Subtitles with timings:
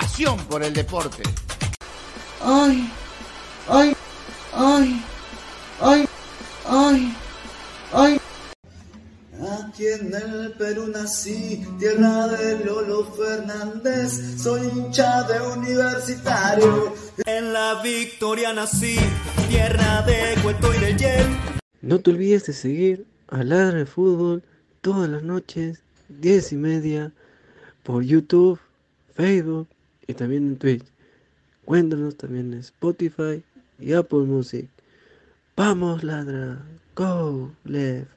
[0.00, 1.22] Pasión por el deporte.
[2.42, 2.90] Ay,
[3.68, 3.94] ay,
[4.52, 5.04] ay,
[5.80, 6.08] ay,
[6.66, 7.16] ay,
[7.92, 8.20] ay.
[9.60, 16.92] Aquí en el Perú nací, tierra de Lolo Fernández, soy hincha de universitario.
[17.24, 18.96] En la Victoria nací,
[19.48, 21.28] tierra de Cueto y de Jeff.
[21.82, 24.42] No te olvides de seguir a Ladra de Fútbol
[24.80, 27.12] todas las noches, 10 y media,
[27.84, 28.58] por YouTube,
[29.14, 29.68] Facebook
[30.06, 30.84] y también en Twitch.
[31.64, 33.42] Cuéntanos también en Spotify
[33.78, 34.68] y Apple Music.
[35.56, 36.58] Vamos, Ladra,
[36.94, 38.08] go, left.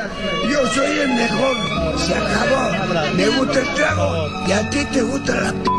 [0.00, 3.14] Yo soy el mejor, se acabó.
[3.16, 5.70] Me gusta el trago y a ti te gusta la p.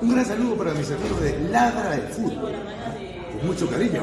[0.00, 2.52] Un gran saludo para mis amigos de Ladra del Fútbol.
[3.32, 4.02] Con mucho cariño.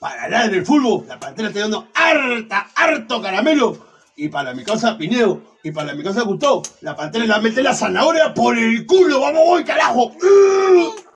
[0.00, 3.76] Para la del fútbol, la pantera está dando harta, harto caramelo.
[4.14, 7.74] Y para mi casa Pinedo, y para mi casa Gustavo, la pantera la mete la
[7.74, 9.20] zanahoria por el culo.
[9.20, 10.12] ¡Vamos, voy, carajo!
[10.20, 11.07] ¿Qué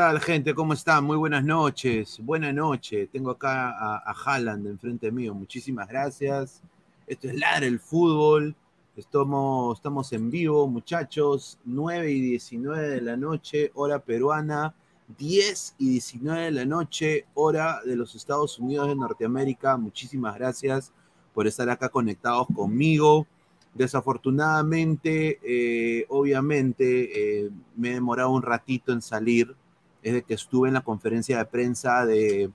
[0.00, 0.54] tal, gente?
[0.54, 1.04] ¿Cómo están?
[1.04, 2.20] Muy buenas noches.
[2.22, 3.06] Buenas noches.
[3.12, 5.34] Tengo acá a, a Haaland enfrente mío.
[5.34, 6.62] Muchísimas gracias.
[7.06, 8.56] Esto es Ladre el Fútbol.
[8.96, 11.58] Estamos, estamos en vivo, muchachos.
[11.66, 14.74] 9 y 19 de la noche, hora peruana.
[15.18, 19.76] 10 y 19 de la noche, hora de los Estados Unidos de Norteamérica.
[19.76, 20.94] Muchísimas gracias
[21.34, 23.26] por estar acá conectados conmigo.
[23.74, 29.59] Desafortunadamente, eh, obviamente, eh, me he demorado un ratito en salir
[30.02, 32.50] desde que estuve en la conferencia de prensa de,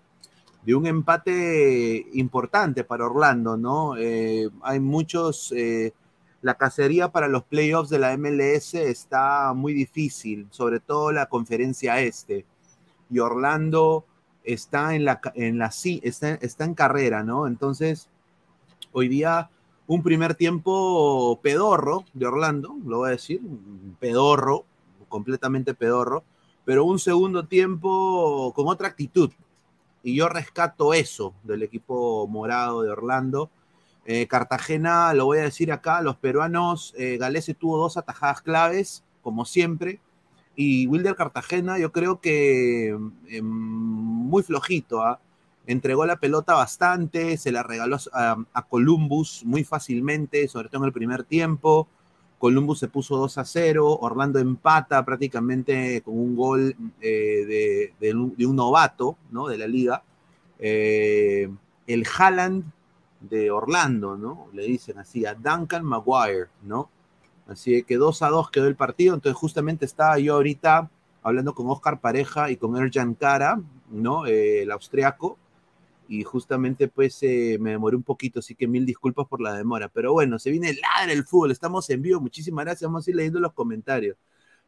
[0.65, 3.95] de un empate importante para Orlando, ¿no?
[3.97, 5.93] Eh, hay muchos, eh,
[6.41, 12.01] la cacería para los playoffs de la MLS está muy difícil, sobre todo la conferencia
[12.01, 12.45] este.
[13.11, 14.05] Y Orlando
[14.43, 17.45] está en la, en la está, está en carrera, ¿no?
[17.45, 18.09] Entonces,
[18.91, 19.49] hoy día
[19.87, 23.39] un primer tiempo pedorro de Orlando, lo voy a decir,
[23.99, 24.65] pedorro,
[25.09, 26.23] completamente pedorro,
[26.65, 29.31] pero un segundo tiempo con otra actitud.
[30.03, 33.49] Y yo rescato eso del equipo morado de Orlando.
[34.05, 39.03] Eh, Cartagena, lo voy a decir acá, los peruanos, eh, Galese tuvo dos atajadas claves,
[39.23, 39.99] como siempre,
[40.55, 42.95] y Wilder Cartagena yo creo que
[43.27, 45.19] eh, muy flojito, ¿ah?
[45.65, 50.87] entregó la pelota bastante, se la regaló a, a, Columbus muy fácilmente, sobre todo en
[50.87, 51.87] el primer tiempo.
[52.37, 58.55] Columbus se puso 2 a 0, Orlando empata prácticamente con un gol eh, de, un
[58.55, 59.47] novato ¿no?
[59.47, 60.03] de la liga.
[60.59, 61.49] Eh,
[61.87, 62.63] el Haaland
[63.19, 64.47] de Orlando, ¿no?
[64.53, 66.89] Le dicen así, a Duncan Maguire, ¿no?
[67.47, 70.89] Así que 2 a 2 quedó el partido, entonces justamente estaba yo ahorita
[71.21, 74.25] hablando con Oscar Pareja y con Erjan Kara, ¿no?
[74.25, 75.37] El austriaco,
[76.07, 79.89] y justamente pues eh, me demoré un poquito, así que mil disculpas por la demora.
[79.89, 83.15] Pero bueno, se viene ladra el fútbol, estamos en vivo, muchísimas gracias, vamos a ir
[83.15, 84.17] leyendo los comentarios.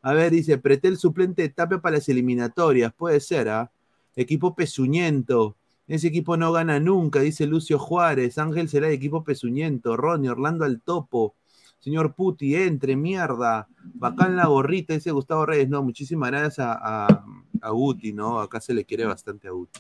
[0.02, 3.72] A ver, dice, Pretel suplente de Tapia para las eliminatorias, puede ser, ¿ah?
[4.16, 5.56] Equipo pezuñento,
[5.88, 10.66] ese equipo no gana nunca, dice Lucio Juárez, Ángel será de equipo pezuñento, Ronnie, Orlando
[10.66, 11.36] al topo,
[11.80, 17.26] señor Puti, entre, mierda, bacán la gorrita, dice Gustavo Reyes, no, muchísimas gracias a, a,
[17.62, 18.40] a Guti, ¿no?
[18.40, 19.80] Acá se le quiere bastante a Guti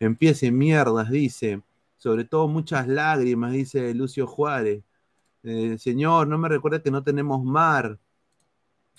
[0.00, 1.62] empiece mierdas, dice.
[1.96, 4.84] Sobre todo muchas lágrimas, dice Lucio Juárez.
[5.42, 7.98] Eh, señor, no me recuerda que no tenemos mar.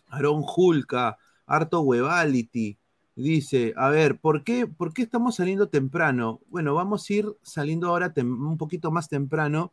[0.07, 2.77] Aarón Julca, harto Webality.
[3.15, 6.41] Dice, a ver, ¿por qué, ¿por qué estamos saliendo temprano?
[6.49, 9.71] Bueno, vamos a ir saliendo ahora un poquito más temprano,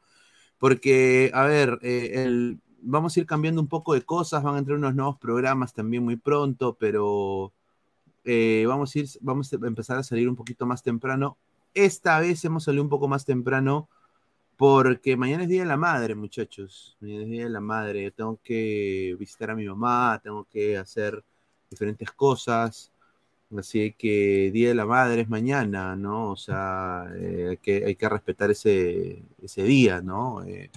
[0.58, 4.78] porque, a ver, eh, vamos a ir cambiando un poco de cosas, van a entrar
[4.78, 7.52] unos nuevos programas también muy pronto, pero
[8.24, 11.36] eh, vamos, a ir, vamos a empezar a salir un poquito más temprano.
[11.74, 13.88] Esta vez hemos salido un poco más temprano
[14.56, 16.96] porque mañana es Día de la Madre, muchachos.
[17.00, 18.10] Mañana es Día de la Madre.
[18.12, 21.22] Tengo que visitar a mi mamá, tengo que hacer
[21.70, 22.92] diferentes cosas.
[23.56, 26.30] Así que Día de la Madre es mañana, ¿no?
[26.30, 30.42] O sea, eh, hay, que, hay que respetar ese, ese día, ¿no?
[30.44, 30.70] Eh,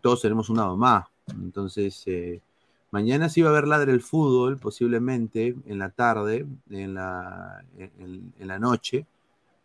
[0.00, 1.08] todos tenemos una mamá.
[1.28, 2.04] Entonces,
[2.92, 8.34] Mañana sí va a haber ladre el fútbol, posiblemente en la tarde, en la, en,
[8.38, 9.06] en la noche,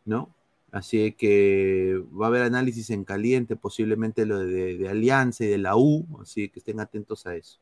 [0.05, 0.33] ¿no?
[0.71, 5.57] Así que va a haber análisis en caliente, posiblemente lo de, de, Alianza y de
[5.57, 7.59] la U, así que estén atentos a eso.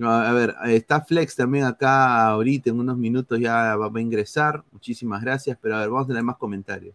[0.00, 4.64] A ver, está Flex también acá ahorita, en unos minutos ya va, a ingresar.
[4.72, 6.94] Muchísimas gracias, pero a ver, vamos a tener más comentarios.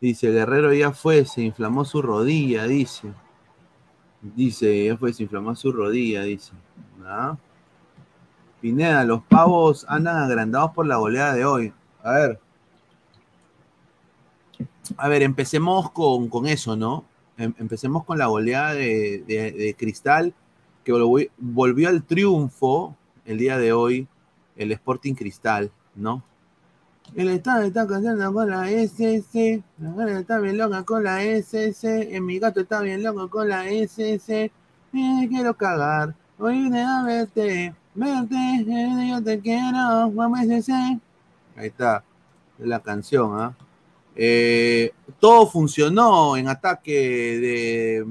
[0.00, 3.12] Dice, Guerrero ya fue, se inflamó su rodilla, dice.
[4.20, 6.52] Dice, ya fue, se inflamó su rodilla, dice.
[7.04, 7.36] ¿Ah?
[8.60, 11.72] Pineda, los pavos andan agrandados por la goleada de hoy.
[12.02, 12.40] A ver.
[14.96, 17.04] A ver, empecemos con, con eso, ¿no?
[17.36, 20.34] Em- empecemos con la goleada de- de Cristal,
[20.92, 24.06] volvió, al triunfo el día de hoy,
[24.56, 26.22] el Sporting Cristal, ¿no?
[27.14, 32.14] El Estado está cantando con la SS, la gana está bien loca con la SS,
[32.14, 34.50] en mi gato está bien loco con la SS,
[34.92, 40.72] me quiero cagar, hoy a verte, verte, eh, yo te quiero, vamos SS.
[41.56, 42.04] Ahí está,
[42.58, 43.56] la canción, ¿ah?
[44.20, 46.92] Eh, todo funcionó en ataque
[47.38, 48.06] de...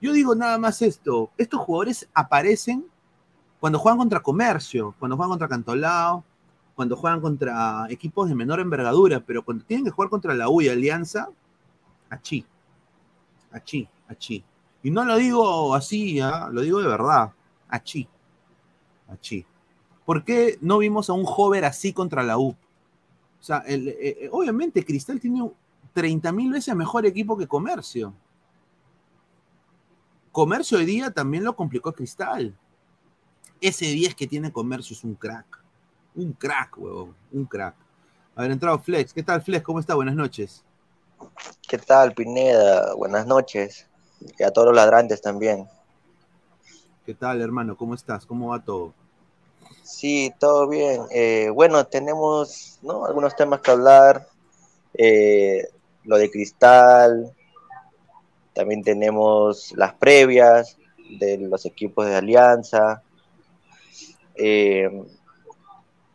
[0.00, 2.84] Yo digo nada más esto, estos jugadores aparecen
[3.60, 6.24] cuando juegan contra Comercio, cuando juegan contra Cantolao,
[6.74, 10.60] cuando juegan contra equipos de menor envergadura, pero cuando tienen que jugar contra la U
[10.60, 11.28] y Alianza,
[12.10, 12.44] achí,
[13.50, 14.44] achí, achí.
[14.82, 16.48] Y no lo digo así, ¿ah?
[16.52, 17.32] lo digo de verdad,
[17.68, 18.06] achí,
[19.08, 19.46] achí.
[20.04, 22.50] ¿Por qué no vimos a un joven así contra la U?
[22.50, 25.50] O sea, eh, eh, obviamente Cristal tiene
[25.94, 28.12] 30 mil veces mejor equipo que Comercio.
[30.36, 32.54] Comercio hoy día también lo complicó Cristal.
[33.58, 35.46] Ese 10 que tiene Comercio es un crack.
[36.14, 37.16] Un crack, huevón.
[37.32, 37.74] Un crack.
[38.34, 39.14] A ver, entrado Flex.
[39.14, 39.64] ¿Qué tal, Flex?
[39.64, 39.94] ¿Cómo está?
[39.94, 40.62] Buenas noches.
[41.66, 42.94] ¿Qué tal, Pineda?
[42.96, 43.88] Buenas noches.
[44.38, 45.66] Y a todos los ladrantes también.
[47.06, 47.74] ¿Qué tal, hermano?
[47.74, 48.26] ¿Cómo estás?
[48.26, 48.92] ¿Cómo va todo?
[49.84, 51.00] Sí, todo bien.
[51.12, 53.06] Eh, bueno, tenemos ¿no?
[53.06, 54.28] algunos temas que hablar.
[54.92, 55.66] Eh,
[56.04, 57.34] lo de Cristal.
[58.56, 60.78] También tenemos las previas
[61.20, 63.02] de los equipos de Alianza.
[64.34, 64.90] Eh,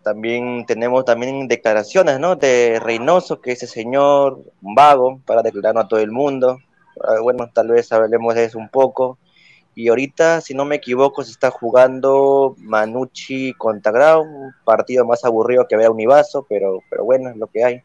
[0.01, 2.35] también tenemos también declaraciones ¿no?
[2.35, 6.57] de Reynoso, que ese señor, un vago, para declararnos a todo el mundo.
[7.03, 9.19] Ah, Bueno, tal vez hablemos de eso un poco.
[9.75, 15.23] Y ahorita, si no me equivoco, se está jugando Manucci contra Grau, un partido más
[15.25, 17.83] aburrido que ver a Univaso, pero, pero bueno, es lo que hay.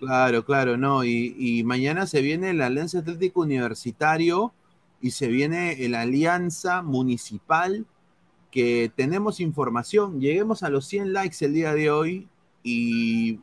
[0.00, 1.04] Claro, claro, no.
[1.04, 4.54] Y, mañana se viene el Alianza Atlético Universitario
[5.02, 7.84] y se viene el Alianza Municipal,
[8.50, 10.18] que tenemos información.
[10.18, 12.28] Lleguemos a los 100 likes el día de hoy
[12.62, 13.40] y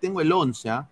[0.00, 0.88] tengo el 11, ¿ah?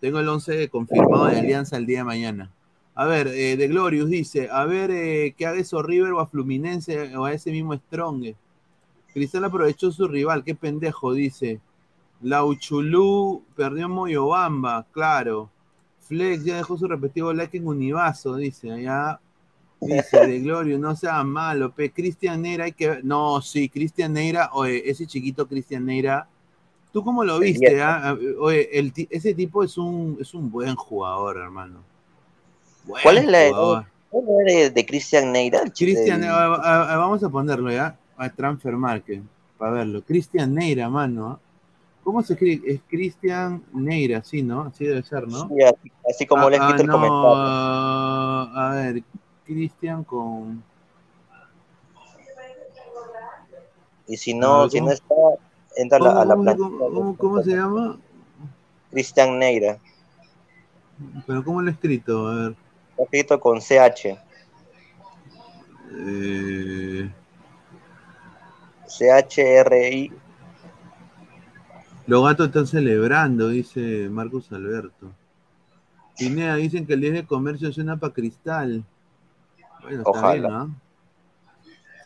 [0.00, 2.50] Tengo el 11 confirmado de Alianza el día de mañana.
[2.96, 6.26] A ver, eh, de Glorious dice, a ver eh, qué haga eso River o a
[6.26, 8.34] Fluminense o a ese mismo Strong.
[9.14, 11.60] Cristal aprovechó su rival, qué pendejo, dice.
[12.22, 15.50] Lauchulú perdió en Moyobamba, claro.
[16.00, 18.70] Flex ya dejó su respectivo like en Univaso, dice.
[18.70, 19.18] Allá
[19.80, 21.90] dice de Glorio, no sea malo, pe.
[21.90, 23.04] Cristian Neira hay que ver.
[23.04, 26.28] No, sí, Cristian Neira, oye, ese chiquito Cristian Neira.
[26.92, 27.80] ¿Tú cómo lo viste?
[27.82, 28.16] ah?
[28.40, 31.80] Oye, el ese tipo es un, es un buen jugador, hermano.
[32.84, 33.86] Buen ¿Cuál es la jugador.
[34.46, 35.62] de, de Cristian Neira?
[35.74, 39.22] Cristian, vamos a ponerlo ya, a Transfer Market,
[39.56, 40.02] para verlo.
[40.02, 41.40] Cristian Neira, mano.
[42.02, 42.72] ¿Cómo se escribe?
[42.74, 44.62] Es Cristian Neira, sí, ¿no?
[44.62, 45.48] Así debe ser, ¿no?
[45.48, 47.36] Sí, así, así como Ah, escrito el no, comentario.
[48.58, 49.02] A ver,
[49.44, 50.62] Cristian con.
[54.08, 54.88] Y si no, Ah, si ¿cómo?
[54.88, 55.14] no está,
[55.76, 57.98] entra a la, a la ¿Cómo, cómo- cómo- cómo se llama?
[58.90, 59.78] Cristian Neira.
[61.26, 62.26] Pero ¿cómo lo he escrito?
[62.28, 62.56] A ver.
[62.90, 64.18] Está escrito con CH.
[65.94, 67.10] Eh,
[68.86, 70.12] C-H-R-I.
[72.06, 75.12] Los gatos están celebrando, dice Marcos Alberto.
[76.18, 78.84] Pinea, dicen que el 10 de comercio suena para cristal.
[79.82, 80.32] Bueno, está Ojalá.
[80.34, 80.76] bien, ¿no?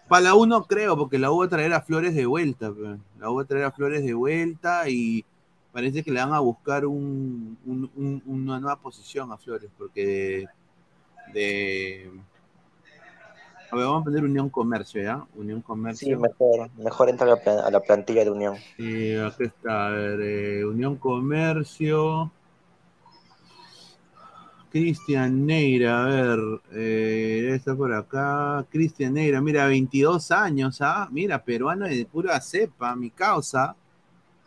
[0.08, 2.72] Para la U no creo, porque la U va a traer a Flores de vuelta.
[2.72, 2.96] pe.
[3.18, 5.24] La U va a traer a Flores de vuelta y
[5.72, 10.06] parece que le van a buscar un- un- un- una nueva posición a Flores, porque
[10.06, 10.48] de,
[11.34, 12.10] de-
[13.70, 15.24] A ver, vamos a poner Unión Comercio, ¿ya?
[15.34, 16.08] Unión Comercio.
[16.08, 18.56] Sí, mejor, mejor entra a la, pla- a la plantilla de Unión.
[18.78, 22.30] Y aquí está, a ver, eh, Unión Comercio.
[24.70, 26.38] Cristian Neira, a ver,
[26.72, 28.66] eh, está por acá.
[28.70, 31.08] Cristian Neira, mira, 22 años, ¿ah?
[31.10, 33.74] Mira, peruano de pura cepa, mi causa.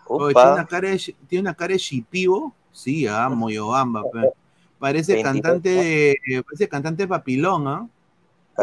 [0.07, 4.03] Oye, tiene una cara de, tiene una cara de shipibo, sí, ah, Moyobamba.
[4.79, 7.87] Parece 22 cantante de, parece cantante de papilón, ¿ah?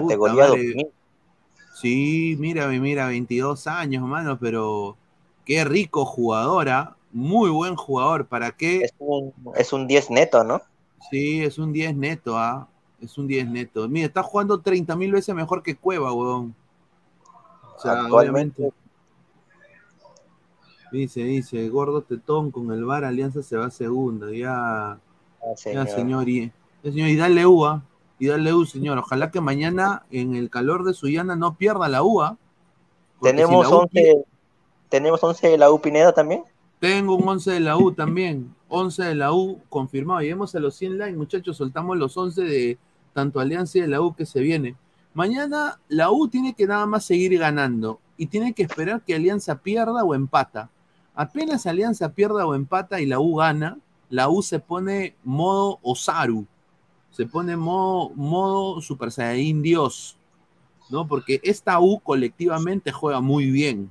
[0.03, 0.47] Categoría.
[0.47, 0.89] 2000.
[1.75, 4.97] Sí, mira, mira, 22 años, mano, pero
[5.45, 6.97] qué rico jugadora.
[7.13, 8.27] muy buen jugador.
[8.27, 8.83] ¿Para qué?
[8.85, 10.61] Es un, es un 10 neto, ¿no?
[11.11, 12.69] Sí, es un 10 neto, ¿ah?
[13.01, 13.89] Es un 10 neto.
[13.89, 16.55] Mira, está jugando 30 mil veces mejor que Cueva, weón.
[17.77, 18.63] O sea, Actualmente.
[18.63, 18.77] obviamente.
[20.93, 24.31] Dice, dice, gordo tetón con el bar Alianza se va a segunda.
[24.33, 24.99] Ya, Ah,
[25.51, 25.89] ya señor.
[25.89, 26.29] señor.
[26.29, 27.83] Y, ya, señor, y dale U, ¿ah?
[28.19, 28.99] Y dale U, señor.
[28.99, 32.37] Ojalá que mañana en el calor de Sullana no pierda la UA.
[33.21, 34.25] Tenemos 11,
[34.89, 36.45] tenemos 11 de la U Pineda también.
[36.81, 38.55] Tengo un 11 de la U también.
[38.69, 40.21] 11 de la U confirmado.
[40.21, 41.57] Lleguemos a los 100 likes, muchachos.
[41.57, 42.79] Soltamos los 11 de
[43.13, 44.77] tanto Alianza y de la U que se viene.
[45.15, 49.57] Mañana la U tiene que nada más seguir ganando y tiene que esperar que Alianza
[49.57, 50.71] pierda o empata.
[51.15, 53.79] Apenas Alianza pierda o empata y la U gana,
[54.11, 56.47] la U se pone modo Osaru.
[57.17, 60.17] Se pone modo, modo Super Saiyajin Dios.
[60.91, 61.09] ¿No?
[61.09, 63.91] Porque esta U colectivamente juega muy bien.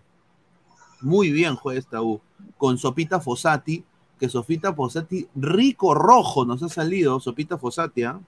[1.02, 2.22] Muy bien juega esta U.
[2.58, 3.84] Con Sopita Fossati,
[4.20, 8.20] que Sopita Fossati, rico rojo nos ha salido, Sopita Fossati, ¿ah?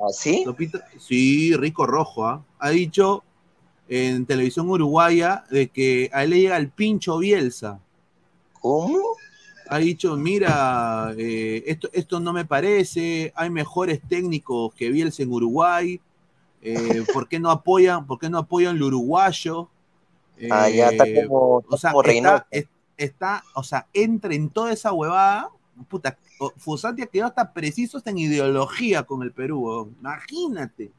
[0.00, 0.42] ¿Ah, sí?
[0.44, 2.42] Sopita- sí, rico rojo, ¿ah?
[2.60, 3.22] Ha dicho
[3.88, 7.78] en televisión uruguaya de que a él le llega el pincho Bielsa.
[8.60, 8.98] ¿Cómo?
[9.68, 15.32] Ha dicho, mira, eh, esto, esto no me parece, hay mejores técnicos que Bielsa en
[15.32, 16.00] Uruguay,
[16.62, 19.68] eh, ¿por qué no apoyan, por qué no apoyan lo uruguayo?
[20.50, 22.44] Ah, ya está Eh, como, o sea, como está, Reynoso.
[22.50, 25.50] es- está, o sea, entra en toda esa huevada.
[25.88, 26.18] Puta,
[26.58, 30.92] Fusati ha quedado hasta preciso hasta en ideología con el Perú, imagínate.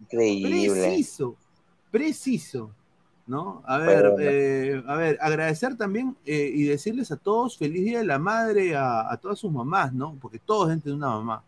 [0.00, 0.80] Increíble.
[0.82, 1.36] Preciso,
[1.90, 2.70] preciso.
[3.26, 3.62] ¿No?
[3.66, 4.16] A ver, Bueno.
[4.20, 8.76] eh, a ver, agradecer también eh, y decirles a todos feliz día de la madre,
[8.76, 10.16] a, a todas sus mamás, ¿no?
[10.20, 11.42] Porque todos gente de una mamá.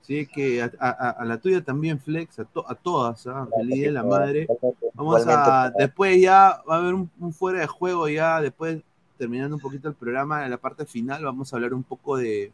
[0.00, 3.48] Así que a, a- a la tuya también, Flex, a, to- a todas, ¿ah?
[3.56, 4.46] feliz día de la madre.
[4.94, 8.80] Vamos a, después ya va a haber un, un fuera de juego ya, después
[9.18, 12.52] terminando un poquito el programa, en la parte final vamos a hablar un poco de,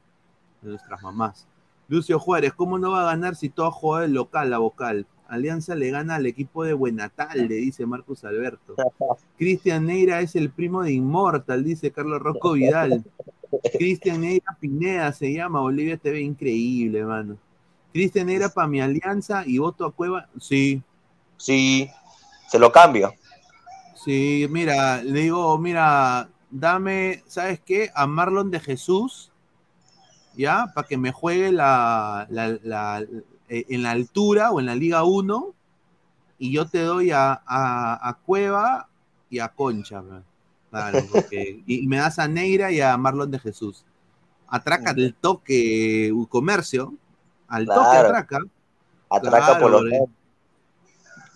[0.62, 1.46] de nuestras mamás.
[1.86, 5.06] Lucio Juárez, ¿cómo no va a ganar si todo juega el local, la vocal?
[5.28, 8.74] Alianza le gana al equipo de Buenatal, le dice Marcus Alberto.
[9.38, 13.04] Cristian Neira es el primo de Inmortal, dice Carlos Rosco Vidal.
[13.78, 17.36] Cristian Neira Pineda se llama, Bolivia TV, increíble, mano.
[17.92, 20.82] Cristian Neira para mi alianza y voto a Cueva, sí,
[21.36, 21.88] Sí,
[22.48, 23.12] se lo cambio.
[23.94, 27.90] Sí, mira, le digo, mira, dame, ¿sabes qué?
[27.94, 29.30] A Marlon de Jesús,
[30.36, 30.66] ¿ya?
[30.74, 33.04] Para que me juegue la, la- la-
[33.58, 35.54] eh, en la altura o en la Liga 1
[36.38, 38.88] y yo te doy a, a- a Cueva
[39.30, 40.02] y a Concha.
[40.70, 43.84] Claro, porque- y me das a Neira y a Marlon de Jesús.
[44.48, 46.94] Atraca el toque uh, comercio,
[47.48, 48.38] al toque atraca.
[49.10, 50.08] Atraca Claro, por los bro.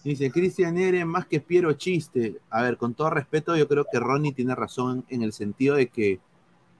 [0.04, 2.38] Dice Cristian Ere más que Piero chiste.
[2.50, 5.88] A ver, con todo respeto, yo creo que Ronnie tiene razón en el sentido de
[5.88, 6.20] que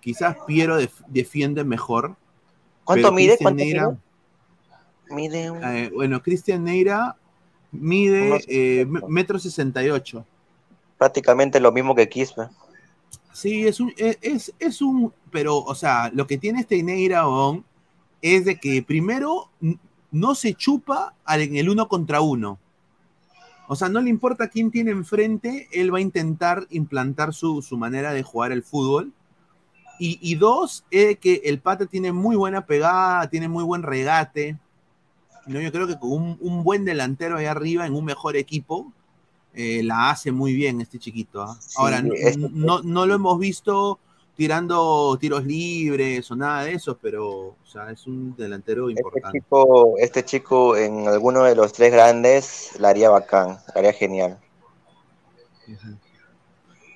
[0.01, 2.16] quizás Piero def- defiende mejor.
[2.84, 3.36] ¿Cuánto mide?
[3.36, 3.99] Cristian ¿Cuánto Neira- mide?
[5.11, 5.63] Mide un...
[5.65, 7.17] eh, bueno, Cristian Neira
[7.73, 10.25] mide Unos eh, me- metro sesenta y ocho.
[10.97, 12.49] prácticamente lo mismo que Quispe.
[13.33, 17.25] Sí, es un, es, es- es un, pero, o sea, lo que tiene este Neira
[17.25, 17.65] Bon,
[18.21, 19.49] es de que primero
[20.11, 22.59] no se chupa en el uno contra uno.
[23.69, 27.77] O sea, no le importa quién tiene enfrente, él va a intentar implantar su, su
[27.77, 29.13] manera de jugar el fútbol.
[30.01, 34.57] Y, y dos, es que el pata tiene muy buena pegada, tiene muy buen regate.
[35.49, 35.61] ¿No?
[35.61, 38.92] Yo creo que con un, un buen delantero ahí arriba, en un mejor equipo,
[39.55, 41.42] eh, la hace muy bien este chiquito.
[41.42, 41.59] ¿ah?
[41.76, 43.99] Ahora, no, este- no, no lo hemos visto
[44.36, 49.40] tirando tiros libres o nada de eso, pero o sea, es un delantero Este importante.
[49.40, 54.38] chico, este chico en alguno de los tres grandes la haría bacán, la haría genial.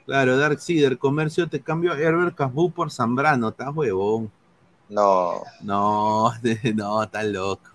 [0.07, 4.30] Claro, Dark Seeder, comercio, te cambio a Herbert Casbu por Zambrano, estás huevón.
[4.88, 6.32] No, No,
[6.74, 7.70] no, está loco.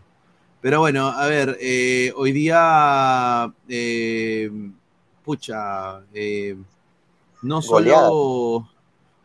[0.61, 4.49] Pero bueno, a ver, eh, hoy día, eh,
[5.23, 6.57] pucha, eh,
[7.43, 8.07] no Goleada.
[8.07, 8.69] solo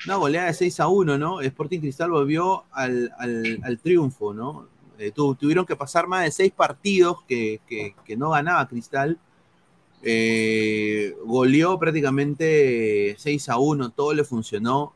[0.04, 1.40] una goleada de 6 a 1, ¿no?
[1.40, 4.66] Sporting Cristal volvió al, al- al triunfo, ¿no?
[4.98, 9.18] Eh, tu- tuvieron que pasar más de seis partidos que, que- que no ganaba Cristal.
[11.24, 14.92] Goleó prácticamente 6 a 1, todo le funcionó.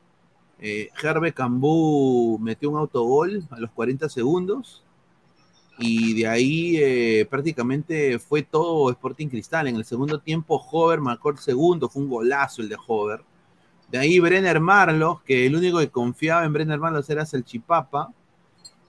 [0.60, 4.82] Herbe Cambú metió un autogol a los 40 segundos
[5.78, 9.68] y de ahí eh, prácticamente fue todo Sporting Cristal.
[9.68, 13.20] En el segundo tiempo, Hover marcó el segundo, fue un golazo el de Hover.
[13.90, 18.12] De ahí Brenner Marlos, que el único que confiaba en Brenner Marlos era el Chipapa,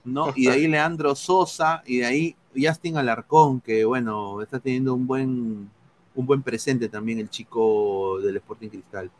[0.04, 0.32] ¿no?
[0.34, 5.06] Y de ahí Leandro Sosa, y de ahí Justin Alarcón, que bueno, está teniendo un
[5.06, 5.70] buen,
[6.14, 9.10] un buen presente también el chico del Sporting Cristal.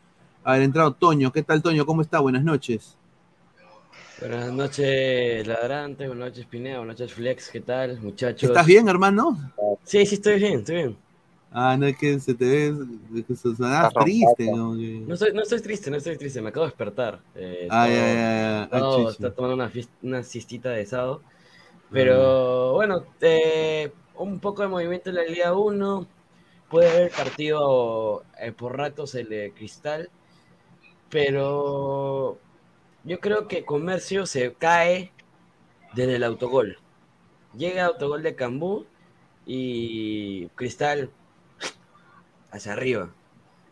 [0.42, 1.84] A ver, entrado Toño, ¿qué tal Toño?
[1.84, 2.20] ¿Cómo está?
[2.20, 2.96] Buenas noches.
[4.20, 8.50] Buenas noches, ladrante, buenas noches, Pineda, buenas noches, Flex, ¿qué tal, muchachos?
[8.50, 9.38] ¿Estás bien, hermano?
[9.84, 10.96] Sí, sí, estoy bien, estoy bien.
[11.50, 14.74] Ah, no es que se te ve, que se sonaba triste, ¿no?
[14.74, 17.20] No estoy, no estoy triste, no estoy triste, me acabo de despertar.
[17.34, 18.62] Eh, Ah, ya, ya, ya.
[18.64, 19.12] Ah, todo chucha.
[19.12, 21.22] está tomando una, fies- una siestita de sábado.
[21.92, 26.06] Pero bueno, eh, un poco de movimiento en la Liga 1.
[26.70, 30.10] Puede haber partido eh, por ratos el de Cristal.
[31.10, 32.38] Pero
[33.04, 35.12] yo creo que Comercio se cae
[35.94, 36.78] desde el autogol.
[37.56, 38.86] Llega autogol de Cambú
[39.46, 41.10] y Cristal
[42.50, 43.10] hacia arriba.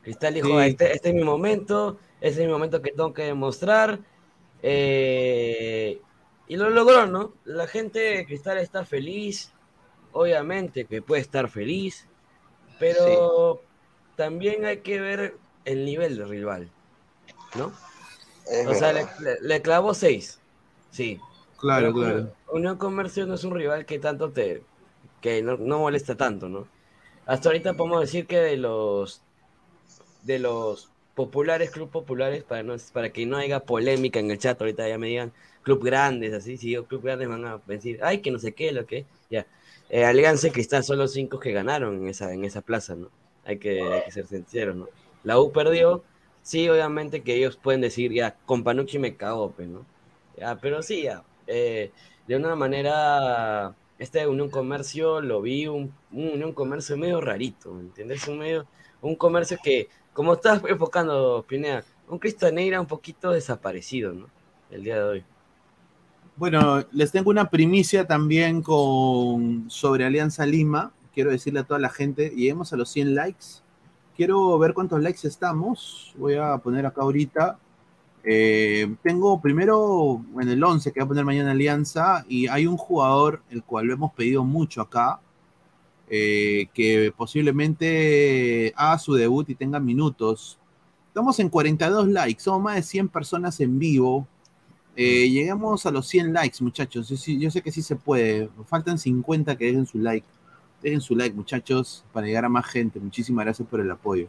[0.02, 0.54] Cristal dijo, Sí.
[0.56, 4.00] "Ah, este, este es mi momento, este es mi momento que tengo que demostrar.
[4.62, 6.00] eh,
[6.48, 7.34] y lo logró, ¿no?
[7.44, 9.52] La gente de Cristal está feliz,
[10.12, 12.08] obviamente que puede estar feliz,
[12.80, 13.60] pero
[14.16, 16.70] también hay que ver el nivel del rival,
[17.56, 17.70] ¿no?
[18.46, 20.42] Es O sea, le, le- le clavó seis,
[20.90, 21.26] sí.
[21.58, 22.32] Claro, Pero claro.
[22.52, 24.66] Unión- Comercio no es un rival que tanto te,
[25.20, 26.70] que no, no molesta tanto, ¿no?
[27.26, 29.24] Hasta ahorita podemos decir que de los,
[30.22, 34.60] de los populares, club populares, para, no, para que no haya polémica en el chat,
[34.60, 38.20] ahorita ya me digan club grandes, así, si digo club grandes van a decir, ay,
[38.22, 39.46] que no sé qué, lo que, ya.
[39.88, 43.10] Eh, Alianza y Cristal son los cinco que ganaron en esa, en esa plaza, ¿no?
[43.44, 44.90] Hay que, hay que ser sinceros, ¿no?
[45.22, 46.04] La U perdió,
[46.46, 49.84] sí, obviamente que ellos pueden decir, ya, con Panucci me cago, ¿no?
[50.62, 51.24] Pero sí, ya.
[51.48, 51.90] eh,
[52.28, 58.28] de una manera, este Unión Comercio lo vi un, un Comercio medio rarito, ¿me entiendes?
[58.28, 58.66] Un medio,
[59.02, 64.28] un comercio que, como estás enfocando, Pineda, un Cristaneira un poquito desaparecido, ¿no?
[64.70, 65.24] El día de hoy.
[66.36, 70.92] Bueno, les tengo una primicia también con sobre Alianza Lima.
[71.12, 73.65] Quiero decirle a toda la gente, lleguemos a los 100 likes.
[74.16, 76.14] Quiero ver cuántos likes estamos.
[76.16, 77.58] Voy a poner acá ahorita.
[78.24, 82.76] Eh, tengo primero en el 11 que voy a poner mañana Alianza y hay un
[82.76, 85.20] jugador el cual lo hemos pedido mucho acá
[86.08, 90.58] eh, que posiblemente haga su debut y tenga minutos.
[91.08, 94.26] Estamos en 42 likes, somos más de 100 personas en vivo.
[94.96, 97.08] Eh, llegamos a los 100 likes, muchachos.
[97.08, 98.48] Yo, yo sé que sí se puede.
[98.66, 100.26] Faltan 50 que dejen su like.
[100.86, 103.00] Dejen su like, muchachos, para llegar a más gente.
[103.00, 104.28] Muchísimas gracias por el apoyo.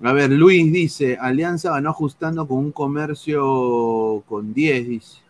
[0.00, 5.22] A ver, Luis dice, Alianza ganó ajustando con un comercio con 10, dice.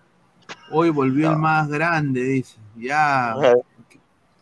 [0.71, 2.59] Hoy volvió el más grande, dice.
[2.77, 3.35] Ya.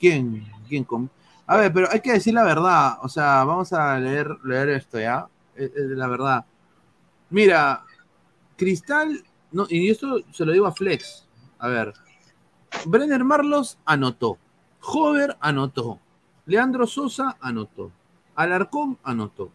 [0.00, 0.44] ¿Quién?
[0.68, 0.82] ¿Quién?
[0.82, 1.08] com-
[1.46, 2.94] A ver, pero hay que decir la verdad.
[3.02, 5.28] O sea, vamos a leer, leer esto, ¿ya?
[5.54, 6.44] Es- es la verdad.
[7.30, 7.84] Mira,
[8.56, 11.28] Cristal, no, y esto se lo digo a Flex.
[11.60, 11.92] A ver,
[12.84, 14.38] Brenner Marlos anotó.
[14.82, 15.98] Hover anotó.
[16.46, 17.90] Leandro Sosa anotó.
[18.34, 19.50] Alarcón anotó.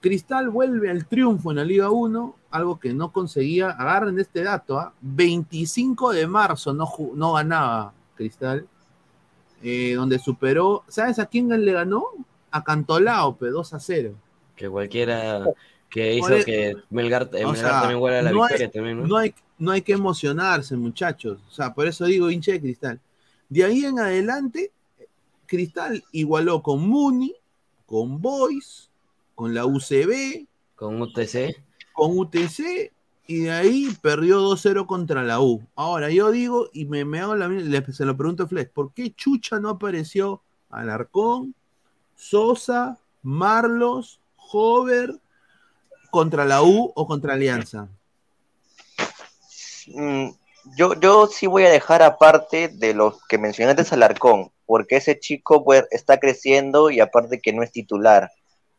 [0.00, 3.70] Cristal vuelve al triunfo en la Liga 1, algo que no conseguía.
[3.70, 4.92] Agarren este dato, ¿ah?
[5.00, 8.66] 25 de marzo no, ganaba Cristal,
[9.62, 10.82] eh, donde superó.
[10.88, 12.04] ¿Sabes a quién le ganó?
[12.50, 14.14] A Cantolao, pe, 2 a 0.
[14.56, 15.44] Que cualquiera
[15.88, 18.70] que hizo que Melgar, eh, O Melgar sea, también huele a la no hay- victoria
[18.72, 19.06] también, ¿no?
[19.06, 21.38] No hay, no hay que emocionarse, muchachos.
[21.48, 23.00] O sea, por eso digo hincha de cristal.
[23.52, 24.72] De ahí en adelante,
[25.44, 27.34] Cristal igualó con Muni,
[27.84, 28.88] con Boys,
[29.34, 31.54] con la UCB, con UTC,
[31.92, 32.90] con UTC,
[33.26, 35.62] y de ahí perdió 2-0 contra la U.
[35.76, 38.94] Ahora, yo digo, y me, me hago la le- se lo pregunto a Flex, ¿por
[38.94, 40.40] qué Chucha no apareció
[40.70, 41.54] Alarcón,
[42.16, 44.18] Sosa, Marlos,
[44.50, 45.20] Hover
[46.10, 47.86] contra la U o contra Alianza?
[49.88, 50.28] Mm,
[50.76, 55.18] yo, yo sí voy a dejar aparte de los que mencioné antes Alarcón, porque ese
[55.18, 58.30] chico pues, está creciendo y aparte que no es titular.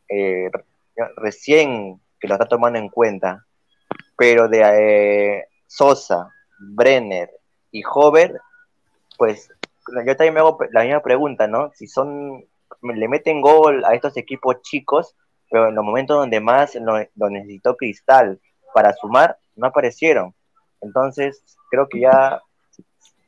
[0.10, 3.46] Eh, re- recién que lo está tomando en cuenta.
[4.18, 4.62] Pero de
[5.40, 6.30] eh, Sosa,
[6.60, 7.30] Brenner
[7.72, 8.40] y Hover,
[9.18, 9.50] pues
[10.06, 11.72] yo también me hago la misma pregunta, ¿no?
[11.76, 12.46] Si son,
[12.82, 15.16] le meten gol a estos equipos chicos,
[15.50, 18.40] pero en los momentos donde más lo, lo necesitó Cristal
[18.74, 20.34] para sumar, no aparecieron.
[20.84, 22.42] Entonces, creo que ya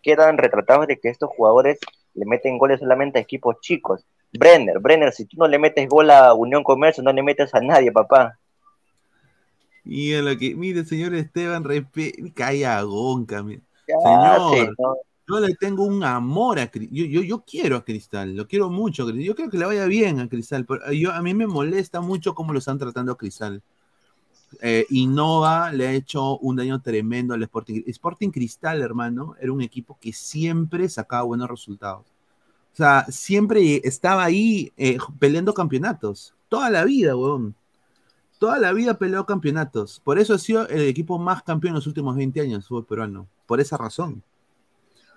[0.03, 1.79] quedan retratados de que estos jugadores
[2.13, 4.05] le meten goles solamente a equipos chicos.
[4.33, 7.61] Brenner, Brenner, si tú no le metes gol a Unión Comercio, no le metes a
[7.61, 8.37] nadie, papá.
[9.83, 13.61] Mira lo que, mire, señor Esteban, respe- calla gonca, mira.
[13.87, 14.95] Ya, Señor, sí, ¿no?
[15.27, 16.95] yo le tengo un amor a Cristal.
[16.95, 19.09] Yo, yo, yo quiero a Cristal, lo quiero mucho.
[19.11, 20.65] Yo creo que le vaya bien a Cristal.
[20.65, 23.61] Pero yo, a mí me molesta mucho cómo lo están tratando a Cristal.
[24.61, 27.83] Eh, Innova le ha hecho un daño tremendo al Sporting.
[27.87, 32.05] Sporting Cristal, hermano, era un equipo que siempre sacaba buenos resultados.
[32.73, 36.33] O sea, siempre estaba ahí eh, peleando campeonatos.
[36.49, 37.55] Toda la vida, weón.
[38.37, 40.01] toda la vida peleó campeonatos.
[40.03, 42.85] Por eso ha sido el equipo más campeón en los últimos 20 años, el fútbol
[42.85, 43.27] peruano.
[43.45, 44.21] Por esa razón.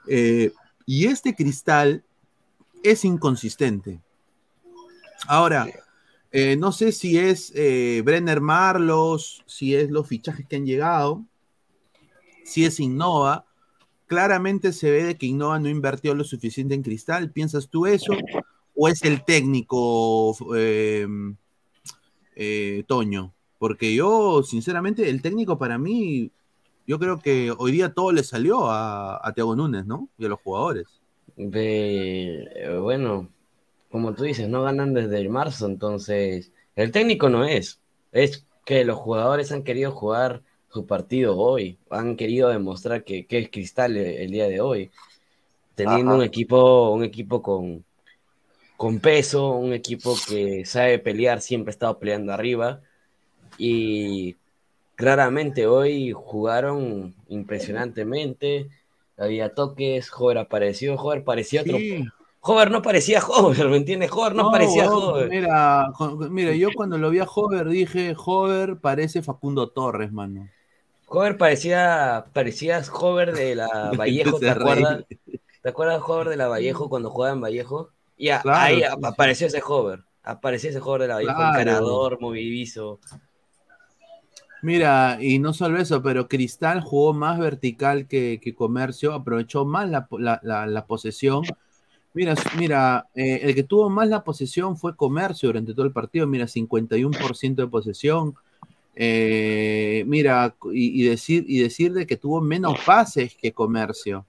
[0.06, 0.52] Eh,
[0.86, 2.04] y este cristal
[2.82, 4.00] es inconsistente.
[5.26, 5.66] Ahora,
[6.30, 11.24] eh, no sé si es eh, Brenner Marlos, si es los fichajes que han llegado,
[12.44, 13.46] si es Innova.
[14.06, 17.30] Claramente se ve de que Innova no invirtió lo suficiente en cristal.
[17.30, 18.12] ¿Piensas tú eso?
[18.74, 21.36] ¿O es el técnico em,
[22.36, 23.34] eh, Toño?
[23.58, 26.30] Porque yo, sinceramente, el técnico para mí,
[26.86, 30.08] yo creo que hoy día todo le salió a, a Núñez, ¿no?
[30.18, 30.86] Y a los jugadores.
[31.36, 33.28] De, bueno,
[33.90, 37.80] como tú dices, no ganan desde el marzo, entonces el técnico no es,
[38.12, 43.38] es que los jugadores han querido jugar su partido hoy, han querido demostrar que, que
[43.38, 44.90] es cristal el, el, día de hoy,
[45.74, 47.84] teniendo un equipo, un equipo con,
[48.76, 52.80] con peso, un equipo que sabe pelear, siempre ha estado peleando arriba
[53.56, 54.36] y
[54.94, 58.68] claramente hoy jugaron impresionantemente,
[59.16, 61.78] había toques, Jover apareció, Jover parecía otro.
[62.40, 64.10] Hover no parecía Hover, ¿me entiendes?
[64.12, 65.28] Hover no, parecía weón, Hover.
[65.28, 65.86] Mira,
[66.30, 70.48] mira, yo cuando lo vi a Hover dije, Hover parece Facundo Torres, mano.
[71.08, 75.04] Hover parecía, parecía Hover de la Vallejo, ¿te acuerdas?
[75.62, 77.90] ¿Te acuerdas Hover de la Vallejo cuando jugaba en Vallejo?
[78.16, 81.50] Y a- Claro, ahí apareció ese Hover, apareció ese Hover de la Vallejo, Claro.
[81.60, 83.00] encarador, movidizo.
[84.62, 89.88] Mira, y no solo eso, pero Cristal jugó más vertical que, que Comercio, aprovechó más
[89.88, 91.42] la, la- la- la posesión.
[92.18, 96.26] Mira, mira, eh, el que tuvo más la posesión fue Comercio durante todo el partido,
[96.26, 98.34] mira, 51% de posesión.
[98.96, 104.26] Eh, mira, y, y decir, y decir de que tuvo menos pases que Comercio,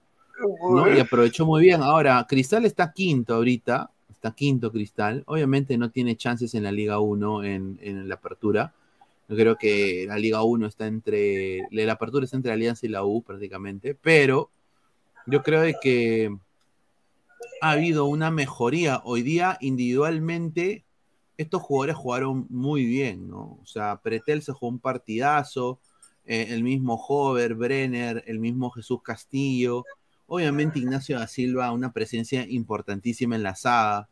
[0.72, 0.94] ¿no?
[0.94, 1.82] Y aprovechó muy bien.
[1.82, 5.24] Ahora, Cristal está quinto ahorita, está quinto Cristal.
[5.26, 8.72] Obviamente no tiene chances en la Liga 1 en, en la apertura.
[9.28, 13.02] Yo creo que la Liga 1 está entre, la apertura está entre Alianza y la
[13.02, 14.48] U prácticamente, pero
[15.26, 16.32] yo creo de que
[17.60, 19.02] ha habido una mejoría.
[19.04, 20.84] Hoy día individualmente
[21.36, 23.58] estos jugadores jugaron muy bien, ¿no?
[23.62, 25.80] O sea, Pretel se jugó un partidazo,
[26.26, 29.84] eh, el mismo Hover, Brenner, el mismo Jesús Castillo,
[30.26, 34.08] obviamente Ignacio da Silva, una presencia importantísima en la saga,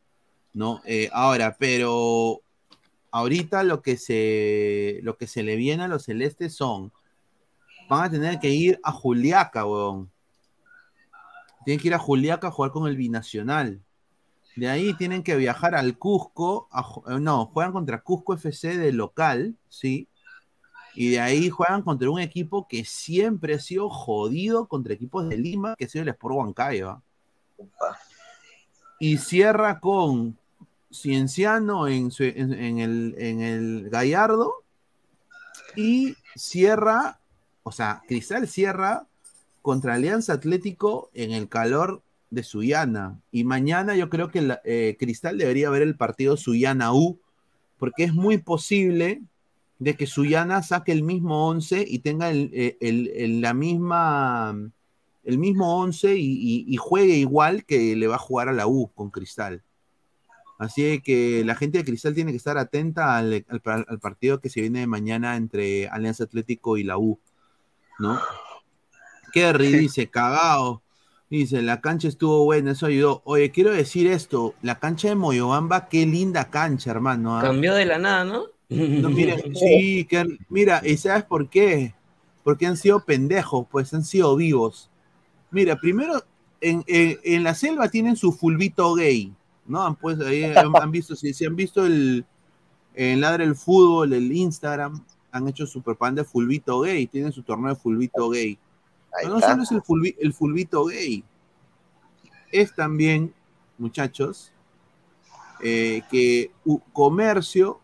[0.55, 0.81] ¿no?
[0.87, 2.41] Eh, ahora, pero
[3.11, 6.93] ahorita lo que se lo que se le viene a los celestes son
[7.89, 10.11] van a tener que ir a Juliaca, weón.
[11.65, 13.83] Tienen que ir a Juliaca a jugar con el binacional.
[14.57, 16.69] De ahí tienen que viajar al Cusco,
[17.07, 20.09] eh, no, juegan contra Cusco FC de local, sí.
[20.95, 25.37] Y de ahí juegan contra un equipo que siempre ha sido jodido contra equipos de
[25.37, 26.91] Lima, que ha sido el Sport Huancayo.
[26.91, 27.03] ¿ah?
[28.99, 30.37] Y cierra con
[30.91, 32.11] Cienciano en
[32.81, 34.65] el, en el Gallardo.
[35.77, 37.21] Y cierra,
[37.63, 39.08] o sea, Cristal cierra
[39.63, 43.19] contra Alianza Atlético en el calor de Suyana.
[43.33, 47.19] Y mañana yo creo que eh, Cristal debería ver el partido Suyana U,
[47.79, 49.23] porque es muy posible
[49.79, 54.55] de que Suyana saque el mismo 11 y tenga el, eh, el- el- la misma,
[55.25, 58.67] el mismo 11 y, y- y juegue igual que le va a jugar a la
[58.67, 59.63] U con Cristal.
[60.59, 64.51] Así que la gente de Cristal tiene que estar atenta al, al- al partido que
[64.51, 67.21] se viene de mañana entre Alianza Atlético y la U,
[68.01, 68.19] ¿no?
[69.33, 70.83] Kerry dice, cagao.
[71.31, 73.21] Dice, la cancha estuvo buena, eso ayudó.
[73.25, 77.37] Oye, quiero decir esto, la cancha de Moyobamba, qué linda cancha, hermano.
[77.39, 77.43] ¿ah?
[77.43, 78.45] Cambió de la nada, ¿no?
[78.71, 79.11] No,
[79.55, 81.95] sí, que- mira, ¿y sabes por qué?
[82.45, 84.91] Porque han sido pendejos, pues han sido vivos.
[85.51, 86.23] Mira, primero,
[86.63, 89.33] en, en- en la selva tienen su fulbito gay,
[89.67, 89.85] ¿no?
[89.85, 92.25] Han, pues, ahí han, han visto, si, si han visto el,
[92.95, 97.43] el Ladre el Fútbol, el Instagram, han hecho su propaganda de fulbito gay, tienen su
[97.43, 98.59] torneo de fulbito gay.
[99.23, 101.25] Pero no solo es el, fulbi- el fulbito gay,
[102.53, 103.35] es también,
[103.79, 104.53] muchachos,
[105.63, 107.81] eh, que u- comercio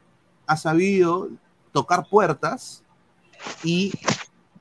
[0.46, 1.28] ha sabido
[1.72, 2.82] tocar puertas
[3.62, 3.92] y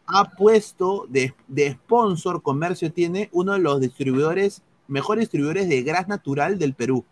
[0.08, 6.08] ha puesto de, de sponsor, comercio tiene uno de los distribuidores, mejores distribuidores de gras
[6.08, 7.06] natural del Perú.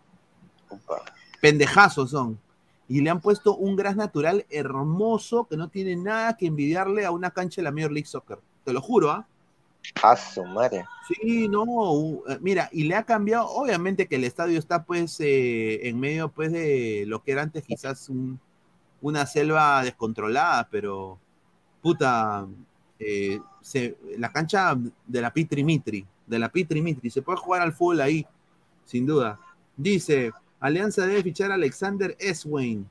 [1.40, 2.38] Pendejazos son.
[2.88, 7.10] Y le han puesto un gras natural hermoso que no tiene nada que envidiarle a
[7.10, 8.38] una cancha de la Major League Soccer.
[8.64, 9.26] Te lo juro, ¿ah?
[10.02, 10.84] A su madre.
[11.08, 15.88] Sí, no, eh, mira, y le ha cambiado, obviamente que el estadio está pues eh,
[15.88, 18.38] en medio pues de lo que era antes quizás un-
[19.00, 21.18] una selva descontrolada, pero
[21.80, 22.46] puta,
[22.98, 24.76] eh, se- la cancha
[25.06, 28.24] de la Pitri Mitri, de la Pitri Mitri, se puede jugar al fútbol ahí,
[28.84, 29.38] sin duda.
[29.76, 30.30] Dice,
[30.60, 32.88] Alianza debe fichar a Alexander Eswain.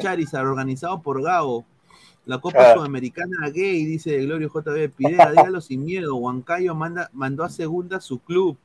[0.00, 1.64] Charizard, organizado por Gabo.
[2.24, 2.74] La Copa Ah.
[2.74, 6.14] Sudamericana Gay, dice Glorio JB Pidera, dígalo sin miedo.
[6.16, 8.56] Huancayo manda, mandó a segunda su club.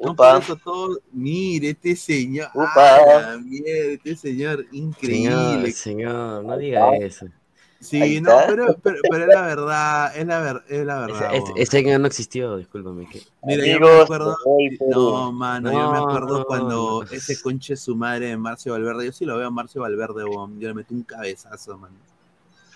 [0.00, 0.32] No Upa.
[0.34, 0.98] por eso todo.
[1.12, 2.48] Mire, este señor.
[2.54, 2.72] Upa.
[2.76, 5.72] ¡ah, mierda, este señor, Señor, increíble.
[5.72, 7.26] señor, no diga eso.
[7.80, 11.34] Sí, no, pero, pero, pero es la verdad, es la, ver- es la verdad.
[11.34, 11.58] ese, weón.
[11.58, 13.08] ese señor no existió, discúlpame.
[13.08, 13.22] Que...
[13.44, 14.36] Mira, yo me acuerdo.
[14.88, 19.06] No, mano, yo me acuerdo no, cuando ese conche su madre de Marcio Valverde.
[19.06, 20.60] Yo sí lo veo a Marcio Valverde, weón.
[20.60, 21.90] Yo le metí un cabezazo, man.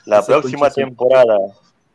[0.07, 1.39] La Ese próxima temporada.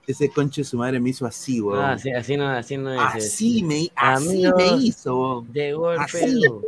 [0.06, 1.84] Ese conche su madre me hizo así, weón.
[1.84, 3.00] Ah, sí, así no, así no es.
[3.00, 5.54] así me, así Amigos, me hizo, weón.
[5.54, 6.42] Llegó el Así.
[6.42, 6.62] Perú.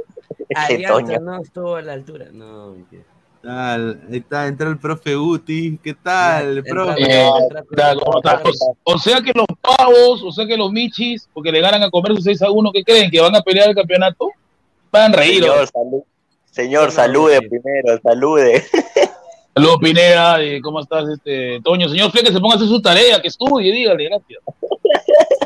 [0.50, 2.28] Ese Alianza no estuvo a la altura.
[2.32, 3.04] No, mentira.
[3.41, 5.78] Tal, ahí está, entró el profe Guti.
[5.84, 7.02] ¿Qué tal, Entra- profe?
[7.04, 8.41] Eh, entra-.
[8.86, 12.16] O sea que los pavos, o sea que los michis, porque le ganan a comer
[12.16, 13.12] su 6 a 1, ¿qué creen?
[13.12, 14.30] ¿Que van a pelear el campeonato?
[14.91, 15.44] Van a reír.
[15.44, 16.06] Señor.
[16.52, 18.64] Señor, salude primero, salude.
[19.56, 21.88] Saludos Pineda, eh, ¿cómo estás, este Toño?
[21.88, 24.41] Señor Fle, que se ponga a hacer su tarea, que estudie, dígale, gracias.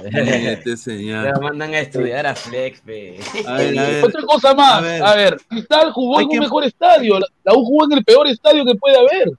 [0.05, 1.41] Este Le señor.
[1.41, 3.19] mandan a estudiar a Flex, pe.
[3.45, 4.05] A ver, a ver.
[4.05, 5.37] Otra cosa más, a a ver.
[5.49, 8.63] Cristal jugó Hay en que- un mejor estadio, la, U jugó en el peor estadio
[8.63, 9.31] que puede haber.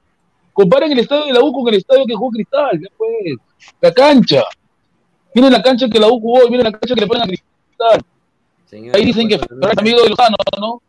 [0.52, 3.10] Comparen el estadio de la U con el estadio que jugó Cristal, ya pues,
[3.80, 4.42] la cancha.
[5.34, 7.26] Miren la cancha que la U jugó y miren la cancha que le ponen a
[7.26, 8.02] Cristal.
[8.66, 10.82] Señor, Ahí dicen que Ferrari es amigo de Lozano, ¿no?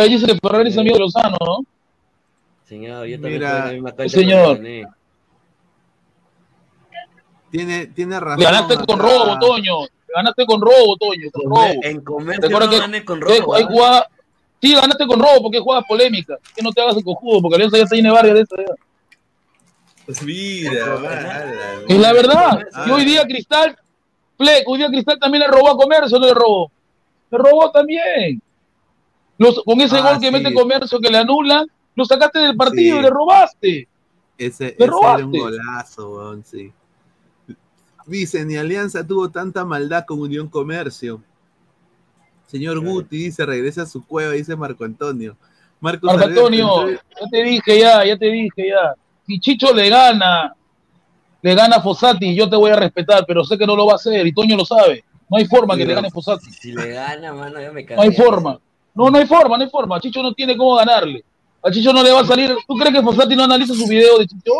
[0.00, 1.58] Ahí dicen que Ferrari es amigo de Lozano, ¿no?
[2.70, 4.56] Señor, yo también Mira, la misma cancha señor.
[4.58, 4.86] gané.
[7.50, 8.38] Tiene, tiene razón.
[8.38, 9.80] Le ganaste con robo, Toño.
[9.82, 11.80] Le ganaste con robo, Toño, con robo.
[11.82, 13.54] En comercio Recuerda no que- gané con robo.
[13.56, 13.66] hay ¿ah?
[13.68, 14.08] jugada-
[14.62, 16.36] Sí, ganaste con robo porque juegas polémica.
[16.54, 18.58] Que no te hagas el cojudo, porque Alianza ya está llena de varias de esas.
[18.60, 18.74] ya.
[20.06, 22.62] Pues mira, ala, Es la verdad.
[22.72, 22.84] Ah.
[22.86, 23.76] Y hoy día Cristal,
[24.38, 26.70] Fleck, hoy día Cristal también le robó a Comercio, no le robó.
[27.32, 28.40] Le robó también.
[29.38, 30.32] Los- con ese Ah, gol que sí.
[30.32, 33.00] mete Comercio que le anulan, lo sacaste del partido Sí.
[33.00, 33.88] y le robaste.
[34.38, 35.38] Ese, Le ese era un robaste.
[35.38, 36.72] golazo, weón, sí.
[38.06, 41.22] Dice, ni Alianza tuvo tanta maldad con Unión Comercio.
[42.46, 45.36] Señor Guti dice, regresa a su cueva, dice Marco Antonio.
[45.80, 46.98] Marco Marco Alberto, Antonio, ya
[47.30, 48.94] te dije ya, ya te dije ya.
[49.26, 50.54] Si Chicho le gana,
[51.42, 53.92] le gana a Fossati, yo te voy a respetar, pero sé que no lo va
[53.92, 55.04] a hacer y Toño lo sabe.
[55.30, 56.50] No hay forma que le gane Fossati.
[56.50, 58.58] Si le gana, mano, yo me No hay forma.
[58.94, 60.00] No, no hay forma, no hay forma.
[60.00, 61.22] Chicho no tiene cómo ganarle.
[61.62, 62.56] A Chicho no le va a salir.
[62.66, 64.52] ¿Tú crees que Fossati no analiza su video de Chicho?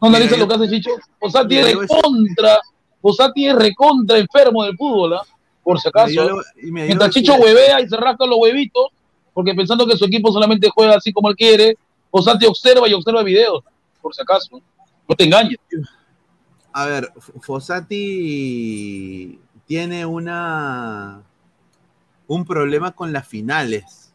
[0.00, 0.90] ¿No analiza Mira, lo que hace Chicho?
[1.18, 2.60] Fossati es recontra.
[3.00, 5.22] Fossati es recontra enfermo del fútbol, ¿ah?
[5.62, 6.42] Por si acaso.
[6.62, 8.88] Mientras Chicho huevea y se rasca los huevitos,
[9.32, 11.76] porque pensando que su equipo solamente juega así como él quiere,
[12.10, 13.64] Fossati observa y observa videos,
[14.02, 14.60] por si acaso.
[15.08, 15.58] No te engañes.
[16.72, 21.22] A ver, Fossati tiene una
[22.28, 24.12] un problema con las finales.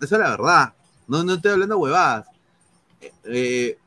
[0.00, 0.72] Esa es la verdad.
[1.06, 2.26] No, no estoy hablando huevadas.
[3.24, 3.78] Eh,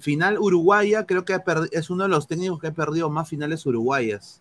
[0.00, 1.38] final uruguaya, creo que
[1.72, 4.40] es uno de los técnicos que ha perdido más finales uruguayas.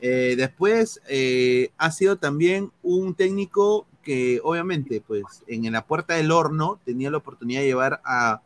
[0.00, 6.32] Eh, después eh, ha sido también un técnico que obviamente, pues en la puerta del
[6.32, 8.40] horno tenía la oportunidad de llevar a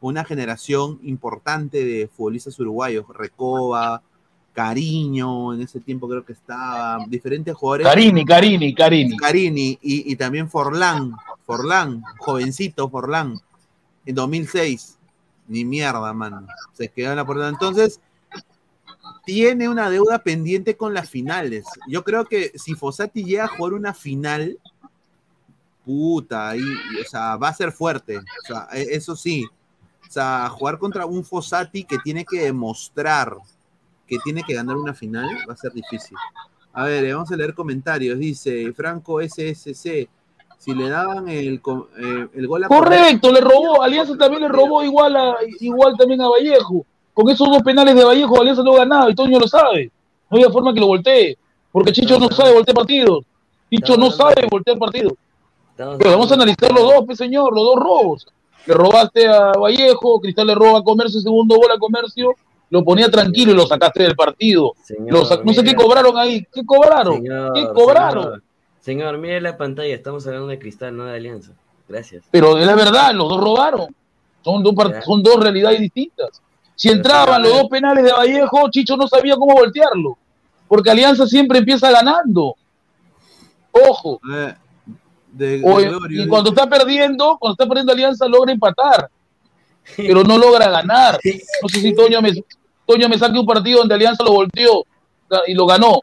[0.00, 4.02] una generación importante de futbolistas uruguayos, Recoba,
[4.56, 7.86] Cariño, en ese tiempo creo que estaba, diferentes jugadores.
[7.86, 9.14] Carini, Carini, Carini.
[9.14, 13.38] Carini y, y también Forlán, Forlán, jovencito Forlán,
[14.06, 14.96] en 2006.
[15.48, 16.46] Ni mierda, mano.
[16.72, 17.50] Se quedó en la puerta.
[17.50, 18.00] Entonces,
[19.26, 21.66] tiene una deuda pendiente con las finales.
[21.86, 24.58] Yo creo que si Fossati llega a jugar una final,
[25.84, 28.16] puta, ahí, o sea, va a ser fuerte.
[28.16, 29.44] O sea, e- eso sí.
[30.08, 33.36] O sea, jugar contra un Fossati que tiene que demostrar
[34.06, 36.16] que tiene que ganar una final va a ser difícil.
[36.72, 38.18] A ver, eh, vamos a leer comentarios.
[38.18, 40.08] Dice Franco SSC.
[40.58, 41.60] Si le daban el,
[41.98, 43.82] eh, el gol a Correcto, le robó.
[43.82, 46.84] Alianza también le robó igual, a, igual también a Vallejo.
[47.14, 49.90] Con esos dos penales de Vallejo, Alianza no ganaba y Toño lo sabe.
[50.30, 51.38] No había forma que lo voltee.
[51.72, 53.24] Porque Chicho no sabe voltear partidos.
[53.70, 55.12] Chicho no sabe voltear partidos.
[55.76, 58.26] Pero vamos a analizar los dos, pues, señor, los dos robos.
[58.66, 62.34] Le robaste a Vallejo, Cristal le roba a Comercio, segundo gol a Comercio,
[62.70, 64.72] lo ponía tranquilo y lo sacaste del partido.
[65.06, 66.46] Lo no sé qué cobraron ahí.
[66.52, 67.16] ¿Qué cobraron?
[67.16, 68.24] Señor, ¿Qué cobraron?
[68.24, 68.42] Señor,
[68.80, 71.52] señor, mire la pantalla, estamos hablando de cristal, no de alianza.
[71.88, 72.24] Gracias.
[72.30, 73.94] Pero es la verdad, los dos robaron.
[74.44, 76.42] Son dos, son dos realidades distintas.
[76.74, 80.18] Si entraban los dos penales de Vallejo, Chicho no sabía cómo voltearlo.
[80.68, 82.54] Porque Alianza siempre empieza ganando.
[83.72, 84.20] Ojo.
[84.32, 84.54] Eh,
[85.32, 89.10] de, Glorio, y cuando está perdiendo, cuando está perdiendo Alianza, logra empatar.
[89.96, 91.18] Pero no logra ganar.
[91.62, 92.32] No sé si Toño me,
[92.86, 94.84] Toño me saque un partido donde Alianza lo volteó
[95.46, 96.00] y lo ganó.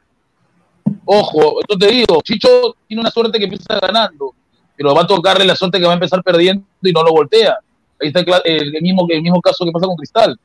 [1.05, 4.33] Ojo, esto te digo, Chicho tiene una suerte que empieza ganando,
[4.75, 7.57] pero va a tocarle la suerte que va a empezar perdiendo y no lo voltea.
[8.01, 10.37] Ahí está el, el- el mismo, el mismo caso que pasa con Cristal.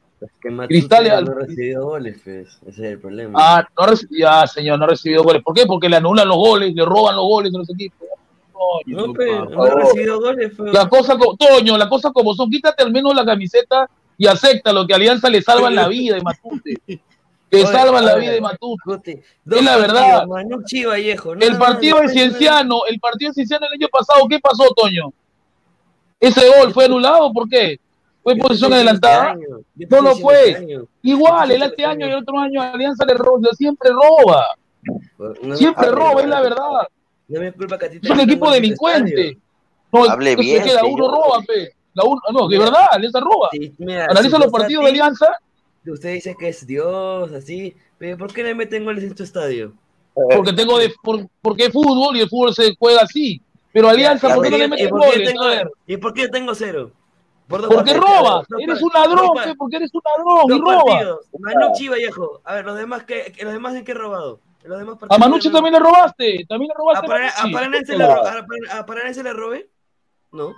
[0.42, 2.48] Que Matute Cristal no ha recibido goles, pues.
[2.66, 3.38] Ese es el problema.
[3.40, 5.42] Ah, no ha reci- ya, señor, no ha recibido goles.
[5.44, 5.64] ¿Por qué?
[5.64, 8.08] Porque le anulan los goles, le roban los goles a los equipos.
[8.58, 9.82] Coño, no, pe, por no ha favor.
[9.84, 10.72] recibido goles, pues.
[10.72, 14.72] La cosa, co- Toño, la cosa como son, quítate al menos la camiseta y acepta
[14.72, 16.74] lo que Alianza le salvan la vida de Matute.
[17.50, 19.22] Le salvan la vida de Matute.
[19.50, 20.24] Es la verdad.
[21.40, 25.10] El partido de Cienciano, el partido de Cienciano el año pasado, ¿qué pasó, Toño?
[26.20, 27.32] ¿Ese gol fue anulado?
[27.32, 27.80] ¿Por qué?
[28.22, 29.34] ¿Fue en posición adelantada?
[29.88, 30.78] No lo fue.
[31.02, 34.44] Igual, el este año y el otro año Alianza le roba, siempre roba.
[35.42, 36.66] No, Siempre hable, roba, es la verdad.
[37.28, 39.38] No me culpa que a ti te Es un equipo delincuente.
[39.92, 40.74] No, Hable bien, ¿qué?
[40.74, 41.70] La uno roba, pe.
[41.94, 43.48] La uno, no, de verdad, Alianza roba.
[43.78, 45.26] Mira, Analiza si los partidos de ti, Alianza.
[45.86, 47.74] Usted dice que es Dios, así.
[47.98, 49.72] Pero ¿por qué le meten goles en tu estadio?
[50.14, 53.40] Porque tengo de, por- porque es fútbol y el fútbol se juega así.
[53.72, 55.28] Pero Alianza, Ya, ¿por qué no ¿y- le meten goles?
[55.28, 56.90] tengo- ¿Y por qué tengo cero?
[57.46, 61.04] Por porque robas, eres un ladrón, porque eres un ladrón y robas.
[61.38, 62.42] Manucci y Vallejo.
[62.44, 63.94] A ver, los demás, ¿qué, los demás en qué he
[64.62, 64.68] robado?
[64.68, 67.06] Los demás partidos A Manucci también le robaste, también le ¿A, robaste.
[67.06, 67.08] A
[67.46, 67.52] Manucci.
[67.52, 68.46] Paranense le ro- a Paran-
[68.78, 69.70] a Paranense le robé?
[70.32, 70.54] No.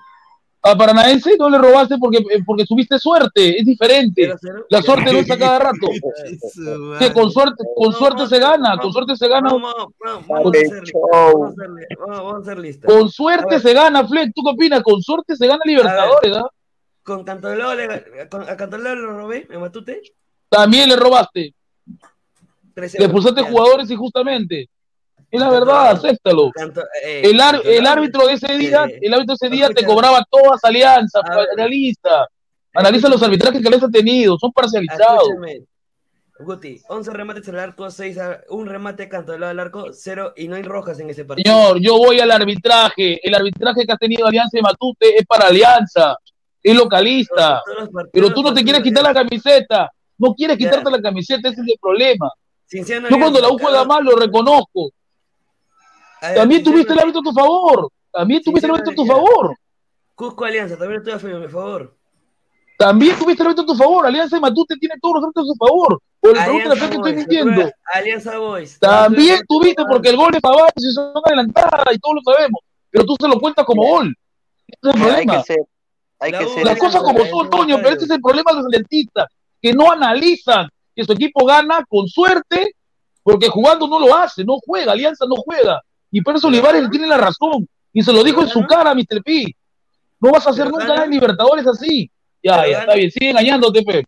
[0.63, 4.35] A Paranaense no le robaste porque, eh, porque tuviste suerte, es diferente.
[4.69, 5.89] La suerte no es a cada rato.
[6.99, 9.51] Que con suerte, con suerte se gana, con suerte se gana.
[9.51, 9.73] Vamos,
[10.05, 10.53] vamos, vamos
[12.35, 12.87] a hacer lista.
[12.87, 14.33] Con suerte se gana, Fleck.
[14.35, 14.83] ¿Tú qué opinas?
[14.83, 16.49] Con suerte se gana Libertadores, ¿ah?
[17.03, 20.03] Con Cantolao le, con, a Cantolao le robé, me matute.
[20.49, 21.55] También le robaste.
[22.75, 24.69] 13 Le expulsaste jugadores injustamente.
[25.31, 26.51] Es la verdad, acéptalo.
[27.05, 30.25] Eh, El, ar- el árbitro de ese día, el árbitro de ese día te cobraba
[30.29, 32.27] todas alianzas, analiza.
[32.75, 35.29] Analiza los arbitrajes que Alianza ha tenido, son parcializados.
[36.43, 40.57] Guti, 11 remates al arco, 6 a, un remate Cantolao al arco, 0 y no
[40.57, 41.53] hay rojas en ese partido.
[41.53, 43.21] Señor, yo voy al arbitraje.
[43.23, 46.17] El arbitraje que ha tenido Alianza de Matute es para Alianza.
[46.63, 47.61] Es localista.
[47.93, 49.91] Partidos- Pero tú no te quieres quitar la camiseta.
[50.17, 50.65] No quieres Ya.
[50.71, 52.31] quitarte la camiseta, ese es el problema.
[52.73, 54.91] Yo cuando la U juega mal lo reconozco.
[56.23, 57.91] Ver, También tuviste el árbitro a tu favor.
[58.13, 59.57] También tuviste el árbitro a tu favor.
[60.15, 61.97] Cusco Alianza, también estoy a favor, por favor.
[62.79, 64.07] También tuviste el árbitro a tu favor.
[64.07, 66.01] Alianza de Matute tiene todos los árbitros a su favor.
[66.21, 67.71] O le pregunto a la gente que estoy mintiendo.
[67.95, 68.79] Alianza Boys.
[68.79, 72.61] También tuviste porque el gol de Pavard se hizo una adelantada y todos lo sabemos.
[72.91, 74.15] Pero tú se lo cuentas como gol.
[74.69, 75.37] Ese es el Hay problema.
[75.39, 75.65] que ser,
[76.21, 76.65] hay que ser.
[76.65, 79.27] Las cosas como son, Toño, pero este es el problema de los atletistas,
[79.61, 80.69] que no analizan
[81.01, 82.75] que su equipo gana con suerte,
[83.23, 85.81] porque jugando no lo hace, no juega, Alianza no juega.
[86.11, 87.67] Y por eso Olivares tiene la razón.
[87.93, 89.23] Y se lo dijo en su cara Mr.
[89.25, 89.57] P.
[90.21, 92.11] No vas a hacer Pero nunca nada en Libertadores así.
[92.43, 92.79] Ya, ya, gana.
[92.81, 94.05] está bien, sigue engañándote, Pe.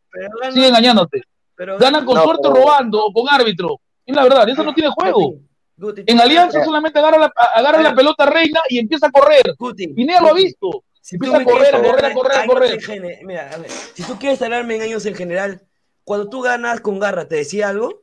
[0.52, 1.22] Sigue engañándote.
[1.54, 3.80] pero Ganan con No, suerte pero- robando o con árbitro.
[4.06, 5.34] Es la verdad, eso no tiene juego.
[5.76, 9.54] Guti, En Alianza solamente agarra la, agarra pelota reina y empieza a correr.
[9.58, 10.84] Guti, Pineda lo ha visto.
[11.00, 12.70] Si tú Empieza a correr, quieres a correr, a correr, a correr.
[12.74, 15.60] en gene- Mira, a ver, si tú quieres hablarme en años en general,
[16.04, 18.02] cuando tú ganas con garra, ¿te decía algo?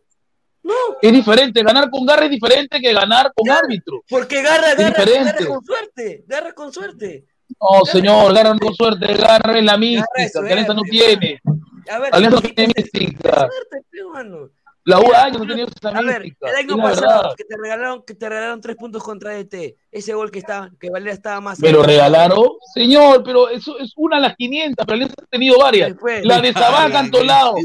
[0.63, 4.03] No, Es diferente, ganar con garra es diferente que ganar con árbitro.
[4.09, 7.25] porque garra, garra, garra con suerte, garra con suerte.
[7.59, 11.41] No, señor, garra con suerte, garra es la mística, que Alianza no suerte, tiene.
[11.89, 13.31] A ver, Alianza no tiene mística.
[13.35, 14.49] suerte, pe, mano.
[14.89, 16.49] La U años no tenía esa A ver, mística.
[16.49, 19.53] el año pasado que te regalaron, que te regalaron tres puntos contra ET,
[19.91, 21.59] ese gol que estaba, que Valera estaba más.
[21.59, 21.91] ¿Me lo cerca.
[21.91, 22.45] regalaron?
[22.73, 25.89] Señor, pero eso es una a las 500, pero Alianza ha tenido varias.
[25.89, 26.25] Después.
[26.25, 27.55] La de Sabá Cantolao.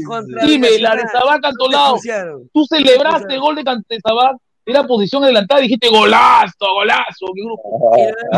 [0.45, 1.07] Dime, la de.
[1.11, 1.97] Sabá Cantolao.
[2.53, 4.35] Tú celebraste el gol de Sabá,
[4.67, 7.95] era posición adelantada, dijiste golazo, golazo, grupo.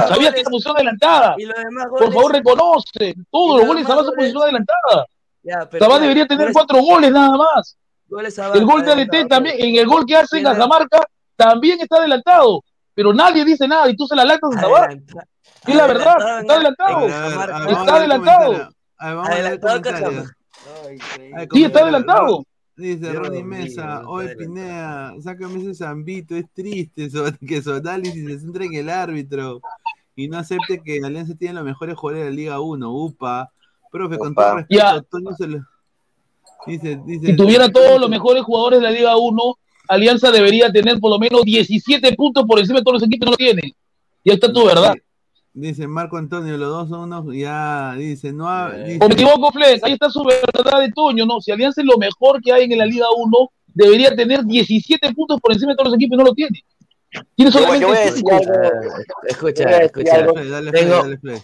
[0.08, 1.36] Sabías que era posición adelantada.
[1.38, 3.16] y los demás Por favor, reconoce.
[3.32, 5.06] Todos los los goles de Sabá son posición adelantada.
[5.44, 7.78] Ya, pero Sabá ya, debería tener cuatro goles nada más.
[8.54, 8.92] El gol de.
[8.92, 10.44] ADT también, en el gol que hace en.
[10.44, 11.02] Cajamarca,
[11.36, 12.64] también está adelantado.
[12.94, 14.62] Pero nadie dice nada y tú se la lactas a.
[14.62, 15.28] Adelanta-
[15.68, 17.08] Es la verdad, está adelantado.
[17.08, 18.54] Está adelantado.
[21.52, 22.44] Sí, está adelantado.
[22.76, 24.38] Dice Ronnie Mesa, adelantado.
[24.38, 27.10] Pineda, sácame ese zambito, es triste
[27.48, 29.62] que su análisis se centre en el árbitro
[30.16, 33.52] y no acepte que Alianza tiene los mejores jugadores de la Liga 1, upa.
[33.92, 35.02] Profe, con todo respeto, Ya.
[35.02, 35.66] Toño se lo...
[36.68, 39.42] Dice, dice, Si tuviera todos los mejores jugadores de la Liga 1,
[39.90, 43.26] Alianza debería tener por lo menos 17 puntos por encima de todos los equipos que
[43.26, 43.72] no lo tienen.
[44.24, 44.94] Y está tu verdad.
[45.54, 49.52] Dice Marco Antonio, los dos son unos, ya, dice, no ha- dice- O me equivoco,
[49.52, 51.42] Flex, ahí está su verdad de Toño, ¿no?
[51.42, 55.40] Si Alianza es lo mejor que hay en la Liga 1, debería tener 17 puntos
[55.42, 56.60] por encima de todos los equipos y no lo tiene.
[57.36, 58.52] Tiene solamente yo voy a decir algo.
[59.28, 60.18] Escucha, escucha.
[60.34, 61.44] Dale, dale, dale.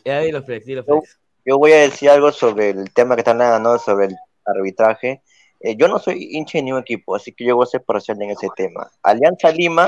[1.46, 3.80] Yo voy a decir algo sobre el tema que están hablando, ¿no?
[3.80, 4.16] sobre el
[4.46, 5.22] arbitraje.
[5.60, 8.22] Eh, yo no soy hincha de ningún equipo, así que yo voy a ser parcial
[8.22, 8.90] en ese tema.
[9.02, 9.88] Alianza Lima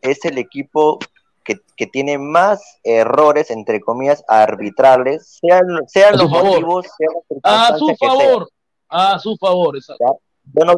[0.00, 0.98] es el equipo
[1.44, 6.44] que, que tiene más errores, entre comillas, arbitrales, sean, sean los favor.
[6.52, 7.12] motivos, sean
[7.42, 8.48] las A su favor.
[8.88, 10.20] A su favor, exacto.
[10.52, 10.74] No,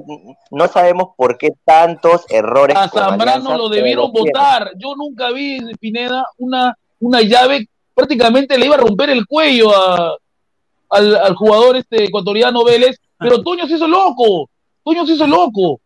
[0.50, 2.76] no sabemos por qué tantos errores.
[2.76, 4.70] A Zambrano lo debieron votar.
[4.76, 10.16] Yo nunca vi, Pineda, una, una llave, prácticamente le iba a romper el cuello a-
[10.89, 14.51] al, al jugador este ecuatoriano Vélez, pero Toño se hizo loco.
[14.84, 15.80] Toño se hizo loco.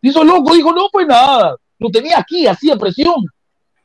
[0.00, 1.56] Se hizo loco, dijo, no fue nada.
[1.78, 3.24] Lo tenía aquí, hacía presión.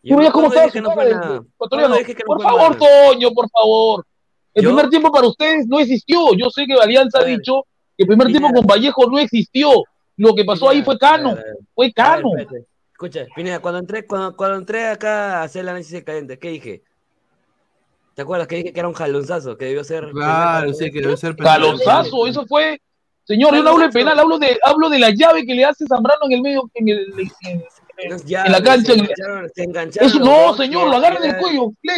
[0.01, 1.41] Yo veías cómo estaba que no fue nada.
[1.53, 1.95] ecuatoriano.
[1.97, 3.11] Que no Por fue favor, nada.
[3.13, 4.05] Toño, por favor.
[4.53, 4.69] El ¿Yo?
[4.69, 6.33] primer tiempo para ustedes no existió.
[6.35, 7.65] Yo sé que Alianza ha dicho
[7.97, 9.69] que el primer tiempo con Vallejo no existió.
[10.17, 11.35] Lo que pasó ahí fue Cano.
[11.73, 12.29] Fue ver, Cano.
[12.91, 16.49] Escucha, Pineda, cuando entré, cuando, cuando entré acá a hacer el análisis de caliente, ¿qué
[16.49, 16.83] dije?
[18.15, 19.57] ¿Te acuerdas que dije que era un jalonzazo?
[19.57, 20.09] Que debió ser.
[20.11, 21.61] Claro, sí, que debe ser penal.
[21.61, 22.79] Calonzazo, eso fue.
[23.25, 25.85] Señor, yo no hablo de penal, hablo de, hablo de la llave que le hace
[25.87, 27.13] Zambrano en el medio, en, el-
[27.45, 27.63] en-
[28.25, 28.87] Ya, en la cancha.
[28.87, 31.71] Se en- engancharon, se engancharon Eso, los no, dos, señor, lo agarran del cuello.
[31.81, 31.93] Le,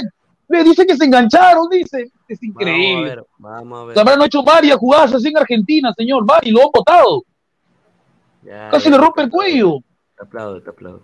[0.50, 2.12] le dice que se engancharon, dice.
[2.28, 3.10] Es Vamos a increíble.
[3.10, 3.96] ver, vamos a ver.
[3.96, 7.24] Zambrano ha hecho varias jugadas así en Argentina, señor, va, y lo han votado.
[8.44, 9.80] Ya, Casi ya, le rompe el cuello.
[10.16, 11.02] Te aplaudo, te aplaudo.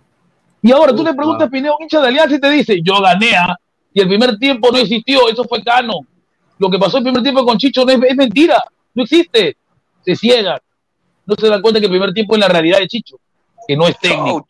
[0.62, 3.00] Y ahora tú le preguntas a Pineo, un hincha de Alianza, y te dice, yo
[3.00, 3.56] gané, ¿ah?
[3.94, 6.00] Y el primer tiempo no existió, eso fue Cano.
[6.58, 8.62] Lo que pasó el primer tiempo con Chicho no es, es mentira,
[8.94, 9.56] no existe.
[10.04, 10.60] Se ciega.
[11.24, 13.16] No se dan cuenta que el primer tiempo es la realidad de Chicho,
[13.66, 14.46] que no es técnico.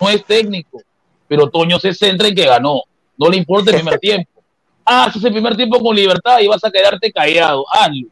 [0.00, 0.80] No es técnico.
[1.28, 2.82] Pero Toño se centra en que ganó.
[3.16, 4.30] No le importa el primer tiempo.
[4.84, 7.64] Ah, haces el primer tiempo con libertad y vas a quedarte callado.
[7.70, 8.08] Hazlo.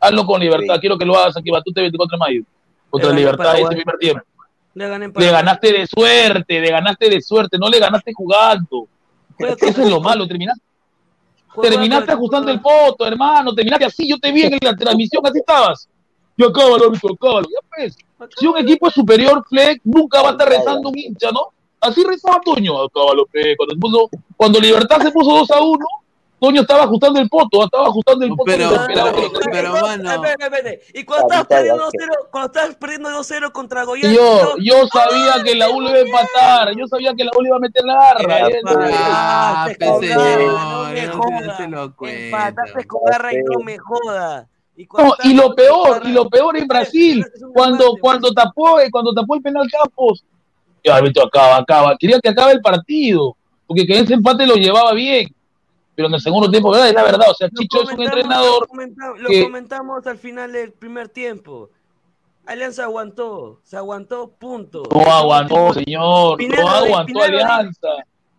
[0.00, 0.80] Hazlo con libertad.
[0.80, 2.42] Quiero que lo hagas aquí, Batute 24 de mayo.
[2.90, 4.22] Contra Le libertad ese primer tiempo.
[4.74, 8.88] Le ganaste de suerte, le ganaste de suerte, no le ganaste jugando.
[9.46, 10.62] Eso es lo malo, terminaste,
[11.60, 15.88] terminaste ajustando el poto, hermano, terminaste así, yo te vi en la transmisión, así estabas.
[16.36, 17.48] Yo acábalo, árbitro, acábalo.
[17.48, 17.96] Ya pues,
[18.38, 21.48] si un equipo es superior, Fleck, nunca va a estar rezando un hincha, ¿no?
[21.80, 23.56] Así rezaba Toño, acábalo, Fleck.
[23.56, 25.84] Cuando, se puso- cuando Libertad se puso 2 a 1,
[26.42, 28.42] Toño estaba ajustando el poto, estaba ajustando el poto.
[28.46, 29.12] Pero- pero-
[29.52, 30.22] pero, mano.
[30.92, 34.08] Y cuando estabas perdiendo 2-0, cuando estabas perdiendo 2-0 contra Goiás.
[34.12, 37.42] Señor, yo sabía que la U lo iba a empatar, yo sabía que la U
[37.42, 38.38] le iba a meter la garra.
[38.48, 41.92] él- Ah, Empataste pe, con señor, garra, no me jodas.
[41.96, 42.18] cuento.
[42.24, 44.46] Empataste con garra y no me jodas.
[44.76, 47.24] Y No, y lo peor, y lo peor en Brasil,
[47.54, 50.24] cuando, cuando tapó, eh, cuando tapó el penal Campos,
[50.82, 54.92] ya árbitro acaba, acaba, quería que acabe el partido, porque que ese empate lo llevaba
[54.92, 55.32] bien,
[55.94, 56.88] pero en el segundo tiempo, ¿verdad?
[56.88, 58.66] Es la verdad, o sea, Chicho es un entrenador
[59.18, 61.70] Lo, comentamos al final del primer tiempo.
[62.46, 64.82] Alianza aguantó, se aguantó, punto.
[64.92, 67.88] no aguantó, señor, Pinero no aguantó Pinero Alianza,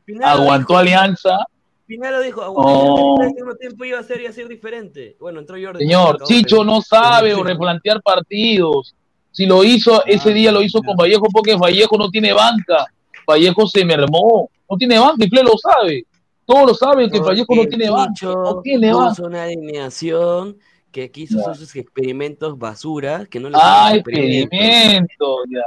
[0.04, 1.38] Pinero aguantó dijo- Alianza,
[1.86, 2.48] Pinero dijo, No.
[2.48, 3.24] aguantó.
[3.24, 5.16] El segundo tiempo iba a ser, iba a ser diferente.
[5.20, 5.80] Bueno, entró Jordi.
[5.86, 8.94] señor, acabó Chicho no sabe o replantear partidos,
[9.32, 12.86] si lo hizo, ese día lo hizo con Vallejo porque Vallejo no tiene banca,
[13.26, 16.06] Vallejo se mermó, no tiene banca y Fle lo sabe,
[16.46, 20.58] todos lo saben que Vallejo no tiene banca, no tiene puso una alineación
[20.92, 25.62] que quiso hacer sus experimentos basura, que no le Ah, hicieron experimento, ya.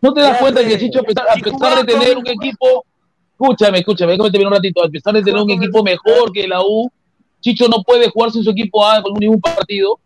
[0.00, 2.84] ¿No te das Ya, cuenta que Chicho, a pesar, a de tener un equipo,
[3.32, 6.60] escúchame, escúchame, déjame terminar un ratito, a pesar de tener un equipo mejor que la
[6.62, 6.90] U,
[7.40, 9.98] Chicho no puede jugar sin su equipo A con ningún partido.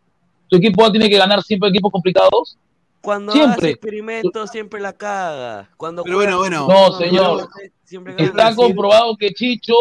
[0.48, 2.58] Su equipo A tiene que ganar siempre equipos complicados.
[3.00, 3.54] Cuando Siempre.
[3.56, 5.70] hace experimentos siempre la caga.
[5.78, 6.90] Cuando Pero juega bueno, bueno.
[6.90, 7.48] No, señor.
[7.90, 8.14] Siempre.
[8.18, 9.74] Está comprobado que Chicho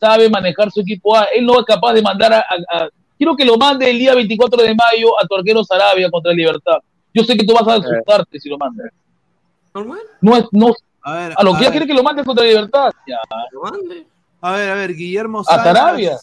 [0.00, 1.24] sabe manejar su equipo A.
[1.32, 4.16] Él no es capaz de mandar a, a- a- Quiero que lo mande el día
[4.16, 6.78] 24 de mayo a tu arquero Sarabia contra Libertad.
[7.14, 8.90] Yo sé que tú vas a asustarte si lo mandas.
[9.72, 10.00] ¿Normal?
[10.20, 12.44] No es, no, A ver, a lo a que ya quiere que lo mandes contra
[12.44, 12.90] Libertad.
[13.06, 13.18] Ya.
[14.40, 15.64] A ver, a ver, Guillermo A Salas.
[15.64, 16.18] Sarabia.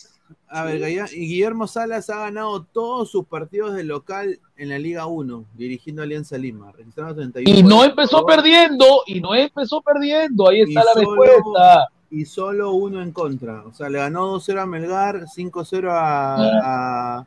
[0.50, 5.46] A ver, Guillermo Salas ha ganado todos sus partidos de local en la Liga 1,
[5.56, 10.50] dirigiendo Alianza Lima, registrando 31 Y no empezó perdiendo, y no empezó perdiendo.
[10.50, 11.88] Ahí está la solo- respuesta.
[12.12, 13.64] Y solo uno en contra.
[13.66, 17.26] O sea, le ganó 2-0 a Melgar, 5-0 a, a,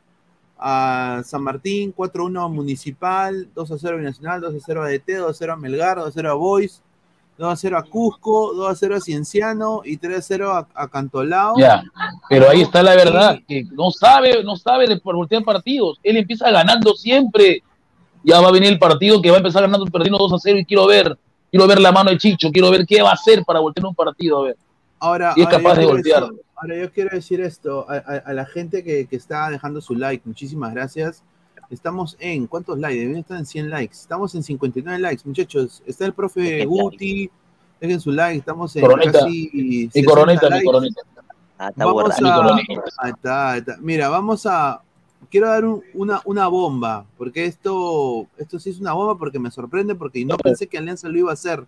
[1.17, 5.97] a San Martín, 4-1 a Municipal, 2-0 a Binacional, 2-0 a DT, 2-0 a Melgar,
[5.99, 6.81] 2-0 a Boys,
[7.43, 11.55] 2-0 a Cusco, 2-0 a Cienciano y 3-0 a, a Cantolao.
[11.57, 11.83] Ya,
[12.29, 15.99] pero ahí está la verdad, que no sabe, no sabe de voltear partidos.
[16.03, 17.61] Él empieza ganando siempre.
[18.23, 20.59] Ya va a venir el partido que va a empezar ganando perdiendo 2 a 0
[20.59, 21.17] y quiero ver,
[21.51, 23.95] quiero ver la mano de Chicho, quiero ver qué va a hacer para voltear un
[23.95, 24.57] partido, a ver.
[24.99, 26.23] Ahora, Y es ahora capaz de voltear.
[26.23, 29.81] decir- ahora yo quiero decir esto a, a- a la gente que, que está dejando
[29.81, 31.21] su like, muchísimas gracias.
[31.73, 32.99] Estamos en, ¿cuántos likes?
[32.99, 33.93] Deben estar en 100 likes.
[33.95, 35.81] Estamos en 59 likes, muchachos.
[35.85, 37.29] Está el profe Guti,
[37.81, 38.37] dejen su like.
[38.39, 39.11] Estamos en Coronita.
[39.19, 40.65] casi Mi 60 coronita, mi likes.
[40.65, 41.01] coronita.
[41.57, 42.83] Ah, está Vamos a, coronita.
[42.99, 43.77] ahí está, ahí está.
[43.81, 44.81] Mira, vamos a.
[45.31, 49.49] Quiero dar un- una, una bomba, porque esto, esto sí es una bomba porque me
[49.49, 51.65] sorprende, porque no pensé que Alianza lo iba a hacer.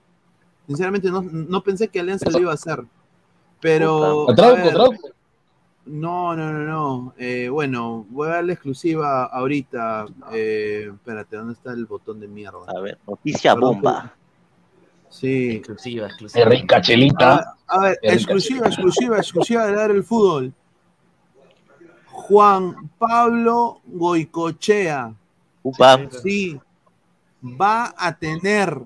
[0.68, 2.84] Sinceramente, no, no pensé que Alianza lo iba a hacer.
[3.62, 4.26] Pero.
[4.28, 4.34] Puta.
[4.34, 5.10] a Trauco, ver, trauco.
[5.86, 7.14] No, no, no, no.
[7.18, 10.06] Eh, bueno, voy a darle exclusiva ahorita.
[10.32, 12.60] Eh, espérate, ¿dónde está el botón de mierda?
[12.68, 14.14] A ver, noticia Perdón, bomba.
[15.10, 15.52] Sí.
[15.58, 16.44] Exclusiva, exclusiva.
[16.44, 17.56] Es rica chelita.
[17.68, 20.54] A, a ver, rica exclusiva, exclusiva, exclusiva de dar el fútbol.
[22.12, 25.14] Juan Pablo Goicochea.
[25.62, 26.00] Upa.
[26.24, 26.60] Sí,
[27.44, 28.82] va a tener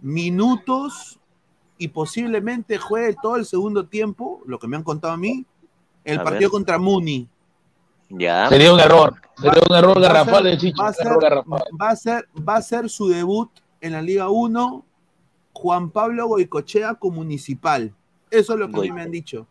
[0.00, 1.18] minutos
[1.78, 5.44] y posiblemente juegue todo el segundo tiempo, lo que me han contado a mí,
[6.06, 6.50] el A partido ver.
[6.50, 7.28] contra Muni.
[8.08, 8.48] Ya.
[8.48, 9.14] Sería un error.
[9.36, 10.82] Sería un error Va a garrafal ser- de Chicho.
[10.82, 13.50] Va a, ser, va a ser- va a ser su debut
[13.80, 14.84] en la Liga 1,
[15.52, 17.92] Juan Pablo Goicochea con Municipal.
[18.30, 19.46] Eso es lo que a mí me han dicho.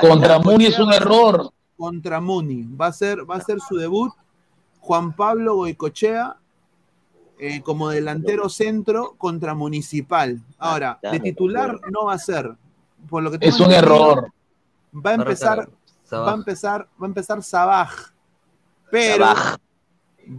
[0.00, 1.50] Contra Muni es un error.
[1.76, 2.64] Contra Muni.
[2.78, 4.12] Va a ser, va a ser su debut.
[4.80, 6.36] Juan Pablo Goicochea
[7.40, 10.40] eh, como delantero centro contra Municipal.
[10.58, 12.52] Ahora, ya de titular no va a ser.
[13.08, 14.30] Por lo que Es un error.
[14.94, 15.68] Va a empezar,
[16.08, 16.26] Sabaj.
[16.26, 17.90] va a empezar, va a empezar Sabaj.
[18.90, 19.56] Pero Sabaj.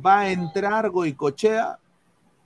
[0.06, 1.78] va a entrar Goicochea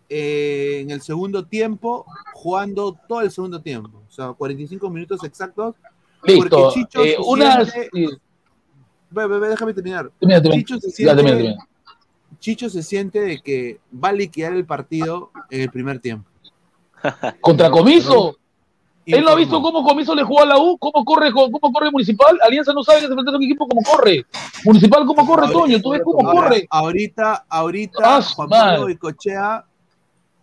[0.10, 4.02] eh, en el segundo tiempo, jugando todo el segundo tiempo.
[4.08, 5.76] O sea, 45 minutos exactos.
[6.24, 6.50] Listo.
[6.50, 7.70] Porque Chicho Eh, se unas.
[7.72, 8.18] siente-
[9.10, 10.12] Ve, ve, ve, déjame terminar.
[10.20, 10.62] termina, termina.
[10.64, 11.56] Chicho se siente.
[12.40, 16.28] Chicho se siente de que va a liquidar el partido en el primer tiempo.
[17.42, 18.38] Contra Comiso.
[19.06, 21.92] Él no ha visto cómo Comiso le jugó a la U, cómo corre, cómo corre
[21.92, 22.40] Municipal.
[22.42, 24.26] Alianza no sabe que se enfrenta a un equipo cómo corre.
[24.66, 25.82] Municipal, cómo corre, Toño.
[25.82, 26.68] Tú ves cómo Ahora, corre.
[26.70, 28.50] Ahorita, ahorita, Ah, Juan.
[28.50, 29.66] Pablo Goicochea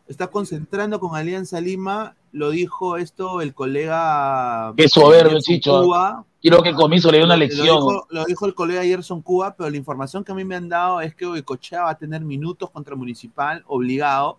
[0.08, 2.14] está concentrando con Alianza Lima.
[2.32, 4.72] Lo dijo esto el colega.
[4.76, 5.82] Qué soberbio, Chicho.
[5.82, 6.24] Cuba.
[6.40, 7.66] Quiero que Comiso le dé una lección.
[7.66, 10.54] Lo dijo, lo dijo el colega Gerson Cuba, pero la información que a mí me
[10.56, 14.38] han dado es que Goicochea va a tener minutos contra Municipal, obligado.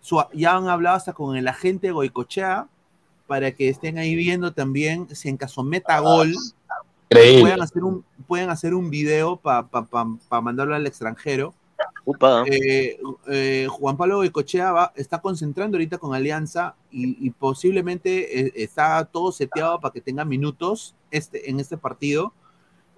[0.00, 2.66] Su- ya han hablado hasta con el agente de Goicochea
[3.30, 6.34] para que estén ahí viendo también si en caso meta gol
[7.08, 7.42] Increíble.
[7.42, 9.68] puedan hacer un, pueden hacer un video para
[10.42, 11.54] mandarlo al extranjero.
[12.50, 18.52] Eh, eh, Juan Pablo Goicochea va, está concentrando ahorita con Alianza y, y posiblemente eh,
[18.56, 22.32] está todo seteado para que tenga minutos este, en este partido.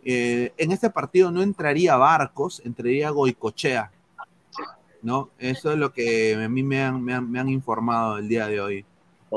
[0.02, 3.92] En este partido no entraría Barcos, entraría Goicochea.
[5.02, 5.28] ¿no?
[5.38, 8.46] Eso es lo que a mí me han, me han, me han informado el día
[8.46, 8.86] de hoy.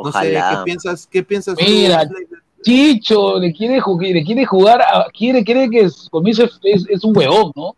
[0.03, 1.07] No sé, ¿qué piensas?
[1.07, 2.07] ¿Qué piensas Mira?
[2.63, 3.81] Chicho le quiere,
[4.13, 7.75] le quiere jugar, a- quiere, cree que es- Comiso es, es- es un huevón, ¿no?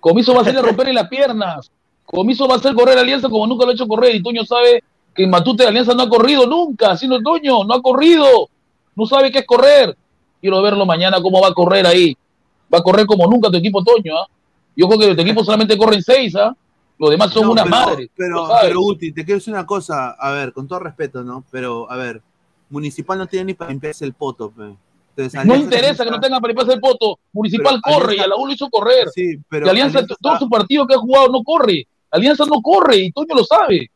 [0.00, 1.70] Comiso va a hacerle romperle las piernas.
[2.04, 4.14] Comiso va a hacer correr a Alianza como nunca lo ha hecho correr.
[4.14, 4.82] Y Toño sabe
[5.14, 8.48] que en Matute de Alianza no ha corrido nunca, sino Toño, no ha corrido.
[8.94, 9.96] No sabe qué es correr.
[10.40, 12.16] Quiero verlo mañana cómo va a correr ahí.
[12.72, 14.26] Va a correr como nunca tu equipo Toño, ¿ah?
[14.76, 16.54] Yo creo que tu equipo solamente corren seis, ¿ah?
[16.98, 18.10] Los demás son No, unas pero, madres.
[18.16, 21.44] Pero, pero Uti, te quiero decir una cosa, a ver, con todo respeto, ¿no?
[21.50, 22.22] Pero, a ver,
[22.70, 24.74] Municipal no tiene ni para limpiarse el poto, pe.
[25.16, 27.18] Entonces, No interesa que no tenga para pasar el voto.
[27.32, 29.08] Municipal Pero corre y a la U lo hizo correr.
[29.14, 31.86] Sí, pero y Alianza, Alianza todo su partido que ha jugado no corre.
[32.10, 33.90] Alianza no corre y Toño lo sabe.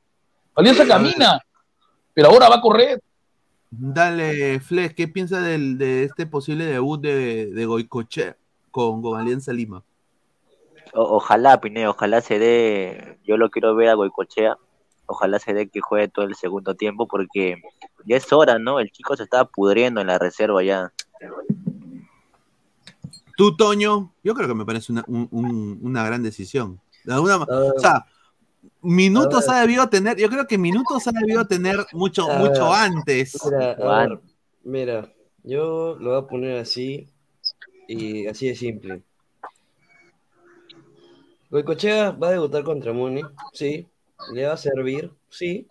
[0.55, 1.41] Alianza camina,
[2.13, 3.01] pero ahora va a correr.
[3.71, 8.37] Dale, Flex, ¿qué piensas del, de este posible debut de, de Goicochea
[8.71, 9.83] con, con Alianza Lima?
[10.97, 13.19] O- ojalá, Pineo, ojalá se dé.
[13.25, 14.57] Yo lo quiero ver a Goicochea.
[15.07, 17.61] Ojalá se dé que juegue todo el segundo tiempo porque
[18.07, 18.81] ya es hora, ¿no?
[18.81, 20.93] El chico se estaba pudriendo en la reserva ya.
[23.37, 26.81] Tú, Toño, yo creo que me parece una, un- un- una gran decisión.
[27.05, 28.07] De alguna ma- o sea,
[28.81, 33.39] minutos ha debido tener, yo creo que minutos ha debido tener mucho, mucho antes.
[33.45, 34.21] Mira, a ver,
[34.65, 35.13] mira,
[35.45, 37.09] yo lo voy a poner así
[37.87, 39.03] y así de simple.
[41.51, 43.23] Goicochea va a debutar contra Muni,
[43.53, 43.87] sí.
[44.33, 45.67] Le va a servir, sí.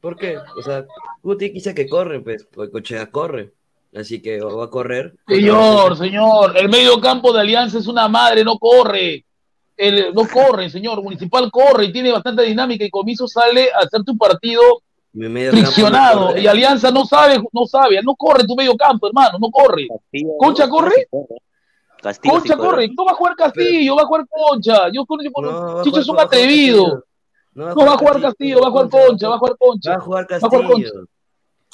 [0.00, 0.38] ¿Por qué?
[0.56, 0.86] O sea,
[1.22, 3.52] Guti quizá que corre, pues Goicochea corre.
[3.94, 5.14] Así que va a correr.
[5.26, 9.24] Señor, señor, el medio campo de Alianza es una madre, no corre.
[9.76, 11.02] El, no corre, señor.
[11.02, 14.60] Municipal corre y tiene bastante dinámica y Comiso sale a hacer tu partido
[15.12, 16.26] Mi medio campo no friccionado.
[16.28, 16.42] corre.
[16.42, 19.88] Y Alianza no sabe, no sabe, no corre tu medio campo, hermano, no corre.
[20.38, 21.08] Concha corre,
[22.02, 22.88] Castillo Concha sí corre.
[22.88, 24.88] No va a jugar Castillo, va a jugar Concha.
[24.92, 27.04] Yo con No, Chicho es un atrevido.
[27.54, 29.90] No va a jugar Castillo, va a jugar Concha, va a jugar Concha.
[29.90, 30.84] Va a jugar Va a jugar Concha.
[30.84, 31.08] Castillo.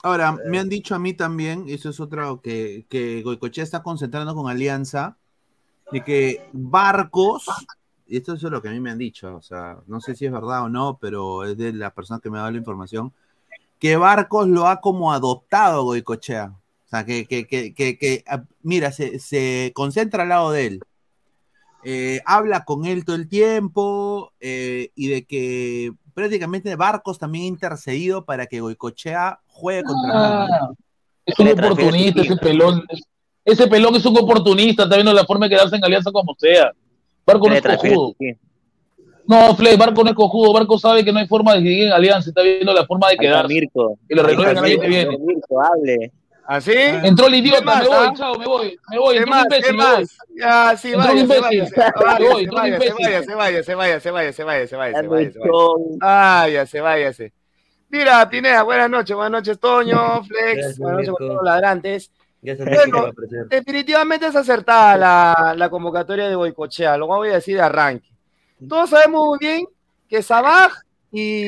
[0.02, 3.82] Ahora, me han dicho a mí también, y eso es otro, que, que Goicochea está
[3.82, 5.16] concentrando con Alianza,
[5.90, 7.46] de que Barcos,
[8.06, 10.26] y esto es lo que a mí me han dicho, o sea, no sé si
[10.26, 13.14] es verdad o no, pero es de la persona que me ha dado la información,
[13.78, 16.52] que Barcos lo ha como adoptado Goicochea.
[16.94, 20.80] Sea, que, que, que, que, que, ah, mira, se, se concentra al lado de él.
[21.84, 27.48] Eh, habla con él todo el tiempo eh, y de que prácticamente Barcos también ha
[27.48, 30.76] intercedido para que Goicochea juegue contra Ah, Muni.
[31.26, 32.84] es un oportunista ese pelón.
[33.44, 36.72] Ese pelón es un oportunista, está viendo la forma de quedarse en alianza como sea.
[37.26, 38.14] Barco no es cojudo.
[39.26, 40.52] No, Fle, Barco no es cojudo.
[40.54, 43.16] Barco sabe que no hay forma de seguir en alianza, está viendo la forma de
[43.16, 43.52] quedarse.
[43.52, 43.98] Mirko.
[44.08, 45.18] Que le renueven que viene.
[45.18, 46.12] Mirko, hable.
[46.46, 46.72] ¿Así?
[46.76, 48.12] Entró el idiota, ¿Qué más, me voy, ah?
[48.16, 49.44] chao, me voy, me voy, ¿Qué entró un más?
[49.44, 50.06] imbécil, ¿Qué me voy.
[50.36, 51.40] Ya, sí, Entró un vaya, se imbécil.
[51.40, 54.76] vaya, se vaya, se un vaya, se vaya, se vaya, se vaya, se vaya, se
[54.76, 55.50] vaya, se vaya, se vaya, se vaya.
[56.00, 57.32] Váyase, váyase.
[57.88, 62.10] Mira, Pineda, buenas noches, buenas noches, Toño, Flex, Gracias, buenas noches con todos los ladrantes.
[62.42, 63.10] Bueno,
[63.48, 68.10] definitivamente es acertada la, la convocatoria de Boicochea, lo voy a decir de arranque.
[68.68, 69.66] Todos sabemos muy bien
[70.08, 70.72] que Sabaj
[71.10, 71.46] y,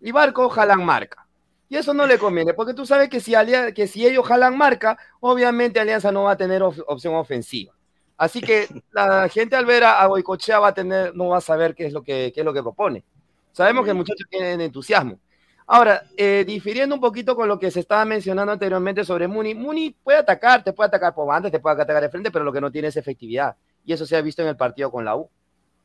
[0.00, 1.26] y Barco jalan marca.
[1.70, 3.32] Y eso no le conviene, porque tú sabes que si,
[3.74, 7.72] que si ellos jalan marca, obviamente Alianza no va a tener op- opción ofensiva.
[8.18, 11.40] Así que la gente al ver a, a Boicochea va a tener, no va a
[11.42, 13.04] saber qué es lo que, qué es lo que propone.
[13.52, 15.20] Sabemos que el muchacho tiene entusiasmo.
[15.66, 19.90] Ahora, eh, difiriendo un poquito con lo que se estaba mencionando anteriormente sobre Muni, Muni
[20.02, 22.60] puede atacar, te puede atacar por banda, te puede atacar de frente, pero lo que
[22.60, 23.56] no tiene es efectividad.
[23.84, 25.30] Y eso se ha visto en el partido con la U.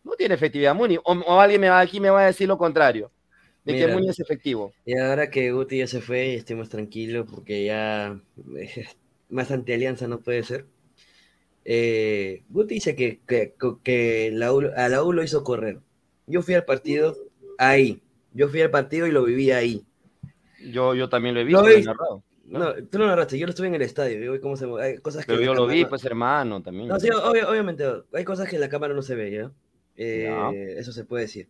[0.03, 0.97] No tiene efectividad Muni.
[0.97, 3.11] O, o alguien me va, aquí me va a decir lo contrario,
[3.65, 3.93] de que Mira.
[3.93, 4.73] Muni es efectivo.
[4.85, 8.19] Y ahora que Guti ya se fue, estoy más tranquilo porque ya
[9.29, 10.65] más anti-alianza no puede ser.
[11.65, 15.79] Eh, Guti dice que, que, que la U- a la U lo hizo correr.
[16.27, 17.15] Yo fui al partido
[17.57, 18.01] ahí.
[18.33, 19.83] Yo fui al partido y lo viví ahí.
[20.71, 21.61] Yo, yo también lo he visto.
[21.61, 22.23] lo he vi- narrado.
[22.47, 24.19] No, tú lo narraste, yo lo estuve en el estadio.
[24.19, 26.61] yo vi cómo se, hay cosas que Pero la yo lo vi, cámara- pues hermano,
[26.61, 26.87] también.
[26.87, 27.83] No, sí, obvio- obviamente,
[28.13, 29.51] hay cosas que en la cámara no se ve, ¿ya?
[29.97, 30.51] Eh, Ya.
[30.79, 31.47] Eso se puede decir.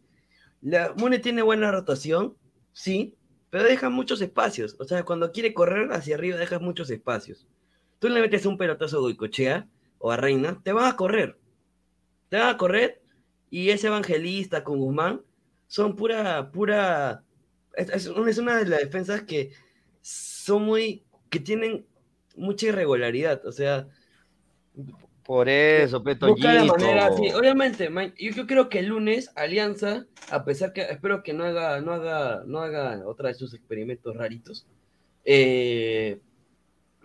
[0.66, 2.36] La Mune tiene buena rotación,
[2.74, 3.14] sí,
[3.52, 4.76] pero deja muchos espacios.
[4.80, 7.46] O sea, cuando quiere correr hacia arriba, deja muchos espacios.
[8.00, 9.68] Tú le metes un pelotazo a Goicochea
[10.00, 11.38] o a Reina, te van a correr.
[12.30, 13.00] Te van a correr
[13.52, 15.22] y ese evangelista con Guzmán
[15.68, 17.24] son pura, pura.
[17.76, 19.52] Es, es una- de las defensas que
[20.02, 21.04] son muy.
[21.30, 21.86] que tienen
[22.36, 23.46] mucha irregularidad.
[23.46, 23.88] O sea,
[25.26, 30.06] Por eso, Peto Busca la manera, sí, obviamente, ma- yo, creo que el lunes Alianza,
[30.30, 34.16] a pesar que espero que no haga, no haga, no haga otra de sus experimentos
[34.16, 34.68] raritos,
[35.24, 36.20] eh,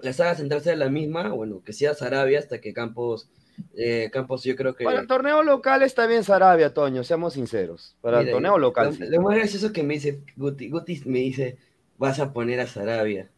[0.03, 3.31] la saga central sea la misma, bueno, que sea Sarabia hasta que Campos,
[3.75, 4.85] eh, Campos yo creo que...
[4.85, 7.97] Para el torneo local está bien Sarabia, Toño, seamos sinceros.
[8.03, 8.89] Para el torneo local.
[8.89, 9.05] Lo, sí.
[9.09, 11.57] lo más gracioso que me dice Guti, Guti me dice,
[11.97, 13.31] vas a poner a Sarabia.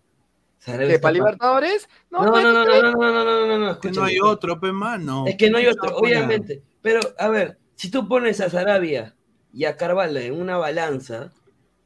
[0.65, 1.89] Sarabia ¿Qué, está para pa- Libertadores?
[2.11, 4.71] No, no, no, no, no, no, no, no, no, no, Que no hay otro, pe
[4.71, 5.25] mano.
[5.27, 6.63] Es que no hay ¿Qué otro, obviamente.
[6.81, 9.17] Pero, a ver, si tú pones a Sarabia
[9.53, 11.33] y a Carvalho en una balanza,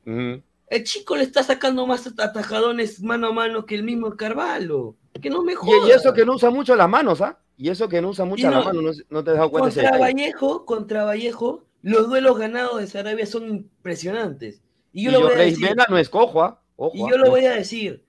[0.04, 4.94] el chico le está sacando más atajadones mano a mano que el mismo Carvalho.
[5.22, 5.88] Que no me Y, jodas.
[5.88, 7.38] y eso que no usa mucho las manos, ¿ah?
[7.56, 9.70] Y eso que no usa mucho las no- manos, no, no te has dado cuenta
[9.80, 9.98] Contra.
[9.98, 14.60] Vallejo, contra Vallejo, los duelos ganados de Sarabia son impresionantes.
[14.92, 15.74] Y yo Y lo voy a decir.
[15.88, 16.60] No es cojo, ¿ah?
[16.92, 17.06] Y ¿ah?
[17.10, 18.04] yo lo No voy es- a decir.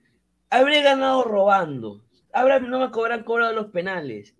[0.50, 2.00] Habré ganado robando.
[2.32, 4.34] Habrá, no me habrán cobrado los penales.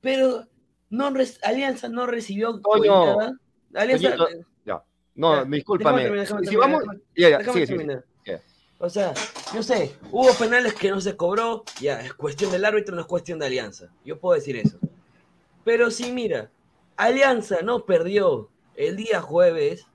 [0.00, 0.46] Pero
[0.90, 1.12] no
[1.42, 3.18] Alianza no recibió Toño.
[3.74, 4.16] Alianza,
[4.64, 4.82] ya.
[5.14, 6.02] No, Ya, discúlpame.
[6.02, 6.82] déjame terminar, déjame si terminar, vamos.
[6.82, 8.04] déjame- Ya, ya, déjame sigue, sigue, terminar.
[8.24, 8.40] sigue.
[8.78, 9.14] O sea,
[9.54, 13.06] yo sé, hubo penales que no se cobró, ya, es cuestión del árbitro, no es
[13.06, 13.88] cuestión de Alianza.
[14.04, 14.78] Yo puedo decir eso.
[15.64, 16.50] Pero si mira,
[16.96, 19.86] Alianza no perdió el día jueves,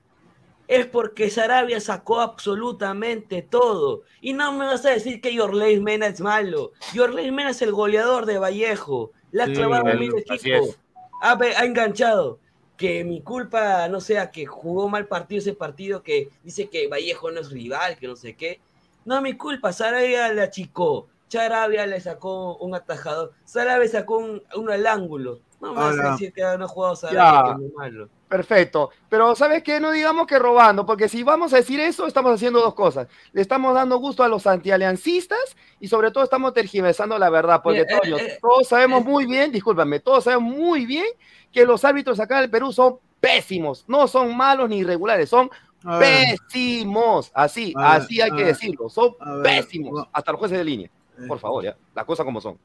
[0.76, 4.02] es porque Sarabia sacó absolutamente todo.
[4.20, 6.72] Y no me vas a decir que Yorley Mena es malo.
[6.94, 9.12] Yorley Mena es el goleador de Vallejo.
[9.30, 10.78] La ha Sí, clavado en él- mil equipos.
[11.22, 12.38] Ha, ha enganchado.
[12.76, 17.30] Que mi culpa no sea que jugó mal partido ese partido, que dice que Vallejo
[17.30, 18.60] no es rival, que no sé qué.
[19.04, 19.72] No mi culpa.
[19.72, 21.06] Sarabia le achicó.
[21.28, 23.32] Charabia le sacó un atajador.
[23.44, 25.40] Sarabia sacó un, uno al ángulo.
[25.60, 28.08] No me vas a decir que no ha jugado Sarabia, que es malo.
[28.32, 28.88] Perfecto.
[29.10, 29.78] Pero ¿sabes qué?
[29.78, 33.06] No digamos que robando, porque si vamos a decir eso, estamos haciendo dos cosas.
[33.32, 37.80] Le estamos dando gusto a los antialiancistas y sobre todo estamos tergiversando la verdad, porque
[37.80, 41.04] Mira, eh, Toño, eh, todos sabemos muy bien, discúlpame, todos sabemos muy bien
[41.52, 45.50] que los árbitros acá en el Perú son pésimos, no son malos ni irregulares, son
[45.98, 50.64] pésimos, así, ver, así hay que ver, decirlo, son ver, pésimos, hasta los jueces de
[50.64, 50.90] línea,
[51.28, 52.58] por favor, ya, las cosas como son.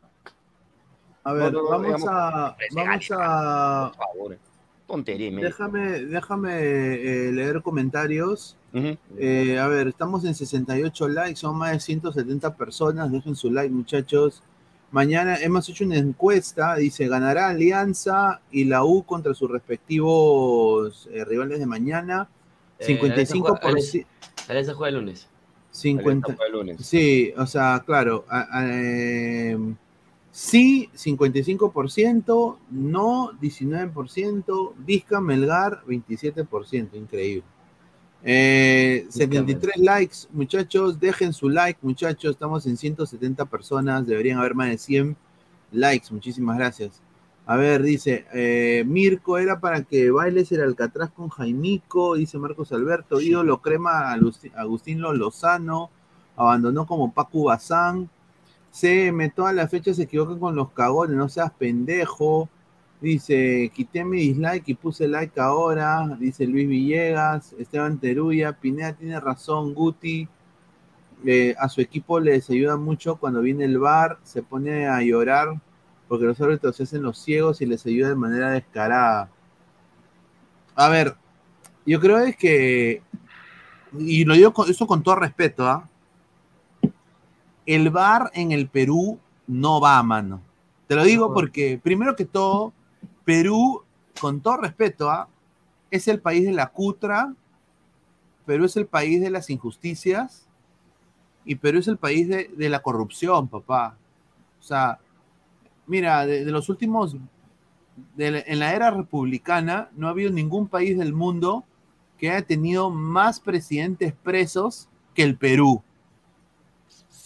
[1.26, 2.56] A ver, No, no, vamos digamos, a.
[2.74, 3.92] Vamos a.
[3.94, 4.40] Por favor, eh.
[4.88, 5.30] Tontería.
[5.32, 8.56] Déjame, déjame eh, leer comentarios.
[9.18, 13.12] Eh, a ver, estamos en 68 likes, son más de 170 personas.
[13.12, 14.42] Dejen su like, muchachos.
[14.92, 21.26] Mañana hemos hecho una encuesta, dice, ganará Alianza y la U contra sus respectivos eh,
[21.26, 22.30] rivales de mañana.
[22.80, 23.12] Eh, 55%.
[23.12, 24.08] Alianza juega-
[24.48, 25.28] Alianza juega el lunes.
[25.72, 26.86] 50, Alianza juega el lunes.
[26.88, 28.26] Sí, o sea, claro.
[28.30, 29.58] a- a-
[30.38, 37.44] sí, 55%, no, 19%, Vizca, Melgar, 27%, increíble.
[38.24, 44.70] Eh, 73 likes, muchachos, dejen su like, muchachos, estamos en 170 personas, deberían haber más
[44.70, 45.18] de 100
[45.72, 47.02] likes, muchísimas gracias.
[47.48, 52.72] A ver, dice, eh, Mirko era para que bailes el Alcatraz con Jaimico, dice Marcos
[52.74, 55.90] Alberto, ídolo crema Agustín, Agustín Lozano,
[56.36, 58.12] abandonó como Pacu Bazán,
[58.72, 62.50] CM, todas las fechas se equivocan con los cagones, no seas pendejo.
[63.02, 66.18] Dice, quité mi dislike y puse like ahora.
[66.20, 70.28] Dice Luis Villegas, Esteban Teruya, Pineda tiene razón, Guti.
[71.26, 75.60] eh, a su equipo les ayuda mucho cuando viene el bar, se pone a llorar
[76.08, 79.30] porque los árbitros se hacen los ciegos y les ayuda de manera descarada.
[80.76, 81.16] A ver,
[81.86, 83.02] yo creo es que,
[83.98, 85.90] y lo digo con, eso con todo respeto, ¿ah?
[87.68, 90.42] El bar en el Perú no va a mano.
[90.88, 92.74] Te lo digo porque, primero que todo,
[93.24, 93.84] Perú,
[94.20, 95.28] con todo respeto, ¿ah?
[95.92, 97.34] es el país de la cutra,
[98.46, 100.48] Perú es el país de las injusticias
[101.46, 103.98] y Perú es el país de, de la corrupción, papá.
[104.60, 105.00] O sea,
[105.86, 107.16] mira, de, de los últimos,
[108.16, 111.66] de la- en la era republicana, no ha habido ningún país del mundo
[112.18, 115.82] que haya tenido más presidentes presos que el Perú.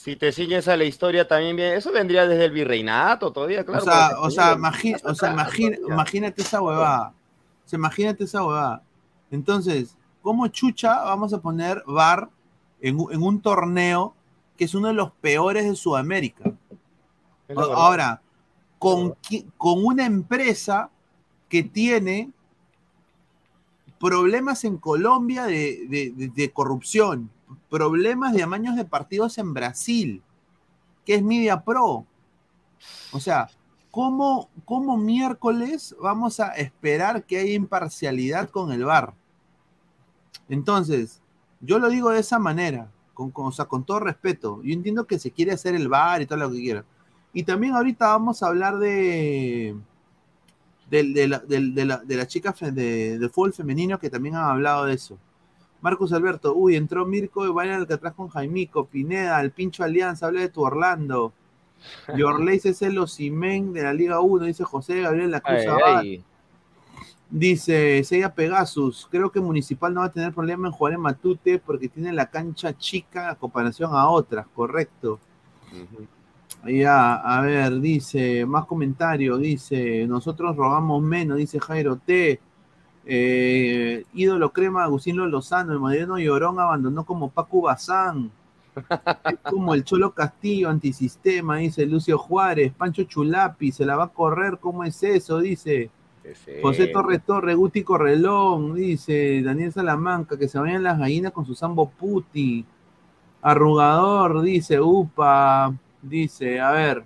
[0.03, 3.81] Si te sigues a la historia también bien, eso vendría desde el virreinato todavía, claro.
[3.81, 7.13] o sea, o sea, imagi- o sea, imagina- imagínate esa huevada.
[7.63, 8.81] O sea, imagínate esa huevada.
[9.29, 12.29] Entonces, ¿cómo chucha vamos a poner VAR
[12.81, 14.15] en, un- en un torneo
[14.57, 16.51] que es uno de los peores de Sudamérica?
[17.55, 18.21] Ahora,
[18.79, 19.15] con,
[19.57, 20.89] con una empresa
[21.47, 22.31] que tiene
[23.99, 27.29] problemas en Colombia de, de- de- de corrupción,
[27.69, 30.21] problemas de amaños de partidos en Brasil,
[31.05, 32.05] que es Media Pro.
[33.11, 33.47] O sea,
[33.91, 39.13] ¿cómo, cómo miércoles vamos a esperar que haya imparcialidad con el VAR?
[40.49, 41.21] Entonces,
[41.59, 44.61] yo lo digo de esa manera, con, con- o sea, con todo respeto.
[44.63, 46.85] Yo entiendo que se quiere hacer el VAR y todo lo que quiera.
[47.33, 49.75] Y también ahorita vamos a hablar de,
[50.89, 54.35] del- de, la, del- de la, de la chica de, del fútbol femenino que también
[54.35, 55.17] han hablado de eso.
[55.81, 60.27] Marcos Alberto, uy, entró Mirko y al que atrás con Jaimico, Pineda, el pincho Alianza,
[60.27, 61.33] habla de tu Orlando.
[62.15, 65.65] Yorley es el Osimen de la Liga 1, dice José Gabriel La Cruz.
[67.29, 71.59] Dice Seiya Pegasus, creo que Municipal no va a tener problema en jugar en Matute
[71.59, 75.17] porque tiene la cancha chica a comparación a otras, correcto.
[76.65, 82.39] Ya, a ver, dice, más comentario, dice, nosotros robamos menos, dice Jairo T.
[83.05, 88.31] Eh, ídolo crema Agustín Lozano, el moderno llorón abandonó como Pacu Bazán.
[89.25, 94.09] Es como el Cholo Castillo, antisistema, dice Lucio Juárez, Pancho Chulapi, se la va a
[94.09, 95.39] correr, ¿cómo es eso?
[95.39, 95.89] Dice.
[96.61, 101.55] José Torres Torre, Guti Correlón, dice Daniel Salamanca, que se vayan las gallinas con su
[101.55, 102.63] sambo puti.
[103.41, 107.03] Arrugador, dice, upa, dice, a ver,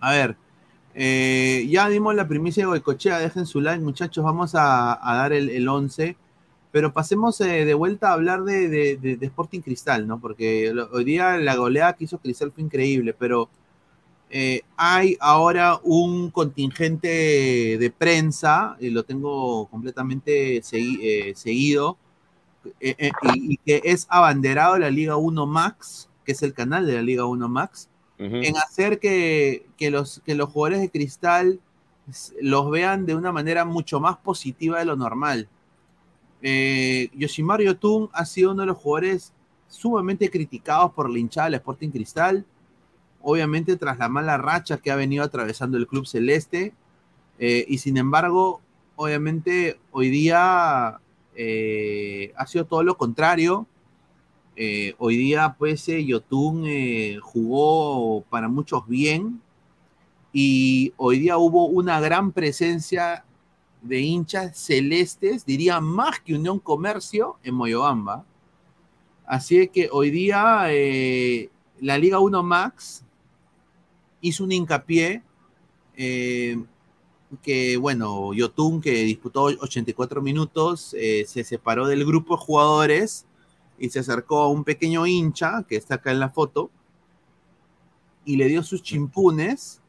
[0.00, 0.36] a ver,
[0.94, 5.48] eh, ya dimos la primicia de Goicochea, dejen su like, muchachos, vamos a, dar el,
[5.48, 6.16] el 11,
[6.70, 10.20] pero pasemos eh, de vuelta a hablar de, Sporting Cristal, ¿no?
[10.20, 13.48] Porque hoy día la goleada que hizo Cristal fue increíble, pero
[14.30, 17.08] eh, hay ahora un contingente
[17.78, 21.96] de prensa, y lo tengo completamente segui- seguido,
[22.80, 22.94] y,
[23.34, 27.02] y que es abanderado de la Liga 1 Max, que es el canal de la
[27.02, 27.88] Liga 1 Max,
[28.24, 31.60] en hacer que, que los, que los jugadores de cristal
[32.40, 35.48] los vean de una manera mucho más positiva de lo normal.
[36.42, 39.32] Eh, Yoshimaru ha sido uno de los jugadores
[39.68, 42.44] sumamente criticados por la hinchada del Sporting Cristal,
[43.22, 46.74] obviamente tras la mala racha que ha venido atravesando el club celeste,
[47.38, 48.60] eh, y sin embargo,
[48.96, 51.00] obviamente hoy día
[51.34, 53.66] eh, ha sido todo lo contrario.
[54.54, 59.40] Eh, hoy día, pues, eh, Yotun eh, jugó para muchos bien
[60.32, 63.24] y hoy día hubo una gran presencia
[63.80, 68.26] de hinchas celestes, diría más que Unión Comercio en Moyobamba.
[69.26, 71.50] Así que hoy día eh,
[71.80, 73.04] la Liga 1 Max
[74.20, 75.22] hizo un hincapié
[77.42, 80.94] que, bueno, Yotun, que disputó 84 minutos,
[81.26, 83.26] se separó del grupo de jugadores
[83.78, 86.70] y se acercó a un pequeño hincha, que está acá en la foto,
[88.24, 89.80] y le dio sus chimpunes,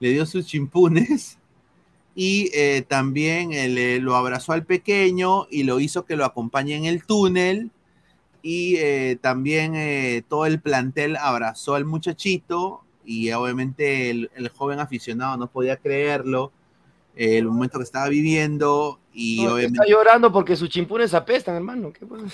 [0.00, 1.38] le dio sus chimpunes,
[2.14, 6.76] y eh, también eh, le- lo abrazó al pequeño y lo hizo que lo acompañe
[6.76, 7.70] en el túnel,
[8.42, 14.80] y eh, también eh, todo el plantel abrazó al muchachito, y obviamente el, el joven
[14.80, 16.52] aficionado no podía creerlo,
[17.16, 19.78] el momento que estaba viviendo, y No, obviamente...
[19.80, 21.92] Está llorando porque sus chimpunes apestan, hermano.
[21.92, 22.24] ¿Qué pasa?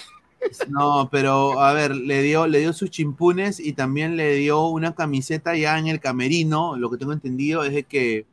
[0.69, 4.95] No, pero a ver, le dio, le dio sus chimpunes y también le dio una
[4.95, 6.77] camiseta ya en el camerino.
[6.77, 8.27] Lo que tengo entendido es de que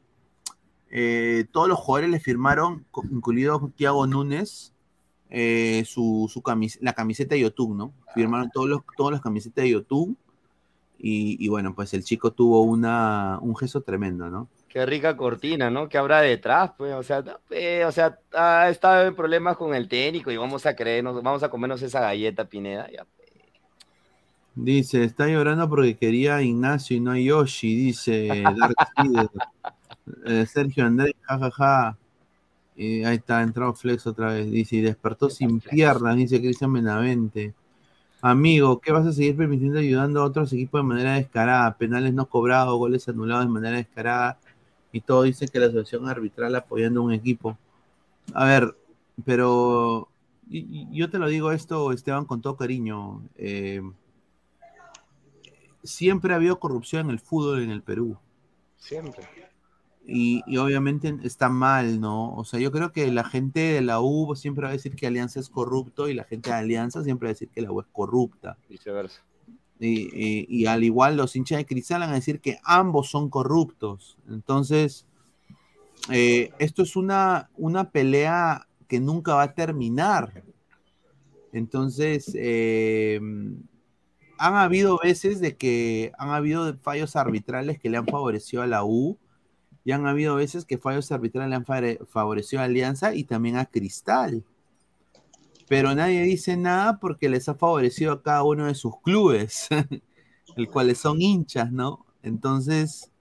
[0.89, 4.71] eh, todos los jugadores le firmaron, incluido Thiago Núñez,
[5.29, 7.91] eh, su, su camis- la camiseta de YouTube, ¿no?
[8.13, 10.15] Firmaron todos los, todas las camisetas de YouTube.
[10.99, 14.47] Y, y bueno, pues el chico tuvo una, un gesto tremendo, ¿no?
[14.69, 15.87] Qué rica cortina, ¿no?
[15.87, 16.71] ¿Qué habrá detrás?
[16.77, 20.65] Pues, o sea, eh, o sea, ha estado en problemas con el técnico y vamos
[20.65, 22.89] a creernos, vamos a comernos esa galleta, Pineda.
[22.91, 23.05] Ya.
[24.55, 28.75] Dice, está llorando porque quería a Ignacio y no a Yoshi, dice Dark.
[30.25, 31.97] Eh, Sergio Andrés, jajaja.
[32.77, 34.49] Y ahí está, entrado Flex otra vez.
[34.49, 37.53] Dice, y despertó sin piernas, dice Cristian Benavente.
[38.21, 41.77] Amigo, ¿qué vas a seguir permitiendo ayudando a otros equipos de manera descarada?
[41.77, 44.39] Penales no cobrados, goles anulados de manera descarada.
[44.97, 47.55] Y todo dice que la asociación arbitral apoyando a un equipo.
[48.33, 48.75] A ver,
[49.25, 50.07] pero
[50.49, 53.21] y- y- yo te lo digo esto, Esteban, con todo cariño.
[53.35, 53.81] eh,
[55.83, 58.17] siempre ha habido corrupción en el fútbol en el Perú.
[58.77, 59.23] Siempre.
[60.05, 62.33] Y, y obviamente está mal, ¿no?
[62.35, 65.05] O sea, yo creo que la gente de la U siempre va a decir que
[65.05, 67.81] Alianza es corrupto y la gente de Alianza siempre va a decir que la U
[67.81, 68.57] es corrupta.
[68.69, 69.21] Viceversa.
[69.79, 74.17] Y, al igual los hinchas de Cristal van a decir que ambos son corruptos.
[74.27, 75.05] Entonces,
[76.09, 80.43] eh, esto es una, una pelea que nunca va a terminar.
[81.51, 83.19] Entonces, eh,
[84.39, 88.83] han habido veces de que han habido fallos arbitrales que le han favorecido a la
[88.83, 89.17] U
[89.83, 93.57] y han habido veces que fallos arbitrales le han favore- favorecido a Alianza y también
[93.57, 94.43] a Cristal.
[95.67, 99.67] Pero nadie dice nada porque les ha favorecido a cada uno de sus clubes,
[100.55, 102.05] el cuales son hinchas, ¿no?
[102.23, 103.11] Entonces,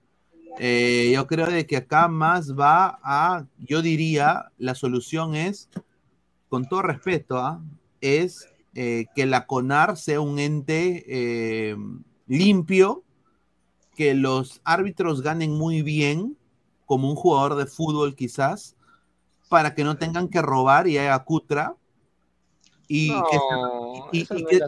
[0.59, 5.69] eh, yo creo de que acá más va a, yo diría, la solución es,
[6.49, 7.61] con todo respeto, ¿ah?
[8.01, 11.75] es eh, que la CONAR sea un ente eh,
[12.27, 13.03] limpio,
[13.95, 16.37] que los árbitros ganen muy bien,
[16.85, 18.75] como un jugador de fútbol quizás,
[19.49, 21.75] para que no tengan que robar y haya cutra.
[22.87, 24.59] Y, No, que, se, y- y no que-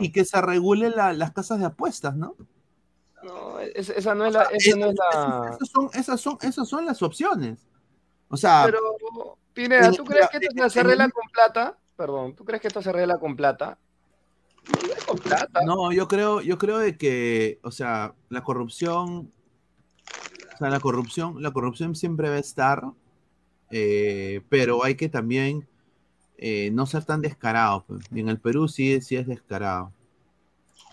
[0.00, 2.34] y- que se regule la- las casas de apuestas, ¿no?
[3.22, 5.50] No, es- esa no es la, esa no es la...
[5.54, 7.66] Esas son, esas son, esas son las opciones.
[8.28, 11.76] O sea, Pero, Pineda, ¿tú crees que esto se arregla con plata?
[11.96, 13.78] Perdón, ¿tú crees que esto se arregla con plata?
[15.06, 15.62] Con plata.
[15.64, 19.32] No, yo creo, yo creo de que, o sea, la corrupción,
[20.54, 22.84] o sea, la corrupción, la corrupción siempre va a estar,
[23.70, 25.66] eh, pero hay que también
[26.38, 27.84] eh, no ser tan descarado.
[27.86, 28.04] pues.
[28.12, 29.92] En el Perú sí, sí es descarado.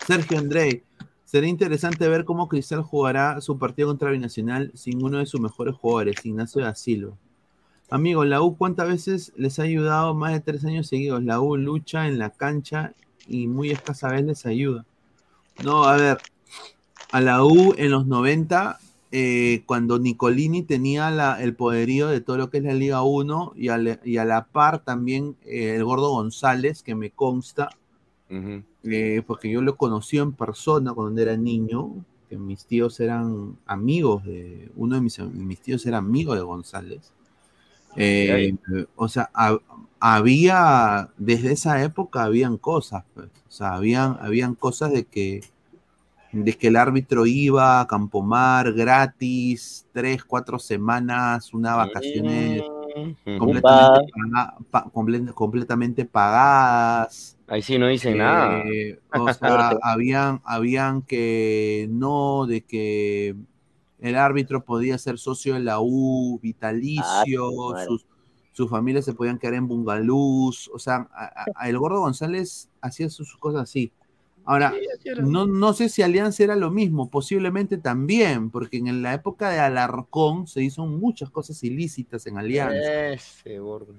[0.06, 0.84] Sergio André,
[1.24, 5.74] sería interesante ver cómo Cristal jugará su partido contra Binacional sin uno de sus mejores
[5.74, 7.16] jugadores, Ignacio da Silva.
[7.88, 11.22] Amigo, la U cuántas veces les ha ayudado más de tres años seguidos.
[11.22, 12.94] La U lucha en la cancha
[13.28, 14.84] y muy escasa vez les ayuda.
[15.64, 16.18] No, a ver,
[17.12, 18.78] a la U en los 90,
[19.18, 23.52] eh, cuando Nicolini tenía la- el poderío de todo lo que es la Liga 1
[23.56, 27.64] y a, la- y a la par también eh, el Gordo González, que me consta,
[28.84, 31.92] eh, porque yo lo conocí en persona cuando era niño,
[32.28, 37.12] que mis tíos eran amigos de, uno de mis, mis tíos era amigo de González.
[37.96, 38.54] Eh,
[38.96, 39.58] o sea, ha-
[40.00, 43.28] había, desde esa época habían cosas, pues.
[43.48, 45.42] o sea, habían, habían cosas de que,
[46.44, 52.62] de que el árbitro iba a Campomar gratis, tres, cuatro semanas, unas vacaciones
[53.38, 57.36] completamente, paga- pa- comple- completamente pagadas.
[57.48, 58.62] Ahí sí no dicen nada.
[58.64, 63.36] Eh, o sea, habían, habían que no, de que
[64.00, 67.86] el árbitro podía ser socio de la U, vitalicio, madre.
[67.86, 68.06] sus,
[68.52, 72.68] sus familias se podían quedar en bungalús, o sea, a- a- a el gordo González
[72.80, 73.92] hacía sus, sus cosas así.
[74.48, 74.72] Ahora,
[75.22, 79.58] no, no sé si Alianza era lo mismo, posiblemente también, porque en la época de
[79.58, 83.12] Alarcón se hizo muchas cosas ilícitas en Alianza.
[83.12, 83.92] Ese gordo.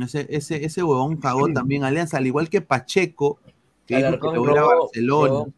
[0.00, 3.38] Ese, ese, ese huevón cagó también Alianza, al igual que Pacheco,
[3.86, 5.28] que dijo que Alarcón a ir a robó- Barcelona.
[5.28, 5.52] robó-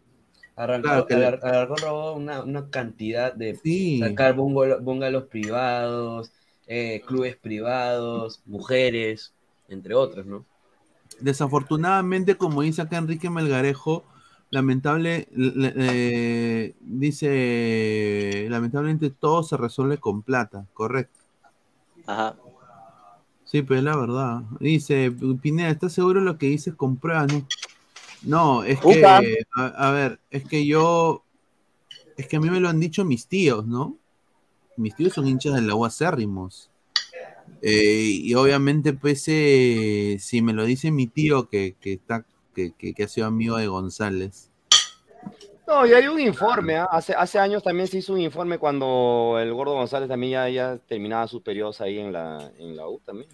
[0.54, 3.98] Arrancó, Claro que Alar- Alarcón robó una, una cantidad de Sí.
[4.00, 6.30] sacar bungalo- bungalows privados,
[6.66, 9.32] eh, clubes privados, mujeres,
[9.68, 10.44] entre otros, ¿no?
[11.22, 14.04] Desafortunadamente, como dice acá Enrique Melgarejo,
[14.50, 21.18] lamentable, le- eh, dice, lamentablemente todo se resuelve con plata, correcto.
[22.06, 22.36] Ajá.
[23.44, 24.42] Sí, pero es la verdad.
[24.60, 25.12] Dice,
[25.42, 27.28] Pineda, ¿estás seguro de lo que dices con pruebas?
[27.28, 27.44] No,
[28.22, 31.22] no es que, a ver, es que yo,
[32.16, 33.96] es que a mí me lo han dicho mis tíos, ¿no?
[34.76, 36.71] Mis tíos son hinchas del agua acérrimos.
[37.62, 42.24] Eh, y obviamente, pues, eh, si me lo dice mi tío que, que está,
[42.54, 44.50] que, que- que ha sido amigo de González.
[45.66, 46.88] No, y hay un informe, ¿ah?
[46.90, 50.76] hace, hace años también se hizo un informe cuando el Gordo González también ya, ya
[50.76, 53.28] terminaba sus periodos ahí en la, en la U también.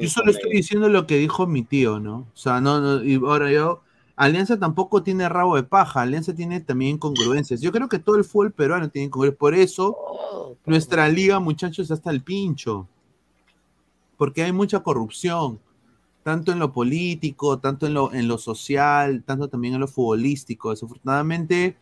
[0.00, 2.26] Yo solo estoy diciendo lo que dijo mi tío, ¿no?
[2.34, 3.80] O sea, no, no, y ahora yo,
[4.16, 7.60] Alianza tampoco tiene rabo de paja, Alianza tiene también incongruencias.
[7.60, 9.96] Yo creo que todo el fútbol peruano tiene incongruencias, por eso
[10.66, 12.88] nuestra liga, muchachos, hasta el pincho.
[14.16, 15.60] Porque hay mucha corrupción,
[16.24, 20.70] tanto en lo político, tanto en lo, en lo social, tanto también en lo futbolístico.
[20.70, 21.76] Desafortunadamente,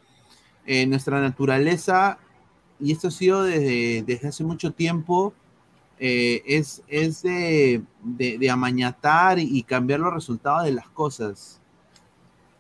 [0.67, 2.19] eh, nuestra naturaleza,
[2.81, 5.35] y esto ha sido desde, desde hace mucho tiempo,
[5.99, 11.61] eh, es, es de, de- de amañatar y cambiar los resultados de las cosas.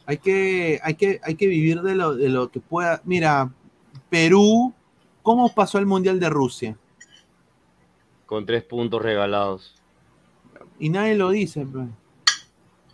[0.06, 3.00] Hay que, hay que, hay que vivir de lo, de lo que pueda.
[3.04, 3.52] Mira,
[4.10, 4.74] Perú,
[5.22, 6.76] ¿cómo pasó el Mundial de Rusia?
[8.34, 9.76] Con tres puntos regalados.
[10.80, 11.64] Y nadie lo dice.
[11.64, 11.86] pues.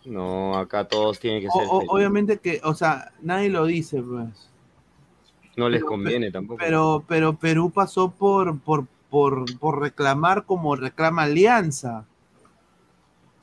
[0.05, 1.67] No, acá todos tienen que O- ser.
[1.67, 4.27] o- obviamente que, o sea, nadie lo dice, pues.
[5.57, 6.59] no les pero- conviene tampoco.
[6.59, 12.05] Pero, pero Perú pasó por, por, por, por reclamar como reclama Alianza.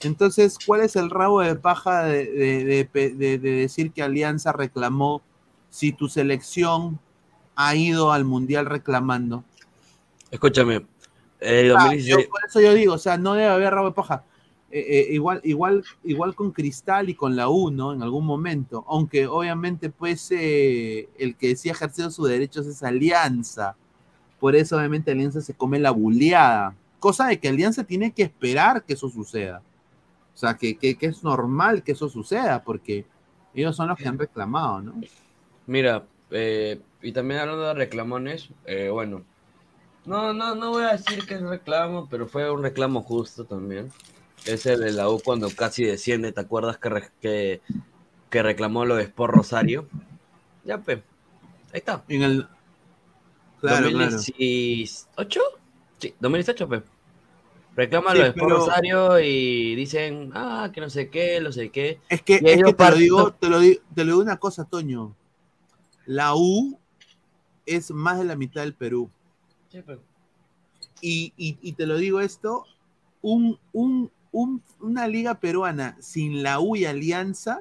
[0.01, 4.05] Entonces, ¿cuál es el rabo de paja de, de- de pe- de- de decir que
[4.05, 5.21] Alianza reclamó
[5.69, 7.01] si tu selección
[7.57, 9.43] ha ido al Mundial reclamando?
[10.31, 10.87] Escúchame,
[11.41, 13.95] eh, Ah, 2016 yo- por eso yo digo, o sea, no debe haber rabo de
[13.95, 14.25] paja.
[14.71, 17.93] Eh, eh, igual, igual, igual con Cristal y con la U, ¿no?
[17.95, 18.85] En algún momento.
[18.89, 23.77] Aunque obviamente, pues, el que ha ejercido sus derechos es Alianza.
[24.39, 26.75] Por eso, obviamente, Alianza se come la buleada.
[26.99, 29.63] Cosa de que Alianza tiene que esperar que eso suceda.
[30.35, 33.07] O sea, que, que- que es normal que eso suceda, porque
[33.55, 34.95] ellos son los que han reclamado, ¿no?
[35.67, 36.05] Mira,
[37.03, 38.51] y también hablando de reclamones,
[38.93, 39.23] bueno,
[40.09, 43.93] no, no, no voy a decir que es reclamo, pero fue un reclamo justo también.
[44.47, 47.61] Es el de la U cuando casi desciende, ¿te acuerdas que, re- que,
[48.31, 49.87] que reclamó lo de Sport Rosario?
[50.65, 50.95] Ya, pe,
[51.73, 52.05] ahí está.
[52.09, 52.49] En el...
[53.61, 54.17] Claro, claro.
[54.17, 55.41] ¿2018?
[55.99, 56.83] Sí, 2018, pe.
[57.77, 61.53] Reclama Sí, lo de Sport pero- Rosario y dicen, ah, que no sé qué, no
[61.53, 62.01] sé qué.
[62.09, 64.65] Es que, es que te, lo digo, te, lo digo, te lo digo una cosa,
[64.65, 65.15] Toño.
[66.07, 66.79] La U
[67.67, 69.11] es más de la mitad del Perú.
[69.71, 69.83] Sí.
[71.01, 72.65] Y, y- y te lo digo esto,
[73.23, 77.61] un, un- un- una liga peruana sin la U y Alianza,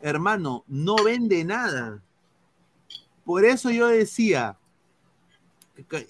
[0.00, 2.02] hermano, no vende nada.
[3.24, 4.56] Por eso yo decía,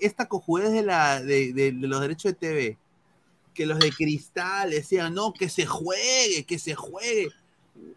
[0.01, 2.79] esta cojudez de, la, de, de- de los derechos de TV,
[3.55, 7.29] que los de Cristal decían, no, que se juegue, que se juegue.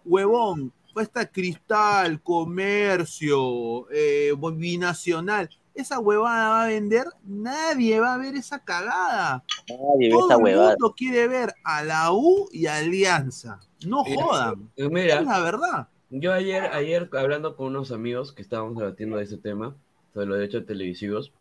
[0.05, 5.49] Huevón, cuesta Cristal, Comercio, eh, Binacional.
[5.79, 9.43] Esa huevada va a vender, nadie va a ver esa cagada.
[9.69, 10.69] Nadie ve Todo esa el huevada.
[10.71, 13.59] mundo quiere ver a la U y a Alianza.
[13.85, 14.69] No Eh, jodan.
[14.75, 15.87] eh, Mira, Es la verdad.
[16.09, 19.75] Yo ayer, ayer hablando con unos amigos que estábamos debatiendo de ese tema,
[20.13, 21.31] sobre los derechos televisivos.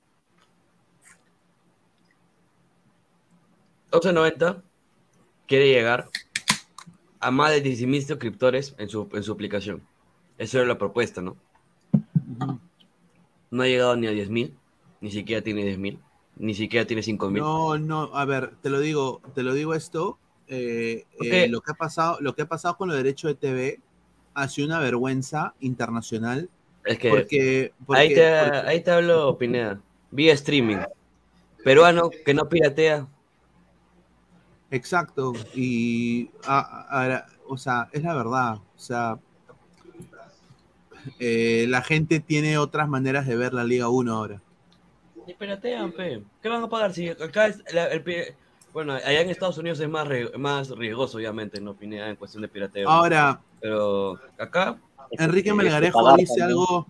[3.92, 4.62] 1190
[5.46, 6.08] quiere llegar
[7.20, 9.82] a más de 10.000 suscriptores en su, en su aplicación.
[10.36, 11.36] Esa era la propuesta, ¿no?
[13.50, 14.52] No ha llegado ni a 10.000,
[15.00, 15.98] ni siquiera tiene 10.000,
[16.36, 17.38] ni siquiera tiene 5.000.
[17.40, 20.18] No, no, a ver, te lo digo, te lo digo esto.
[20.50, 23.80] eh, eh, lo que ha pasado, lo que ha pasado con los derechos de TV
[24.34, 26.48] ha sido una vergüenza internacional.
[26.86, 29.80] Es que porque, ahí, te, porque- ahí te hablo, Pineda.
[30.10, 30.78] Vía streaming.
[31.62, 33.06] Peruano que no piratea.
[34.70, 35.32] Exacto.
[35.54, 38.54] Y, a- a- a- o sea, es la verdad.
[38.56, 39.18] O sea,
[41.18, 44.40] eh, la gente tiene otras maneras de ver la Liga 1 ahora.
[45.26, 46.22] Ni piratean, pe.
[46.42, 48.02] ¿Qué van a pagar si acá es la- el
[48.72, 50.06] bueno, allá en Estados Unidos es más,
[50.38, 52.88] más riesgoso, obviamente, no en cuestión de pirateo.
[52.88, 54.78] Ahora, Pero acá.
[55.10, 56.86] Enrique Melgarejo dice algo,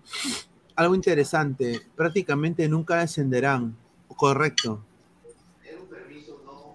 [0.75, 1.81] algo interesante.
[1.95, 3.75] Prácticamente nunca descenderán.
[4.15, 4.83] Correcto.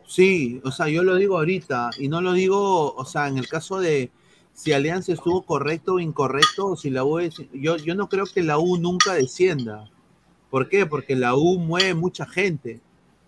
[0.06, 3.48] Sí, o sea, yo lo digo ahorita y no lo digo, o sea, en el
[3.48, 4.10] caso de
[4.54, 8.24] si Alianza estuvo correcto o incorrecto, o si la U es- yo, yo no creo
[8.24, 9.90] que la U nunca descienda.
[10.50, 10.86] ¿Por qué?
[10.86, 12.80] Porque la U mueve mucha gente.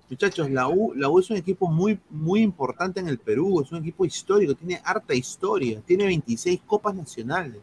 [0.08, 3.72] Muchachos, la U, la U es un equipo muy, muy importante en el Perú, es
[3.72, 7.60] un equipo histórico, tiene harta historia, tiene 26 copas nacionales.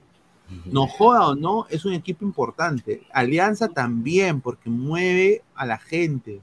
[0.66, 3.04] No joda o no, es un equipo importante.
[3.14, 6.42] Alianza también, porque mueve a la gente.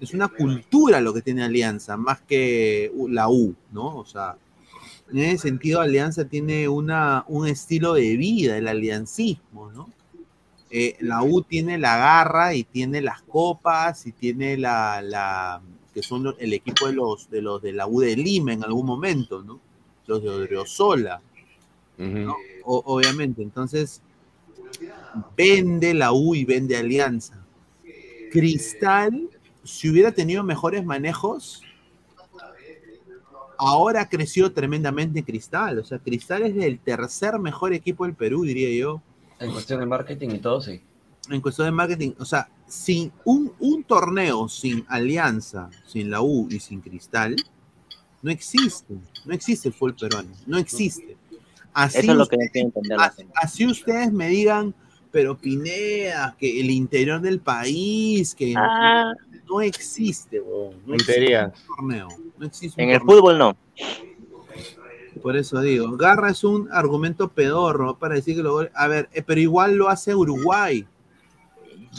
[0.00, 3.98] Es una cultura lo que tiene Alianza, más que la U, ¿no?
[3.98, 4.36] O sea,
[5.12, 9.88] en ese sentido, Alianza tiene una, un estilo de vida, el aliancismo, ¿no?
[10.70, 15.60] Eh, la U tiene la garra y tiene las copas y tiene la, la-
[15.92, 18.62] que son los- el equipo de los, de los de la U de Lima en
[18.62, 19.60] algún momento, ¿no?
[20.06, 21.20] Los de Odriozola,
[22.24, 22.36] ¿no?
[22.64, 23.42] O- obviamente.
[23.42, 24.00] Entonces,
[25.36, 27.44] vende la U y vende Alianza.
[28.30, 29.28] Cristal,
[29.64, 31.62] si hubiera tenido mejores manejos,
[33.68, 35.78] ahora creció tremendamente Cristal.
[35.78, 39.02] O sea, Cristal es el tercer mejor equipo del Perú, diría yo.
[39.38, 40.80] En cuestión de marketing y todo, sí.
[41.30, 46.48] En cuestión de marketing, o sea, sin un, un torneo sin Alianza, sin la U
[46.50, 47.36] y sin Cristal,
[48.22, 48.94] no existe.
[49.24, 50.30] No existe el fútbol peruano.
[50.46, 51.16] No existe.
[51.72, 52.98] Así Eso es lo que usted- no quiero entender
[53.36, 54.74] así ustedes me digan,
[55.10, 59.12] pero Pineda, que el interior del país, que Ah.
[59.48, 62.08] no existe, weón, no existe un torneo.
[62.38, 63.56] No existe un En el fútbol no.
[65.22, 69.22] Por eso digo, Garra es un argumento pedorro para decir que lo A ver, eh,
[69.22, 70.86] pero igual lo hace Uruguay.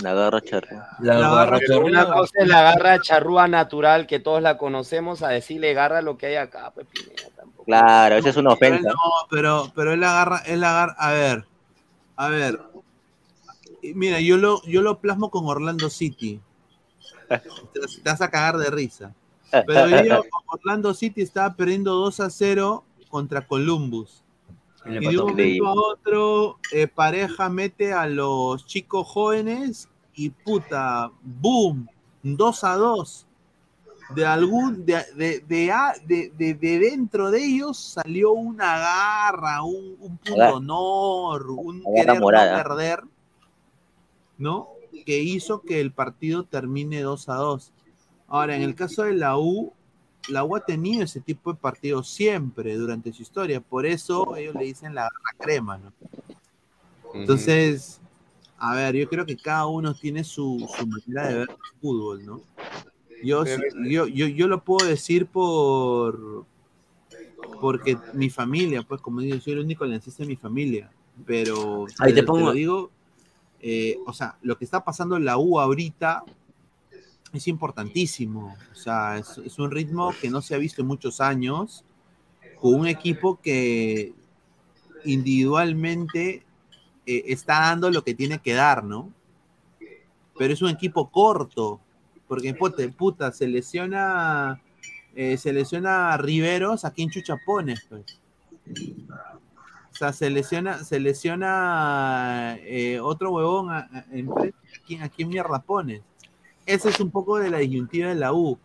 [0.02, 0.88] La garra charra.
[1.02, 1.86] La, La garra charrúa.
[1.90, 6.18] una cosa es la garra charrúa natural que todos la conocemos a decirle garra lo
[6.18, 7.66] que hay acá, pues Pineda, tampoco.
[7.66, 8.90] Claro, esa es una ofensa.
[8.90, 8.96] no,
[9.30, 11.46] pero, pero él agarra, él agarra, a ver,
[12.16, 12.60] a ver.
[13.96, 16.40] Mira, yo lo, yo lo plasmo con Orlando City.
[17.74, 19.14] Te, vas a cagar de risa.
[19.66, 24.24] Pero día Orlando City estaba perdiendo 2 a 0 contra Columbus.
[24.86, 31.12] Y de un momento a otro, eh, pareja mete a los chicos jóvenes y puta,
[31.22, 31.88] boom,
[32.24, 33.28] 2 a 2.
[34.16, 35.72] De algún, de, de, de,
[36.06, 42.22] de- de- de dentro de ellos salió una garra, un, un punto honor, un querer
[42.22, 42.28] no
[42.64, 43.04] perder,
[44.42, 44.68] ¿no?
[45.06, 47.72] Que hizo que el partido termine 2 a 2.
[48.28, 49.72] Ahora, en el caso de la U,
[50.30, 54.56] la U ha tenido ese tipo de partidos siempre durante su historia, por eso ellos
[54.56, 55.94] le dicen la garra crema, ¿no?
[57.14, 58.00] Entonces,
[58.58, 62.26] a ver, yo creo que cada uno tiene su, su manera de ver el fútbol,
[62.26, 62.42] ¿no?
[63.24, 63.44] Yo,
[63.88, 66.46] yo, yo, yo lo puedo decir por
[67.60, 70.90] porque mi familia, pues como digo, soy el único aliancista de mi familia,
[71.26, 72.90] pero Ahí te pongo- digo,
[73.64, 76.24] eh, o sea, lo que está pasando en la U ahorita
[77.32, 81.86] es importantísimo, o sea, es, un ritmo que no se ha visto en muchos años,
[82.60, 84.14] con un equipo que
[85.06, 86.44] individualmente
[87.06, 89.14] eh, está dando lo que tiene que dar, ¿no?
[90.38, 91.80] Pero es un equipo corto,
[92.28, 94.60] porque puta, puta, se lesiona,
[95.16, 98.06] eh, se lesiona a Riveros, ¿a quién chucha pones, pues?
[100.02, 106.02] Sea, se lesiona, se lesiona eh, otro huevón a, a- ¿a ¿a quién mierda pones?
[106.66, 108.58] Esa es un poco de la disyuntiva de la U.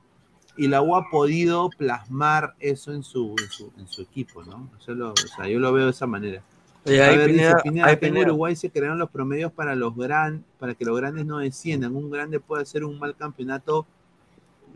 [0.56, 4.70] Y la U ha podido plasmar eso en su, en su, en su equipo, ¿no?
[4.80, 6.42] Eso lo- o sea, yo lo veo de esa manera.
[6.86, 8.16] Oye, A ver, dice Pineda- acá en.
[8.16, 11.94] Uruguay se crearon los promedios para los gran, para que los grandes no desciendan.
[11.94, 13.86] Un grande puede hacer un mal campeonato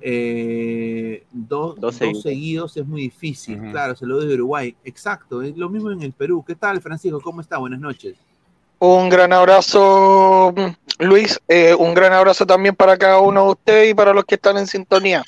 [0.01, 2.77] eh, dos, Dos dos seguidos.
[2.77, 3.59] es muy difícil.
[3.71, 4.75] Claro, se lo doy de Uruguay.
[4.85, 6.45] Exacto, es lo mismo en el Perú.
[6.47, 7.21] ¿Qué tal, Francisco?
[7.21, 7.59] ¿Cómo está?
[7.59, 8.17] Buenas noches.
[8.79, 10.55] Un gran abrazo,
[10.99, 11.39] Luis.
[11.49, 14.57] Eh, un gran abrazo también para cada uno de ustedes y para los que están
[14.57, 15.23] en sintonía.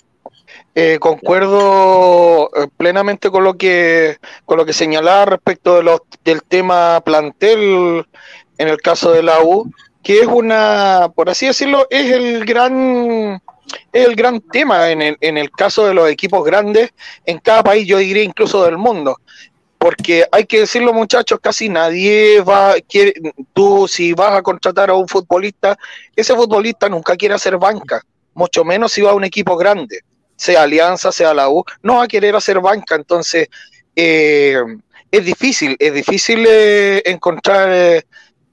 [0.75, 4.17] Eh, concuerdo plenamente con lo que
[4.47, 8.07] con lo que señalaba respecto de los, del tema plantel
[8.59, 9.71] en el caso de la U,
[10.03, 13.41] que es una, por así decirlo, es el gran
[13.93, 16.91] es el gran tema en el, en el caso de los equipos grandes
[17.25, 19.19] en cada país, yo diría incluso del mundo.
[19.79, 23.15] Porque hay que decirlo muchachos, casi nadie va, quiere,
[23.53, 25.77] tú si vas a contratar a un futbolista,
[26.15, 28.01] ese futbolista nunca quiere hacer banca,
[28.35, 30.01] mucho menos si va a un equipo grande,
[30.37, 33.49] sea Alianza, sea la U, no va a querer hacer banca, entonces
[33.97, 34.63] eh,
[35.13, 38.03] es difícil, es difícil eh, encontrar, eh,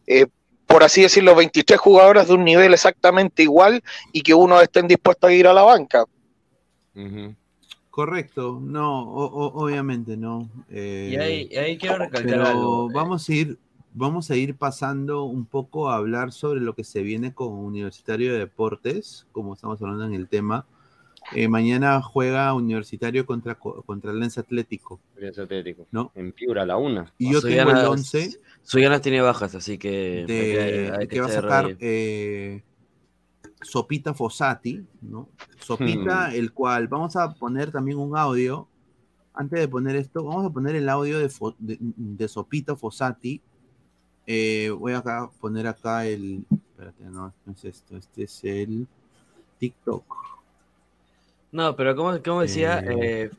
[0.07, 0.25] eh,
[0.69, 3.81] por así decirlo, 23 jugadores de un nivel exactamente igual
[4.13, 6.05] y que uno estén dispuestos a ir a la banca.
[7.89, 10.47] Correcto, no, o- o- obviamente no.
[10.69, 12.89] eh, Y ahí, y ahí quiero recalcar pero algo.
[12.91, 13.57] vamos a ir,
[13.93, 18.31] vamos a ir pasando un poco a hablar sobre lo que se viene con Universitario
[18.31, 20.65] de Deportes, como estamos hablando en el tema.
[21.33, 24.99] Eh, mañana juega Universitario contra, co- contra el Lens Atlético.
[25.17, 25.87] Alianza Atlético.
[25.91, 26.11] ¿No?
[26.15, 27.11] En Piura, la una.
[27.17, 30.25] Y yo tengo el 11 Suyanas tiene bajas, así que.
[30.27, 32.63] de, hay que va a sacar eh,
[33.61, 35.29] Sopita Fossati, ¿no?
[35.59, 36.35] Sopita, Hmm.
[36.35, 38.67] el cual vamos a poner también un audio.
[39.33, 43.41] Antes de poner esto, vamos a poner el audio de, Fo- de, de Sopita Fossati.
[44.27, 46.45] Eh, voy a acá- poner acá el.
[46.51, 47.97] Espérate, no, no es esto.
[47.97, 48.87] Este es el
[49.57, 50.03] TikTok.
[51.51, 53.31] No, pero como, como decía, Eh, eh,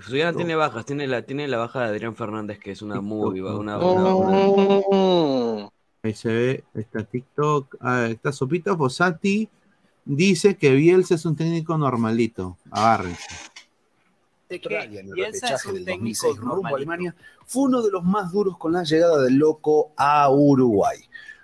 [0.00, 3.40] Suyana tiene bajas, tiene la, tiene la baja de Adrián Fernández, que es una muy
[3.40, 5.68] una, una- una-.
[6.02, 9.48] Ahí se ve, está TikTok, ah, está Sopita Fossati
[10.04, 12.56] dice que Bielsa es un técnico normalito.
[12.70, 13.26] Agárrense.
[14.48, 14.60] El
[15.14, 17.14] repechaje del 2006 rumbo a Alemania
[17.44, 20.98] fue uno de los más duros con la llegada del loco a Uruguay.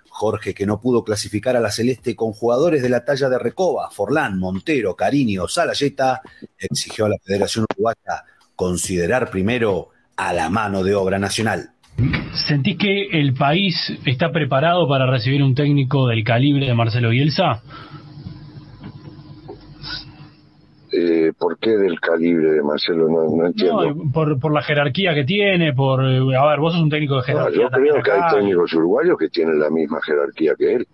[0.09, 3.91] Jorge, que no pudo clasificar a la Celeste con jugadores de la talla de Recoba,
[3.91, 6.21] Forlán, Montero, Cariño, Salayeta,
[6.57, 8.23] exigió a la Federación Uruguaya
[8.55, 11.69] considerar primero a la mano de obra nacional.
[12.47, 13.75] ¿Sentís que el país
[14.05, 17.61] está preparado para recibir un técnico del calibre de Marcelo Bielsa?
[20.91, 23.07] Eh, ¿Por qué del calibre de Marcelo?
[23.09, 23.93] No, no entiendo.
[23.93, 26.03] No, por, por la jerarquía que tiene, por...
[26.05, 27.61] eh, A ver, vos sos un técnico de No, jerarquía.
[27.63, 30.87] yo creo que hay técnicos uruguayos que tienen la misma jerarquía que él.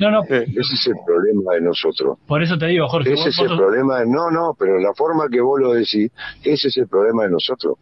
[0.00, 0.44] No, no, Ese
[0.74, 2.18] es el problema de nosotros.
[2.26, 3.12] por eso te digo, Jorge.
[3.12, 4.00] Ese es el problema.
[4.00, 6.10] de- No, no, pero la forma que vos lo decís,
[6.44, 7.76] ese es el problema de nosotros.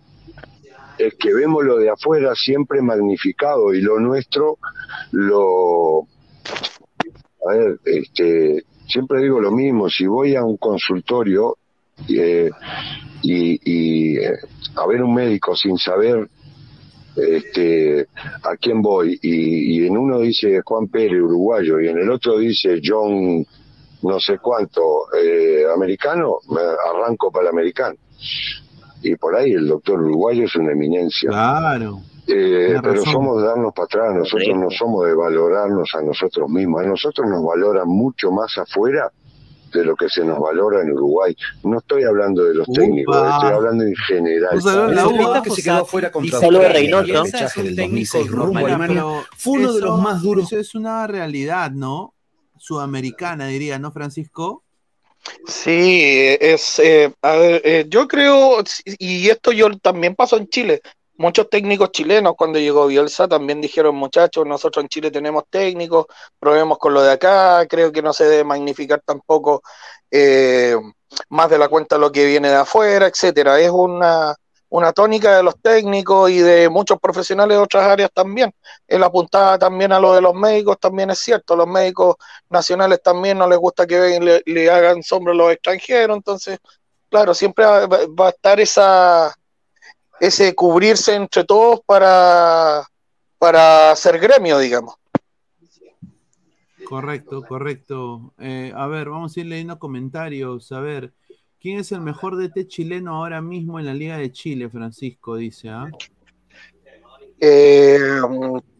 [0.98, 4.56] Es que vemos lo de afuera siempre magnificado y lo nuestro
[5.12, 6.06] lo...
[7.48, 11.56] A ver, este, siempre digo lo mismo, si voy a un consultorio
[12.08, 12.50] eh,
[13.22, 14.32] y, y, eh,
[14.74, 16.28] a ver un médico sin saber
[17.16, 18.06] este,
[18.42, 22.38] a quién voy y, y en uno dice Juan Pérez, uruguayo, y en el otro
[22.38, 23.44] dice John
[24.02, 27.96] no sé cuánto, eh, americano, me arranco para el americano.
[29.02, 31.30] Y por ahí el doctor uruguayo es una eminencia.
[31.30, 32.00] Claro.
[32.26, 33.12] Eh, pero razón.
[33.12, 37.28] somos de darnos para atrás, nosotros no somos de valorarnos a nosotros mismos, a nosotros
[37.28, 39.12] nos valoran mucho más afuera
[39.72, 41.36] de lo que se nos valora en Uruguay.
[41.64, 44.58] No estoy hablando de los técnicos, estoy hablando en general.
[44.66, 47.24] A la UBA, que se quedó afuera contra el Reynoso.
[47.24, 48.94] repechaje del 2006 rumbo a Bueno, Alemania.
[49.02, 50.46] pero Fue uno de los más duros.
[50.46, 52.14] Eso es una realidad, ¿no?
[52.58, 54.62] Sudamericana, diría, ¿no, Francisco?
[55.46, 60.80] Sí, es, eh, a ver, eh, yo creo, y esto yo también pasó en Chile,
[61.18, 66.06] muchos técnicos chilenos cuando llegó Bielsa también dijeron, muchachos, nosotros en Chile tenemos técnicos,
[66.38, 69.62] probemos con lo de acá, creo que no se debe magnificar tampoco
[70.10, 70.76] eh,
[71.28, 73.58] más de la cuenta lo que viene de afuera, etcétera.
[73.60, 74.34] Es una,
[74.68, 78.52] una tónica de los técnicos y de muchos profesionales de otras áreas también.
[78.86, 82.16] Él apuntaba también a lo de los médicos, también es cierto, los médicos
[82.50, 86.58] nacionales también no les gusta que le, le hagan sombra a los extranjeros, entonces,
[87.08, 89.34] claro, siempre va a estar esa
[90.20, 92.86] ese cubrirse entre todos para,
[93.38, 94.94] para hacer gremio, digamos.
[96.84, 98.32] Correcto, correcto.
[98.38, 100.70] Eh, a ver, vamos a ir leyendo comentarios.
[100.70, 101.12] A ver,
[101.60, 105.36] ¿quién es el mejor DT chileno ahora mismo en la Liga de Chile, Francisco?
[105.36, 105.90] Dice, ¿ah?
[107.40, 108.20] Eh,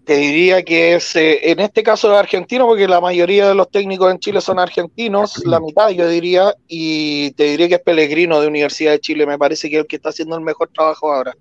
[0.07, 3.69] te diría que es, eh, en este caso es argentino, porque la mayoría de los
[3.69, 8.41] técnicos en Chile son argentinos, la mitad yo diría, y te diría que es Pellegrino
[8.41, 11.13] de Universidad de Chile, me parece que es el que está haciendo el mejor trabajo
[11.13, 11.37] ahora.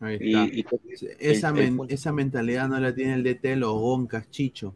[0.00, 0.76] Ahí Y- está.
[1.18, 4.74] esa, men- esa mentalidad no la tiene el DT de los Goncas, Chicho.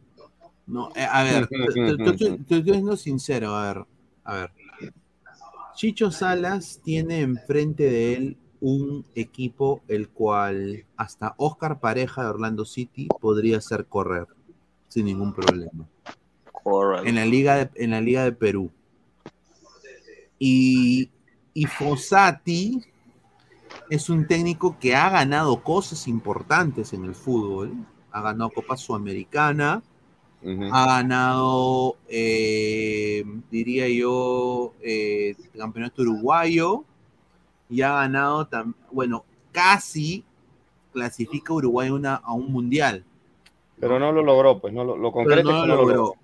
[0.65, 1.47] No, eh, a ver,
[2.17, 3.85] te estoy siendo sincero, a ver,
[4.23, 4.51] a ver.
[5.75, 12.65] Chicho Salas tiene enfrente de él un equipo el cual hasta Oscar Pareja de Orlando
[12.65, 14.25] City podría hacer correr
[14.87, 15.87] sin ningún problema.
[17.05, 18.71] En la liga de, en la liga de Perú.
[20.39, 21.11] Y,
[21.53, 22.81] y Fossati
[23.91, 27.71] es un técnico que ha ganado cosas importantes en el fútbol.
[28.09, 29.83] Ha ganado Copa Sudamericana,
[30.71, 36.83] ha ganado, eh, diría yo, eh, campeonato uruguayo
[37.69, 38.47] y ha ganado,
[38.91, 40.23] bueno, casi
[40.93, 43.03] clasifica a Uruguay a una- a un mundial.
[43.79, 45.95] Pero no lo logró, pues, no lo, lo concreto no es que lo logró.
[45.95, 46.15] logró.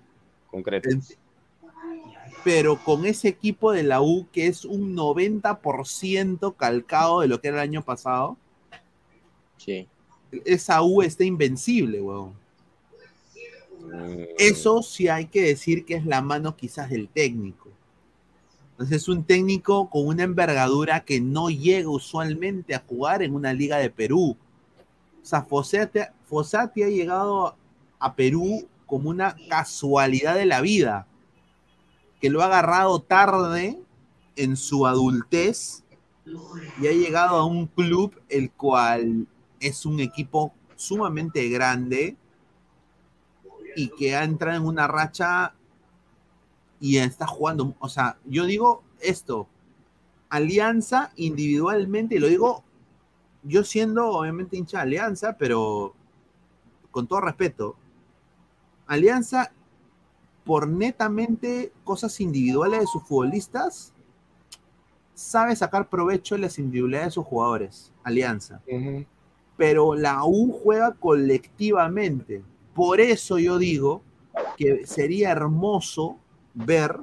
[0.50, 0.88] Concreto.
[2.44, 7.48] Pero con ese equipo de la U que es un 90% calcado de lo que
[7.48, 8.36] era el año pasado,
[9.58, 9.86] Sí.
[10.44, 12.32] esa U está invencible, weón.
[14.38, 17.61] Eso sí hay que decir que es la mano quizás del técnico.
[18.82, 23.52] Entonces es un técnico con una envergadura que no llega usualmente a jugar en una
[23.52, 24.36] liga de Perú.
[25.22, 27.54] O sea, Fossati, ha llegado
[28.00, 31.06] a Perú como una casualidad de la vida,
[32.20, 33.78] que lo ha agarrado tarde
[34.34, 35.84] en su adultez
[36.80, 39.28] y ha llegado a un club el cual
[39.60, 42.16] es un equipo sumamente grande
[43.76, 45.54] y que ha entrado en una racha
[46.82, 49.46] y está jugando, o sea, yo digo esto,
[50.28, 52.64] Alianza individualmente, y lo digo
[53.44, 55.94] yo siendo obviamente hincha de Alianza, pero
[56.90, 57.76] con todo respeto,
[58.88, 59.52] Alianza
[60.42, 63.92] por netamente cosas individuales de sus futbolistas,
[65.14, 68.60] sabe sacar provecho de las individualidades de sus jugadores, Alianza.
[69.56, 72.42] Pero la U juega colectivamente.
[72.74, 74.02] Por eso yo digo
[74.56, 76.18] que sería hermoso
[76.54, 76.96] ver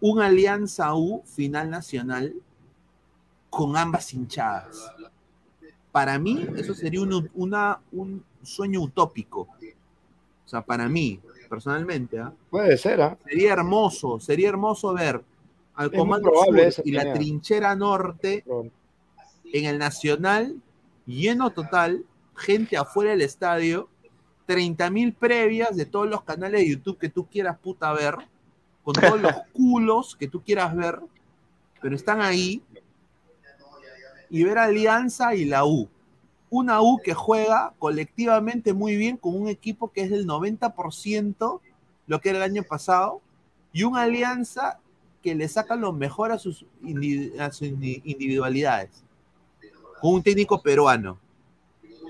[0.00, 2.34] un Alianza U final nacional
[3.50, 4.92] con ambas hinchadas.
[5.90, 9.48] Para mí, eso sería un, una, un sueño utópico.
[10.44, 12.32] O sea, para mí, personalmente, ¿ah?
[12.50, 13.18] Puede ser, ¿ah?
[13.24, 15.22] sería hermoso, sería hermoso ver
[15.74, 18.44] al Es Comando Sur eso, y la trinchera norte
[19.52, 20.56] en el Nacional,
[21.06, 22.04] lleno total,
[22.36, 23.88] gente afuera del estadio,
[24.48, 28.14] 30 mil previas de todos los canales de YouTube que tú quieras puta ver,
[28.82, 31.00] con todos los culos que tú quieras ver,
[31.82, 32.62] pero están ahí,
[34.30, 35.86] y ver Alianza y la U.
[36.48, 41.60] Una U que juega colectivamente muy bien con un equipo que es del 90%
[42.06, 43.20] lo que era el año pasado,
[43.70, 44.80] y una Alianza
[45.22, 46.64] que le saca lo mejor a sus,
[47.38, 49.04] a sus indi- individualidades.
[50.00, 51.18] Con un técnico peruano,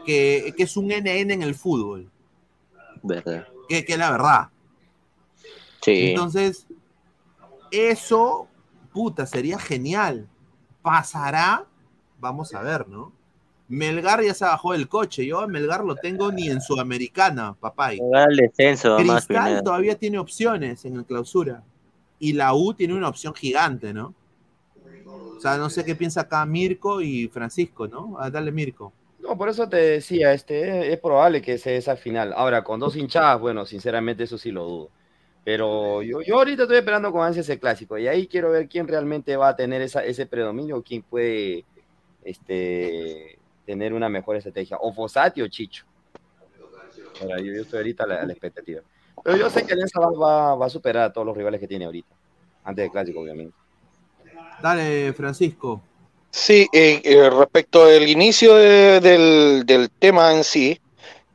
[0.07, 2.09] que, que es un NN en el fútbol,
[3.03, 3.47] ¿Verdad?
[3.69, 4.49] que, que es la verdad.
[5.83, 6.11] Sí.
[6.11, 6.67] Entonces,
[7.71, 8.49] eso,
[8.93, 10.27] puta, sería genial.
[10.83, 11.67] ¿Pasará?
[12.19, 13.13] Vamos a ver, ¿no?
[13.69, 15.27] Melgar ya se bajó del coche.
[15.27, 17.91] Yo a Melgar lo tengo ni en Sudamericana, papá.
[18.15, 21.63] Al descenso, Cristal todavía tiene opciones en el clausura.
[22.19, 24.15] Y la U tiene una opción gigante, ¿no?
[25.37, 28.17] O sea, no sé qué piensa acá Mirko y Francisco, ¿no?
[28.19, 28.93] Ah, dale, Mirko.
[29.29, 32.33] No, por eso te decía, este, es, probable que sea esa final.
[32.35, 34.91] Ahora, con dos hinchadas, bueno, sinceramente eso sí lo dudo.
[35.45, 38.89] Pero yo, yo ahorita estoy esperando con ansia ese clásico y ahí quiero ver quién
[38.89, 41.67] realmente va a tener esa, ese predominio, quién puede
[42.25, 45.85] este, tener una mejor estrategia, o Fossati o Chicho.
[47.21, 48.81] Ahora, yo, yo estoy ahorita a la, a la expectativa.
[49.23, 51.69] Pero yo sé que Alianza va, va- va a superar a todos los rivales que
[51.69, 52.15] tiene ahorita,
[52.65, 53.55] antes del clásico, obviamente.
[54.63, 55.83] Dale, Francisco.
[56.41, 60.81] Sí, eh, respecto al inicio de- del, del tema en sí,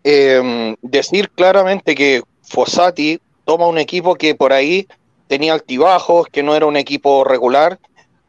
[0.03, 4.87] eh, decir claramente que Fossati toma un equipo que por ahí
[5.27, 7.79] tenía altibajos, que no era un equipo regular.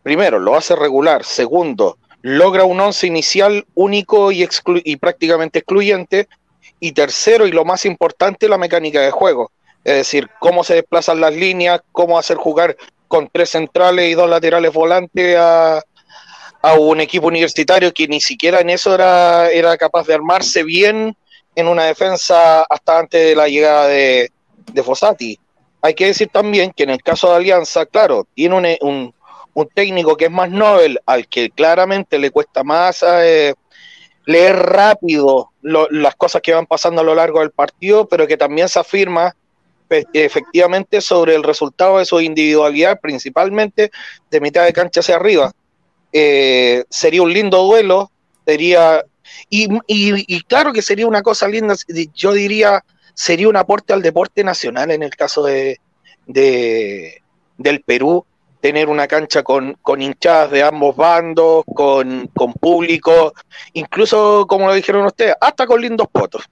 [0.03, 1.25] Primero, lo hace regular.
[1.25, 6.29] Segundo, logra un once inicial único y, exclu- y prácticamente excluyente.
[6.81, 9.53] Y tercero, y lo más importante, la mecánica de juego.
[9.85, 12.77] Es decir, cómo se desplazan las líneas, cómo hacer jugar
[13.07, 15.81] con tres centrales y dos laterales volantes a,
[16.67, 21.15] a un equipo universitario que ni siquiera en eso era, era capaz de armarse bien
[21.55, 24.31] en una defensa hasta antes de la llegada de,
[24.73, 25.39] de Fossati.
[25.83, 29.15] Hay que decir también que en el caso de Alianza, claro, tiene un, un-
[29.57, 33.55] un técnico que es más novel, al que claramente le cuesta más eh,
[34.27, 38.37] leer rápido lo- las cosas que van pasando a lo largo del partido, pero que
[38.39, 39.37] también se afirma
[39.89, 43.91] fe- efectivamente sobre el resultado de su individualidad, principalmente
[44.31, 45.53] de mitad de cancha hacia arriba.
[46.17, 48.11] Eh, sería un lindo duelo,
[48.47, 49.03] sería
[49.51, 51.75] y, y- y claro que sería una cosa linda,
[52.15, 52.85] yo diría,
[53.15, 55.81] sería un aporte al deporte nacional en el caso de,
[56.27, 57.21] de-
[57.59, 58.25] del Perú,
[58.61, 63.35] tener una cancha con, con hinchadas de ambos bandos, con, con público,
[63.73, 66.45] incluso como lo dijeron ustedes, hasta con lindos potos.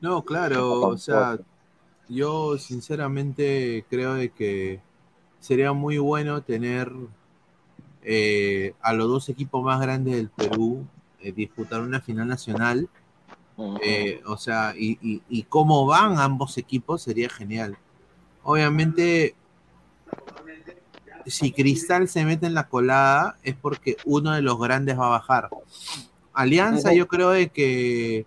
[0.00, 1.38] No, claro, o sea,
[2.08, 4.80] yo sinceramente creo de que
[5.40, 6.90] sería muy bueno tener
[8.02, 10.84] eh, a los dos equipos más grandes del Perú
[11.20, 12.88] eh, disputar una final nacional.
[13.82, 17.76] Eh, o sea, y, y, y cómo van ambos equipos sería genial.
[18.42, 19.36] Obviamente,
[21.26, 25.10] si Cristal se mete en la colada es porque uno de los grandes va a
[25.10, 25.48] bajar.
[26.32, 28.26] Alianza, yo creo de que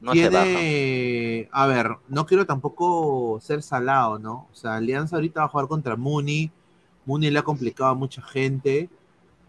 [0.00, 4.48] No tiene, a ver, no quiero tampoco ser salado, ¿no?
[4.52, 6.50] O sea, Alianza ahorita va a jugar contra Muni.
[7.06, 8.90] Muni le ha complicado a mucha gente.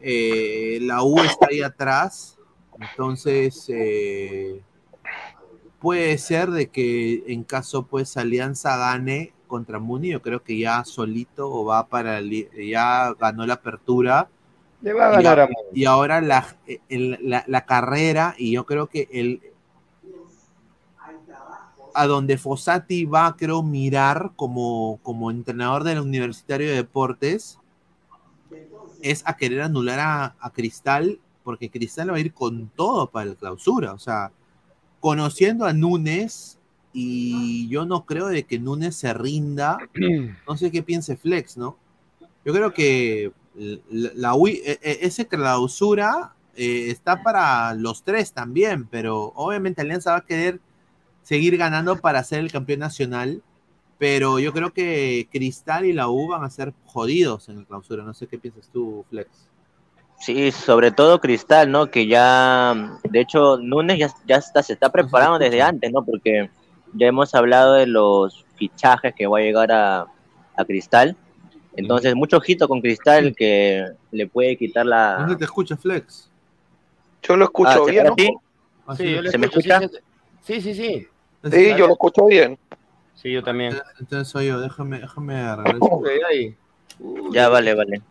[0.01, 2.37] Eh, la U está ahí atrás.
[2.79, 4.61] Entonces, eh,
[5.79, 10.83] puede ser de que en caso pues Alianza gane contra Muni, yo creo que ya
[10.85, 14.29] solito o va para ya ganó la apertura.
[14.81, 15.57] Le va a Y ganar a- a Muni.
[15.73, 16.55] Y ahora la,
[16.87, 19.41] el- la, la carrera, y yo creo que el
[21.95, 27.59] a donde Fossati va, creo, mirar como, como entrenador del Universitario de Deportes,
[29.01, 33.29] es a querer anular a, a Cristal, porque Cristal va a ir con todo para
[33.29, 33.93] el clausura.
[33.93, 34.31] O sea,
[34.99, 36.57] conociendo a Núñez,
[36.91, 39.77] y yo no creo de que Núñez se rinda.
[40.47, 41.77] No sé qué piense Flex, ¿no?
[42.43, 43.31] Yo creo que
[43.89, 49.81] la, la UI e- e- ese clausura eh, está para los tres también, pero obviamente
[49.81, 50.59] Alianza va a querer
[51.23, 53.43] seguir ganando para ser el campeón nacional.
[53.99, 58.03] Pero yo creo que Cristal y la U van a ser jodidos en el clausura.
[58.03, 59.29] No sé qué piensas tú, Flex.
[60.17, 61.91] Sí, sobre todo Cristal, ¿no?
[61.91, 66.03] Que ya, de hecho, Núñez ya, ya está, se está preparando desde antes, ¿no?
[66.03, 66.49] Porque
[66.93, 70.07] ya hemos hablado de los fichajes que va a llegar a,
[70.55, 71.15] a Cristal.
[71.75, 75.17] Entonces, mucho ojito con Cristal que le puede quitar la.
[75.19, 76.29] ¿Dónde te escucha, Flex?
[77.21, 78.15] Yo lo escucho Ah, ¿se bien, ¿no?
[78.87, 79.81] Ah, Sí, yo ¿Se me escucha?
[80.41, 81.07] Sí, sí, sí.
[81.51, 82.57] Sí, yo lo escucho bien.
[83.21, 83.77] Sí, yo también.
[83.99, 85.35] Entonces soy yo, déjame, déjame
[86.29, 86.55] ahí.
[87.31, 88.01] Ya, vale, vale.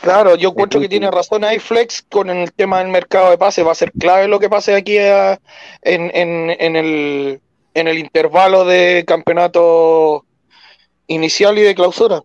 [0.00, 3.66] Claro, yo encuentro que tiene razón ahí Flex con el tema del mercado de pases.
[3.66, 5.38] Va a ser clave lo que pase aquí a-
[5.82, 7.40] en, en, en el,
[7.74, 10.24] en el intervalo de campeonato
[11.06, 12.22] inicial y de clausura.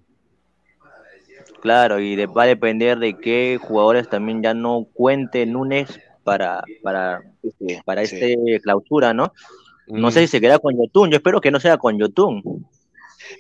[1.62, 6.64] Claro, y de- va a depender de qué jugadores también ya no cuente Núñez para,
[6.84, 7.22] para,
[7.86, 9.34] para este clausura, ¿no?
[9.90, 12.66] No sé si se queda con Yotun, yo espero que no sea con Yotun.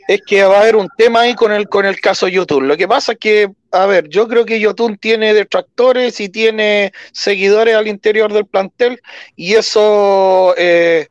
[0.07, 2.67] Es que va a haber un tema ahí con el, con el caso Yotun.
[2.67, 6.91] Lo que pasa es que, a ver, yo creo que Yotun tiene detractores y tiene
[7.11, 8.99] seguidores al interior del plantel
[9.35, 11.07] y eso eh,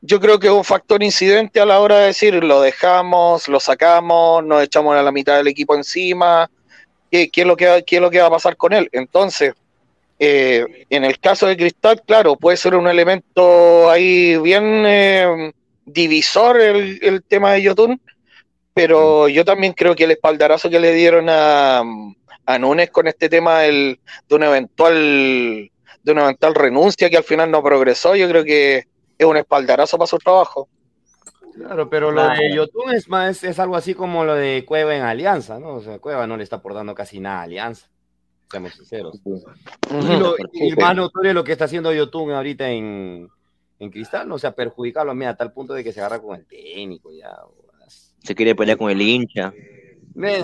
[0.00, 3.60] yo creo que es un factor incidente a la hora de decir lo dejamos, lo
[3.60, 6.50] sacamos, nos echamos a la mitad del equipo encima,
[7.10, 8.88] ¿qué, qué es, lo que, qué es lo que va a pasar con él?
[8.92, 9.54] Entonces,
[10.20, 15.52] eh, en el caso de Cristal, claro, puede ser un elemento ahí bien eh,
[15.86, 18.00] divisor el, el tema de Yotun,
[18.74, 21.82] pero yo también creo que el espaldarazo que le dieron a,
[22.46, 23.98] a Núñez con este tema del-
[24.28, 25.70] de una eventual
[26.02, 28.84] de una eventual renuncia que al final no progresó, yo creo que
[29.18, 30.68] es un espaldarazo para su trabajo.
[31.54, 32.40] Claro, pero lo Claro.
[32.40, 35.74] de Yotun es más, es algo así como lo de Cueva en Alianza, ¿no?
[35.74, 37.86] O sea, Cueva no le está aportando casi nada a Alianza,
[38.50, 39.20] seamos sinceros.
[39.24, 43.28] Y, lo, y más notorio lo que está haciendo Yotun ahorita en,
[43.78, 44.34] en Cristal, ¿no?
[44.36, 47.30] O sea, perjudicarlo mira, a tal punto de que se agarra con el técnico, ya.
[48.22, 49.54] Se quiere pelear con el hincha.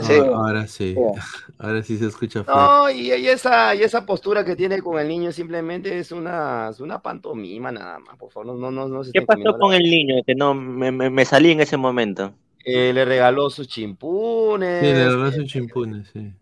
[0.01, 0.95] Ah, ahora sí,
[1.59, 2.57] ahora sí se escucha Flex.
[2.57, 6.69] No, y, y esa, y esa postura que tiene con el niño simplemente es una,
[6.71, 9.77] es una pantomima nada más, por favor, no, no, no, se ¿Qué pasó con la-
[9.79, 10.23] el niño?
[10.25, 12.33] Que no me, me- me salí en ese momento.
[12.65, 14.81] Eh, le regaló sus chimpunes.
[14.81, 16.33] Sí, le regaló sus chimpunes, sí.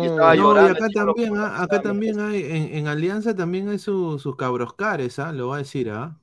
[0.00, 0.72] Y estaba No, y llorando.
[0.72, 5.18] acá también, como ah, acá también hay, en, en Alianza también hay su- sus cabroscares,
[5.18, 5.32] ¿ah?
[5.32, 6.18] Lo voy a decir, ¿ah?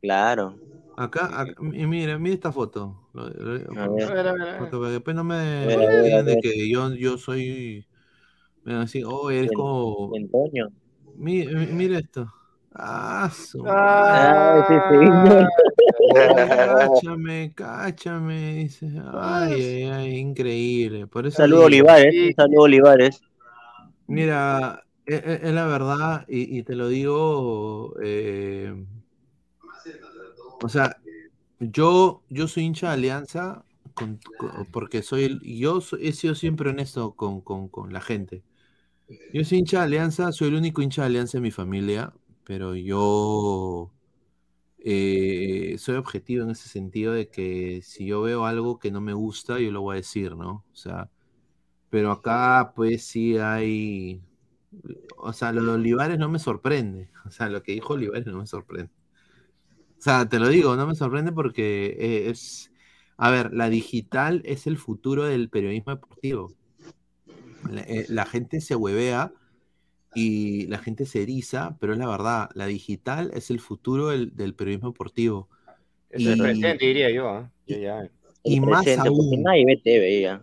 [0.00, 0.60] Claro.
[0.96, 3.08] Acá, acá- y mira, mira esta foto.
[3.12, 4.04] Lo- lo- A ver.
[4.08, 4.58] A ver, a ver, a ver.
[4.58, 6.38] Porque para que después no me ver.
[6.40, 7.86] que yo, yo soy,
[8.64, 10.70] me van a decir, oh, eres como, Antonio.
[11.14, 12.32] mi- mi- mira esto.
[12.74, 14.80] Ah, su Ah, ese madre.
[14.88, 15.48] señor.
[16.12, 18.90] Cáchame, cáchame, dice.
[19.12, 21.06] Ay, ay, ay, increíble.
[21.06, 23.20] Por Un eso saludo a digo, Olivares, un saludo Olivares.
[24.06, 28.74] Mira, es, la verdad, y, y te lo digo, eh,
[30.62, 30.96] o sea,
[31.60, 36.70] yo, yo soy hincha de Alianza con- con- porque soy, el- yo he sido siempre
[36.70, 38.42] honesto con, con- con la gente.
[39.32, 42.12] Yo soy hincha de Alianza, soy el único hincha de Alianza en mi familia,
[42.44, 43.90] pero yo
[44.86, 49.14] eh, soy objetivo en ese sentido de que si yo veo algo que no me
[49.14, 50.64] gusta, yo lo voy a decir, ¿no?
[50.70, 51.10] O sea,
[51.90, 54.22] pero acá pues sí hay,
[55.18, 58.38] o sea, lo de Olivares no me sorprende, o sea, lo que dijo Olivares no
[58.38, 58.92] me sorprende.
[59.98, 62.70] O sea, te lo digo, no me sorprende porque eh, es,
[63.16, 66.54] a ver, la digital es el futuro del periodismo deportivo.
[67.70, 69.32] La, eh, la gente se huevea
[70.14, 74.34] y la gente se eriza, pero es la verdad, la digital es el futuro del,
[74.36, 75.48] del periodismo deportivo.
[76.10, 77.48] Es el presente, diría yo.
[77.66, 78.08] Yo ya.
[78.44, 80.42] Y más aún, nadie ve TV ya.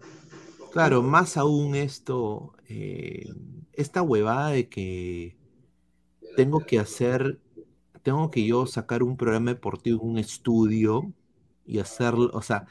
[0.71, 3.29] Claro, más aún esto, eh,
[3.73, 5.35] esta huevada de que
[6.35, 7.39] tengo que hacer,
[8.01, 11.13] tengo que yo sacar un programa deportivo, un estudio
[11.65, 12.65] y hacerlo, o sea,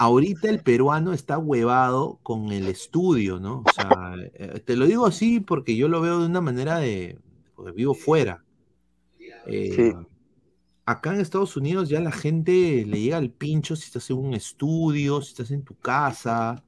[0.00, 3.62] ahorita el peruano está huevado con el estudio, ¿no?
[3.66, 7.18] O sea, eh, te lo digo así porque yo lo veo de una manera de,
[7.54, 8.42] porque vivo fuera.
[9.46, 9.94] Eh,
[10.86, 14.32] Acá en Estados Unidos ya la gente le llega al pincho si estás en un
[14.32, 16.64] estudio, si estás en tu casa,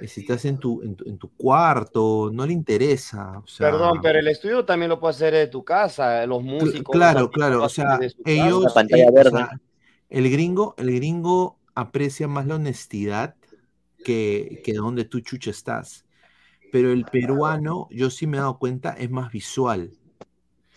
[0.00, 3.38] eh, si estás en tu, en tu, en tu cuarto, no le interesa.
[3.38, 6.90] O sea, Perdón, pero el estudio también lo puedes hacer de tu casa, los músicos.
[6.90, 9.60] claro, los claro, o sea, ellos, o sea,
[10.08, 13.36] el gringo, el gringo aprecia más la honestidad
[14.04, 16.04] que, que donde tú chucha estás.
[16.72, 19.92] Pero el peruano, yo sí me he dado cuenta, es más visual.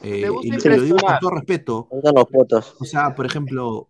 [0.03, 1.87] Eh, y te lo digo con todo respeto.
[1.89, 2.75] Usan los fotos.
[2.79, 3.87] O sea, por ejemplo,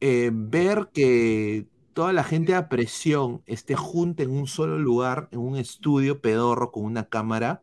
[0.00, 5.40] eh, ver que toda la gente a presión esté junta en un solo lugar, en
[5.40, 7.62] un estudio pedorro con una cámara,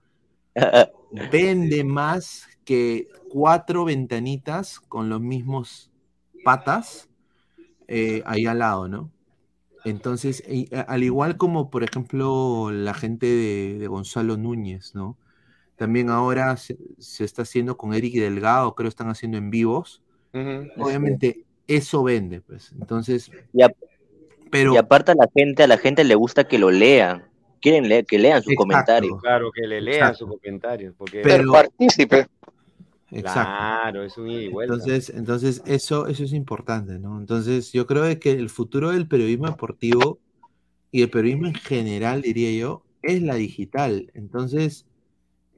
[1.31, 5.91] vende más que cuatro ventanitas con los mismos
[6.43, 7.09] patas
[7.91, 9.11] eh, ahí al lado, ¿no?
[9.83, 15.17] Entonces, y, a- al igual como, por ejemplo, la gente de, de Gonzalo Núñez, ¿no?
[15.75, 20.01] También ahora se, se está haciendo con Eric Delgado, creo que están haciendo en vivos.
[20.77, 22.71] Obviamente, eso vende, pues.
[22.79, 23.75] Entonces, Y, ap-
[24.51, 27.25] pero y aparte a la gente, a la gente le gusta que lo lean.
[27.61, 28.57] Quieren leer, que lean sus Exacto.
[28.69, 29.21] comentarios.
[29.21, 30.17] Claro, que le lean Exacto.
[30.27, 30.93] sus comentarios.
[30.97, 32.27] Porque, Pero- partícipe.
[33.11, 33.51] Exacto.
[33.51, 34.73] Claro, es un ida y vuelta.
[34.73, 37.19] Entonces, entonces eso, eso es importante, ¿no?
[37.19, 40.19] Entonces, yo creo que el futuro del periodismo deportivo
[40.91, 44.11] y el periodismo en general, diría yo, es la digital.
[44.13, 44.85] Entonces,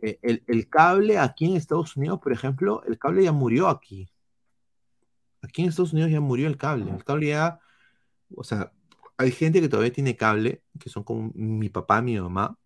[0.02, 4.10] eh, el, el cable aquí en Estados Unidos, por ejemplo, el cable ya murió aquí.
[5.42, 6.92] Aquí en Estados Unidos ya murió el cable.
[6.92, 7.60] El cable ya,
[8.36, 8.72] o sea,
[9.18, 12.58] hay gente que todavía tiene cable, que son como mi papá, mi mamá.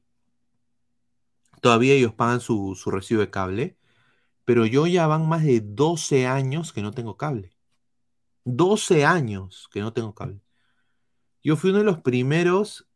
[1.62, 3.78] Todavía ellos pagan su, su recibo de cable,
[4.48, 7.52] pero yo ya van más de 12 años que no tengo cable.
[8.46, 10.42] 12 años que no tengo cable.
[11.44, 12.88] Yo fui uno de los primeros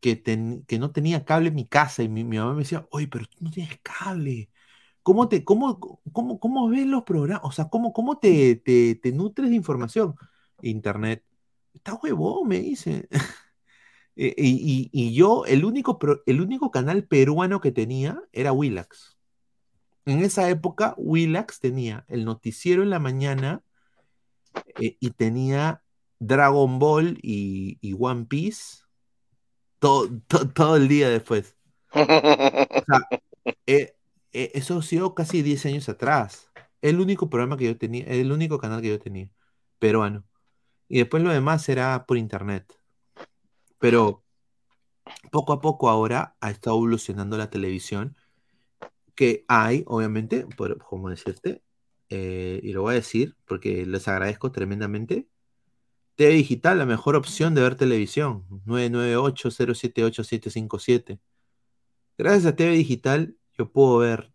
[0.00, 3.08] que, ten- que no tenía cable en mi casa y mi, mamá me decía, oye,
[3.08, 4.50] pero tú no tienes cable.
[5.02, 5.80] ¿Cómo te, cómo,
[6.12, 7.44] cómo, cómo ves los programas?
[7.46, 10.16] O sea, ¿cómo, cómo te, te, nutres de información?
[10.62, 11.24] Internet.
[11.74, 13.08] Está huevón, me dice.
[14.16, 19.13] Eh, y, y- yo, el único, el único canal peruano que tenía era Willax.
[20.06, 23.62] En esa época, Willax tenía el noticiero en la mañana
[24.78, 25.82] eh, y tenía
[26.18, 28.84] Dragon Ball y, y One Piece
[29.78, 31.56] todo, to- todo el día después.
[32.76, 33.00] O sea,
[33.66, 33.96] eh,
[34.32, 36.50] eh, eso ha sido casi 10 años atrás.
[36.82, 39.30] El único programa que yo tenía, el único canal que yo tenía,
[39.78, 40.24] peruano.
[40.88, 42.66] Y después lo demás era por internet.
[43.78, 44.24] Pero
[45.30, 48.16] poco a poco ahora ha estado evolucionando la televisión,
[49.14, 51.62] que hay, obviamente, por, como decirte,
[52.10, 55.26] eh, y lo voy a decir porque les agradezco tremendamente.
[56.16, 61.18] TV Digital, la mejor opción de ver televisión, 998-078-757.
[62.16, 64.32] Gracias a TV Digital, yo puedo ver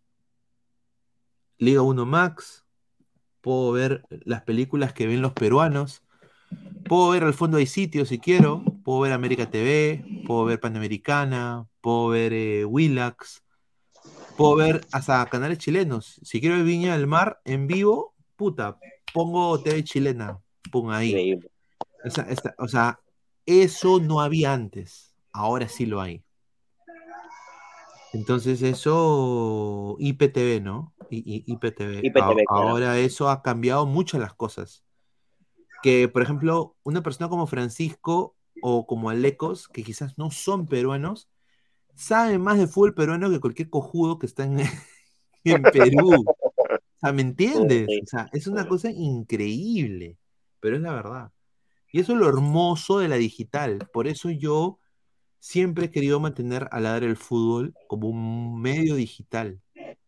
[1.58, 2.66] Liga 1 Max,
[3.42, 6.04] puedo ver las películas que ven los peruanos,
[6.86, 11.68] puedo ver al fondo hay sitio si quiero, puedo ver América TV, puedo ver Panamericana,
[11.82, 13.44] puedo ver eh, Willax,
[14.40, 16.20] puedo ver hasta canales chilenos.
[16.24, 18.78] Si quiero ver Viña del Mar en vivo, puta,
[19.14, 20.40] pongo TV chilena,
[20.72, 21.38] pon ahí.
[22.06, 23.00] O sea, esta- o sea,
[23.46, 26.24] eso no había antes, ahora sí lo hay.
[28.14, 30.94] Entonces eso, IPTV, ¿no?
[31.12, 32.00] I- I- IPTV.
[32.04, 32.70] IPTV, A- claro.
[32.70, 34.84] Ahora eso ha cambiado mucho las cosas.
[35.84, 41.30] Que, por ejemplo, una persona como Francisco o como Alecos, que quizás no son peruanos,
[42.00, 44.60] saben más de fútbol peruano que cualquier cojudo que está en,
[45.44, 46.24] en Perú.
[46.26, 47.88] O sea, ¿me entiendes?
[48.04, 50.18] O sea, es una cosa increíble,
[50.60, 51.32] pero es la verdad.
[51.92, 53.80] Y eso es lo hermoso de la digital.
[53.92, 54.80] Por eso yo
[55.40, 59.60] siempre he querido mantener a ladrar el fútbol como un medio digital,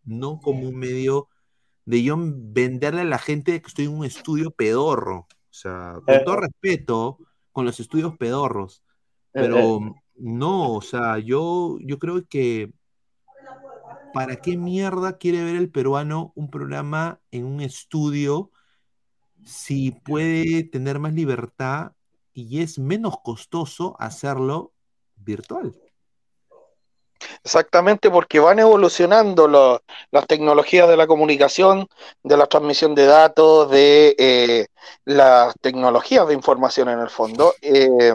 [0.04, 1.28] no como un medio
[1.86, 5.28] de yo venderle a la gente que estoy en un estudio pedorro.
[5.30, 7.18] O sea, con todo respeto,
[7.52, 8.84] con los estudios pedorros.
[9.34, 12.72] Pero no, o sea, yo, yo creo que
[14.14, 18.52] ¿para qué mierda quiere ver el peruano un programa en un estudio
[19.46, 21.94] si puede tener más libertad
[22.34, 24.74] y es menos costoso hacerlo
[25.16, 25.74] virtual?
[27.44, 31.88] Exactamente, porque van evolucionando las tecnologías de la comunicación,
[32.24, 34.68] de la transmisión de datos, de eh,
[35.06, 37.54] las tecnologías de información en el fondo.
[37.62, 38.14] Eh,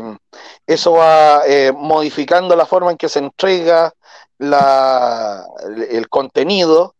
[0.67, 3.93] eso va eh, modificando la forma en que se entrega
[4.39, 6.95] el contenido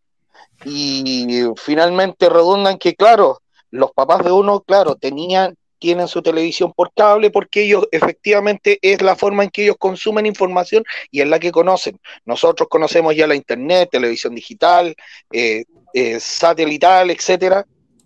[0.65, 6.91] y finalmente redundan que, claro, los papás de uno, claro, tenían, tienen su televisión por
[6.93, 11.39] cable porque ellos efectivamente es la forma en que ellos consumen información y es la
[11.39, 11.99] que conocen.
[12.25, 14.95] Nosotros conocemos ya la internet, televisión digital,
[15.31, 17.65] eh, eh, satelital, etcétera,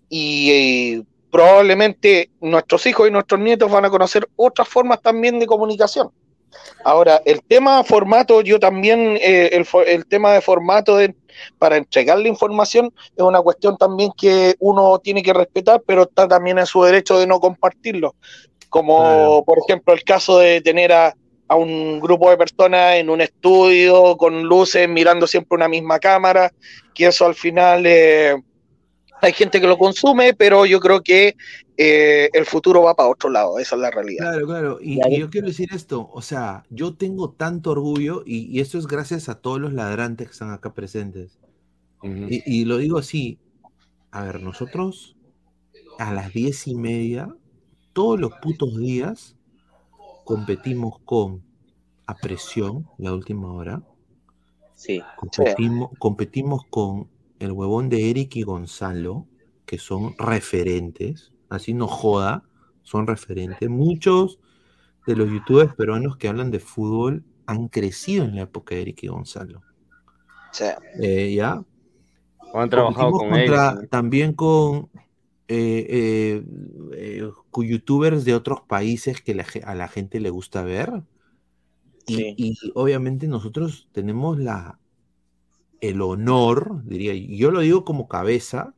[0.10, 5.48] y eh, probablemente nuestros hijos y nuestros nietos van a conocer otras formas también de
[5.48, 6.10] comunicación.
[6.84, 11.16] Ahora, el tema formato, yo también, eh, el, el tema de formato de-
[11.58, 16.28] para entregar la información es una cuestión también que uno tiene que respetar, pero está
[16.28, 18.16] también en su derecho de no compartirlo.
[18.70, 21.14] Como por ejemplo el caso de tener a,
[21.48, 26.52] a un grupo de personas en un estudio con luces mirando siempre una misma cámara,
[26.94, 28.36] que eso al final eh,
[29.22, 31.36] hay gente que lo consume, pero yo creo que
[31.78, 34.32] eh, el futuro va para otro lado, esa es la realidad.
[34.32, 34.78] Claro, claro.
[34.82, 38.78] Y, y yo quiero decir esto, o sea, yo tengo tanto orgullo y, y esto
[38.78, 41.38] es gracias a todos los ladrantes que están acá presentes.
[42.04, 43.40] y, y lo digo así,
[44.12, 45.16] a ver, nosotros
[46.00, 47.36] a las diez y media,
[47.94, 49.36] todos los putos días,
[50.24, 51.44] competimos con
[52.08, 53.84] A Presión, la última hora.
[54.76, 55.02] Sí.
[55.18, 57.08] Competimos, competimos con
[57.40, 59.28] el huevón de Eric y Gonzalo,
[59.66, 61.31] que son referentes.
[61.52, 62.44] Así no joda,
[62.84, 63.70] son referentes.
[63.70, 64.40] Muchos
[65.06, 69.04] de los youtubers peruanos que hablan de fútbol han crecido en la época de Eric
[69.04, 69.62] y Gonzalo.
[70.52, 70.66] Sí.
[71.02, 71.64] Eh, ¿Ya?
[72.54, 73.90] O han trabajado con contra- ellos.
[73.90, 74.90] También con
[75.48, 76.46] eh, eh,
[76.94, 81.04] eh, con youtubers de otros países que la a la gente le gusta ver.
[82.08, 84.80] Y, y obviamente nosotros tenemos la,
[85.82, 88.74] el honor, diría, yo lo digo como cabeza,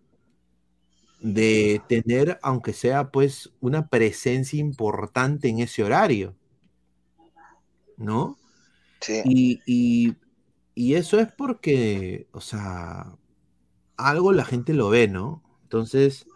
[1.23, 6.35] de tener, aunque sea pues, una presencia importante en ese horario.
[7.97, 8.37] ¿No?
[9.23, 10.17] Y, y-
[10.75, 13.17] y eso es porque, o sea,
[13.97, 15.43] algo la gente lo ve, ¿no?
[15.63, 16.27] Entonces,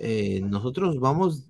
[0.00, 1.44] eh, nosotros vamos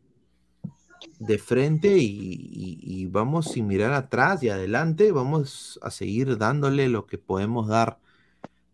[1.19, 6.89] de frente y, y- y vamos sin mirar atrás y adelante, vamos a seguir dándole
[6.89, 7.99] lo que podemos dar.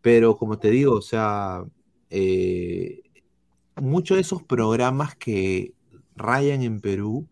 [0.02, 1.64] Pero como te digo, o sea,
[2.10, 3.01] eh,
[3.80, 5.74] muchos de esos programas que
[6.16, 7.28] rayan en Perú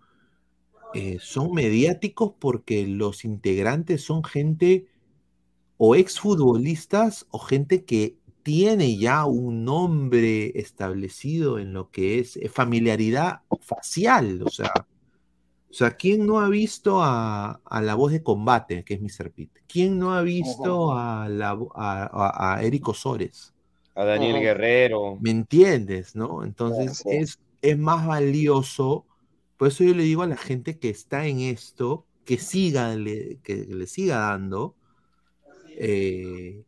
[0.95, 4.87] eh, son mediáticos porque los integrantes son gente
[5.77, 12.49] o exfutbolistas o gente que tiene ya un nombre establecido en lo que es eh,
[12.49, 14.43] familiaridad facial.
[14.45, 14.89] O sea,
[15.71, 19.33] o sea, ¿quién no ha visto a, a la voz de combate, que es Mr.
[19.33, 19.63] Pete?
[19.69, 23.55] ¿Quién no ha visto a, la, a- a Eric Osores?
[24.01, 24.41] A Daniel.
[24.41, 25.19] Guerrero.
[25.21, 26.45] ¿Me entiendes, no?
[26.45, 29.07] Entonces es, es más valioso.
[29.57, 33.39] Por eso yo le digo a la gente que está en esto, que siga, le-
[33.43, 34.75] que le siga dando,
[35.77, 36.65] eh,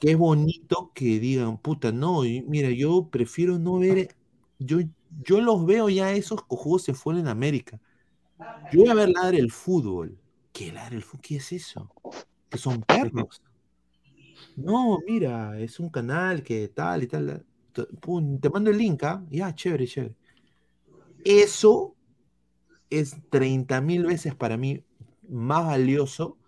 [0.00, 4.14] que es bonito que digan, puta, no, mira, yo prefiero no ver,
[4.58, 4.78] yo,
[5.24, 7.80] yo los veo ya esos cojudos se fueron en América.
[8.72, 10.18] Yo voy a ver ladre el fútbol.
[10.52, 11.22] ¿Qué ladre el fútbol?
[11.22, 11.90] ¿Qué es eso?
[12.50, 13.40] Que son perros.
[14.64, 17.46] No, mira, es un canal que tal y tal.
[17.72, 19.24] Te- pum, Te mando el link, ¿ah?
[19.30, 20.14] Ya, chévere, chévere.
[21.24, 21.96] Eso
[22.90, 24.84] es 30 mil veces para mí
[25.28, 26.38] más valioso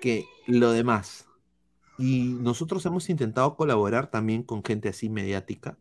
[0.00, 1.26] que lo demás.
[1.96, 5.78] Y nosotros hemos intentado colaborar también con gente así mediática,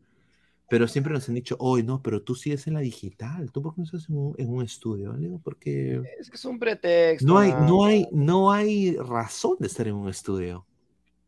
[0.69, 3.75] pero siempre nos han dicho, oye, no, pero tú sigues en la digital, ¿tú por
[3.75, 5.13] qué no estás en un, en un estudio?
[5.13, 7.33] Le digo, porque Es que es un pretexto.
[7.33, 10.67] no hay, no hay, no hay razón de estar en un estudio.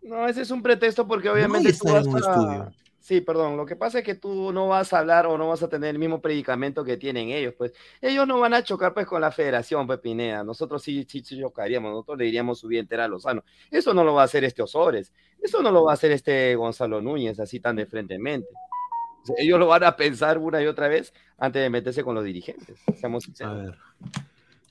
[0.04, 2.74] No, ese es un pretexto porque No obviamente tú vas en un a- estudio.
[3.00, 3.58] Sí, perdón.
[3.58, 5.90] Lo que pasa es que tú no vas a hablar o no vas a tener
[5.90, 7.74] el mismo predicamento que tienen ellos, pues.
[8.02, 10.42] Ellos no van a chocar pues con la federación, pues Pineda.
[10.46, 11.92] Nosotros sí, sí, sí chocaríamos.
[11.92, 13.44] Nosotros le diríamos su vida entera a Lozano.
[13.70, 15.12] Eso no lo va a hacer este Osores.
[15.42, 18.48] Eso no lo va a hacer este Gonzalo Núñez así tan de frentemente.
[19.22, 22.16] O sea, ellos lo van a pensar una y otra vez antes de meterse con
[22.16, 22.80] los dirigentes.
[23.02, 23.76] Seamos A ver.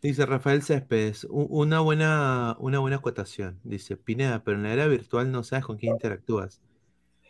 [0.02, 3.60] Dice Rafael Céspedes, "U- una buena, una buena acotación.
[3.62, 6.60] Dice, Pineda, pero en la era virtual no sabes con quién interactúas.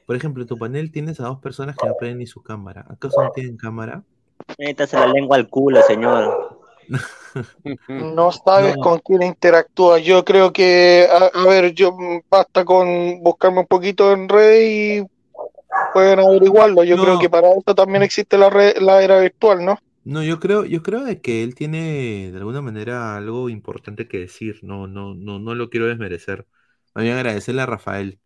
[0.07, 2.85] Por ejemplo, en tu panel tienes a dos personas que no prenden ni su cámara.
[2.89, 4.03] ¿Acaso no tienen cámara?
[4.59, 6.61] Métase la lengua al culo, señor.
[7.89, 8.83] No sabes No.
[8.83, 9.99] con quién interactúa.
[10.01, 14.61] Yo creo que, a, a ver, yo mm, basta con buscarme un poquito en red
[14.63, 15.07] y
[15.93, 16.83] pueden averiguarlo.
[16.85, 19.79] Yo creo que para eso también existe la red, la era virtual, ¿no?
[20.05, 24.19] No, yo creo, yo creo de que él tiene de alguna manera algo importante que
[24.19, 24.59] decir.
[24.63, 26.47] No, no, no, no lo quiero desmerecer.
[26.95, 28.21] Más agradecerle a Rafael.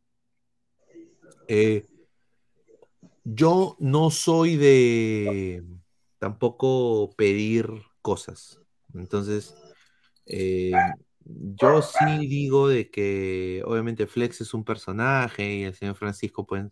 [1.48, 1.86] Eh,
[3.24, 5.64] yo no soy de
[6.18, 7.68] tampoco pedir
[8.00, 8.60] cosas.
[8.94, 9.54] Entonces,
[10.26, 10.72] eh,
[11.24, 16.62] yo sí digo de que obviamente Flex es un personaje y el señor Francisco pues,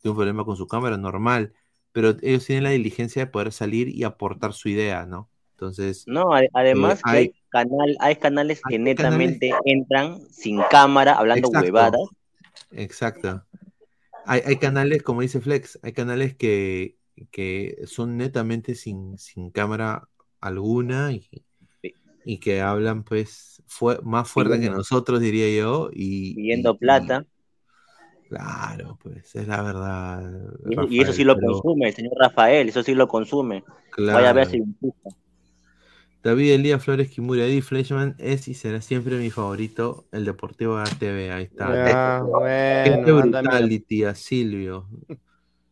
[0.00, 1.54] tiene un problema con su cámara normal,
[1.94, 5.30] pero ellos tienen la diligencia de poder salir y aportar su idea, ¿no?
[5.52, 11.14] Entonces, No, ade- además eh, que hay, canal, hay canales que netamente entran sin cámara,
[11.14, 11.62] hablando Exacto.
[11.62, 12.08] huevadas.
[12.72, 13.46] Exacto.
[14.26, 16.98] Hay, hay canales, como dice Flex, hay canales que,
[17.32, 20.08] que son netamente sin, sin cámara
[20.40, 21.28] alguna y,
[22.24, 27.26] y que hablan pues fue, más fuerte que nosotros, diría yo, y, pidiendo y- plata.
[28.34, 30.22] Claro, pues es la verdad.
[30.68, 33.06] Y, eso- y Rafael, eso sí lo pero- consume, el señor Rafael, eso sí lo
[33.08, 33.64] consume.
[33.96, 34.62] Vaya a ver si.
[36.22, 41.30] David Elías Flores Kimura, Eddie Fleischman es y será siempre mi favorito, el Deportivo TV,
[41.30, 41.74] ahí está.
[41.74, 42.24] Ya,
[42.84, 44.88] Gente bueno, anda, brutality a Silvio.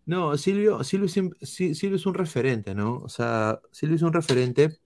[0.04, 2.98] No, Silvio, Silvio, siempre- Si- Silvio es un referente, ¿no?
[2.98, 4.76] O sea, Silvio es un referente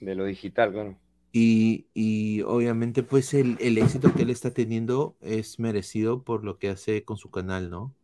[0.00, 0.98] De lo digital, claro.
[1.32, 6.58] Y, y obviamente pues el, el éxito que él está teniendo es merecido por lo
[6.58, 7.94] que hace con su canal, ¿no?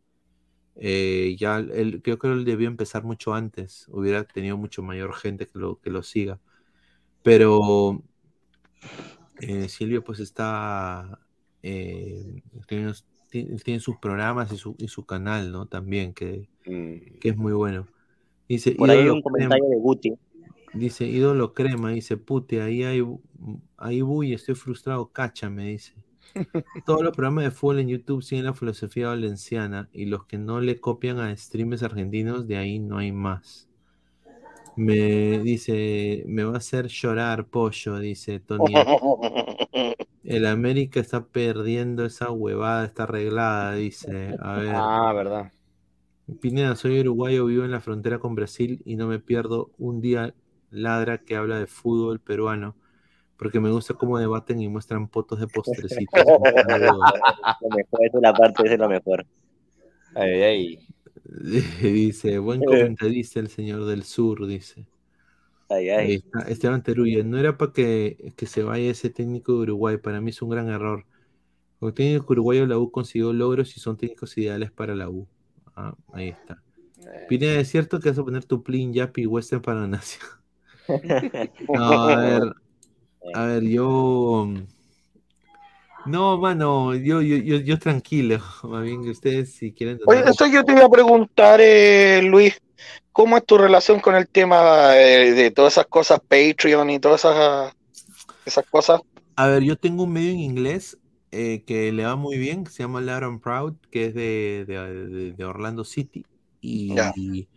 [0.77, 5.47] Eh, ya él, creo que él debió empezar mucho antes, hubiera tenido mucho mayor gente
[5.47, 6.41] que lo, que lo siga.
[7.23, 8.03] Pero
[9.41, 11.19] eh, Silvio pues está,
[11.63, 12.93] eh, tiene,
[13.65, 15.67] tiene sus programas y su, y su canal, ¿no?
[15.67, 17.19] También, que, Mm.
[17.21, 17.87] que es muy bueno.
[18.49, 20.13] Dice, Por ahí ídolo un comentario de Guti.
[20.75, 23.05] Dice, ídolo crema, dice, puti, ahí hay,
[23.77, 25.95] ahí voy, estoy frustrado, cacha, me dice.
[26.87, 30.61] Todos los programas de fútbol en YouTube siguen la filosofía valenciana y los que no
[30.61, 33.69] le copian a streamers argentinos, de ahí no hay más.
[34.77, 38.75] Me dice, me va a hacer llorar pollo, dice Tony.
[40.23, 44.37] El América está perdiendo esa huevada, está arreglada, dice.
[44.41, 44.73] A ver.
[44.75, 45.53] Ah, verdad.
[46.41, 50.35] Pineda, soy uruguayo, vivo en la frontera con Brasil y no me pierdo un día
[50.71, 52.77] ladra que habla de fútbol peruano,
[53.37, 56.25] porque me gusta cómo debaten y muestran fotos de postrecitos.
[57.61, 59.27] Lo mejor, es la parte, es lo mejor.
[60.15, 60.79] Ay, ay.
[61.83, 64.87] dice, buen comentarista el señor del sur, dice.
[65.69, 66.15] Ay, Ahí ay.
[66.15, 70.21] está, Esteban Teruya, no era para que, que se vaya ese técnico de Uruguay, para
[70.21, 71.05] mí es un gran error.
[71.79, 75.29] Como técnico uruguayo, la U consiguió logros y son técnicos ideales para la U.
[75.77, 76.61] Ah, ahí está.
[77.29, 80.27] Pineda, ¿es cierto que vas a poner tu plin, Yapi y Western para la nación?
[81.75, 82.43] No, a ver,
[83.35, 84.49] a ver, yo.
[86.07, 88.39] No, mano, yo, yo, yo, yo tranquilo.
[88.63, 89.99] Más bien que ustedes, si quieren.
[90.07, 92.59] Oye, eso yo te iba a preguntar, eh, Luis,
[93.13, 97.21] ¿cómo es tu relación con el tema eh, de todas esas cosas, Patreon y todas
[97.21, 97.73] esas,
[98.47, 99.01] esas cosas?
[99.37, 100.99] A ver, yo tengo un medio en inglés
[101.31, 105.33] eh, que le va muy bien, que se llama and Proud, que es de, de-
[105.33, 106.25] de- Orlando City.
[106.61, 107.49] Y.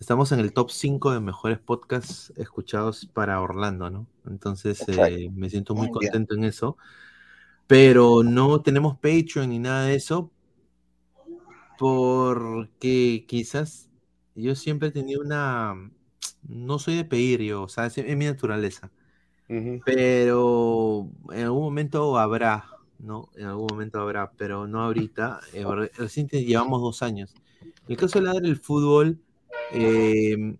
[0.00, 4.06] estamos en el top 5 de mejores podcasts escuchados para Orlando, ¿no?
[4.26, 6.76] Entonces eh, me siento muy contento en eso.
[7.66, 10.30] Pero no tenemos Patreon ni nada de eso,
[11.78, 13.88] porque quizás
[14.34, 15.74] yo siempre he tenido una...
[16.48, 18.90] No soy de pedir yo, o sea, es, es mi naturaleza.
[19.84, 22.66] Pero en algún momento habrá,
[22.98, 23.28] ¿no?
[23.36, 25.40] En algún momento habrá, pero no ahorita.
[25.52, 27.34] Eh, re- recién llevamos dos años.
[27.62, 29.18] En el caso de Ladra el fútbol,
[29.72, 30.56] eh,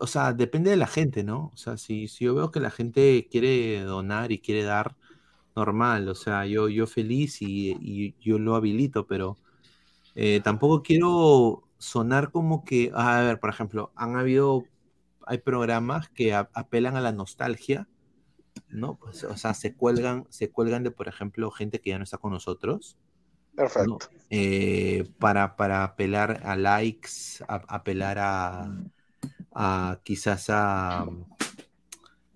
[0.00, 1.50] o sea, depende de la gente, ¿no?
[1.52, 4.96] O sea, si, si yo veo que la gente quiere donar y quiere dar,
[5.58, 9.36] normal, o sea, yo, yo feliz y, yo lo habilito, pero
[10.14, 14.64] eh, tampoco quiero sonar como que, a ver, por ejemplo, han habido,
[15.26, 17.88] hay programas que apelan a la nostalgia,
[18.68, 18.96] ¿no?
[18.96, 22.18] Pues, o sea, se cuelgan, se cuelgan de, por ejemplo, gente que ya no está
[22.18, 22.96] con nosotros.
[23.58, 24.08] Perfecto.
[24.30, 28.16] Eh, para, para apelar a likes, a- apelar
[29.52, 31.02] a, quizás a,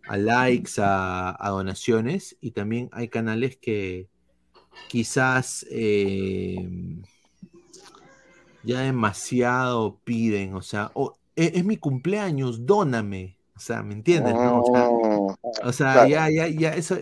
[0.08, 4.08] a likes, a, donaciones, y también hay canales que
[4.88, 6.56] quizás eh,
[8.64, 14.34] ya demasiado piden, o sea, "Oh, e- es, mi cumpleaños, dóname, o sea, ¿me entiendes?
[14.34, 14.60] no?
[14.62, 14.88] O sea,
[15.68, 16.08] o sea, Claro.
[16.08, 16.96] ya, ya, ya, eso,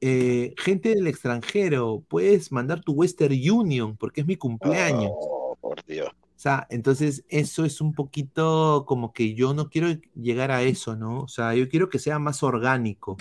[0.00, 5.10] eh, gente del extranjero, puedes mandar tu Western Union porque es mi cumpleaños.
[5.14, 6.08] Oh, por Dios.
[6.08, 10.94] O sea, entonces eso es un poquito como que yo no quiero llegar a eso,
[10.96, 11.20] ¿no?
[11.20, 13.16] O sea, yo quiero que sea más orgánico,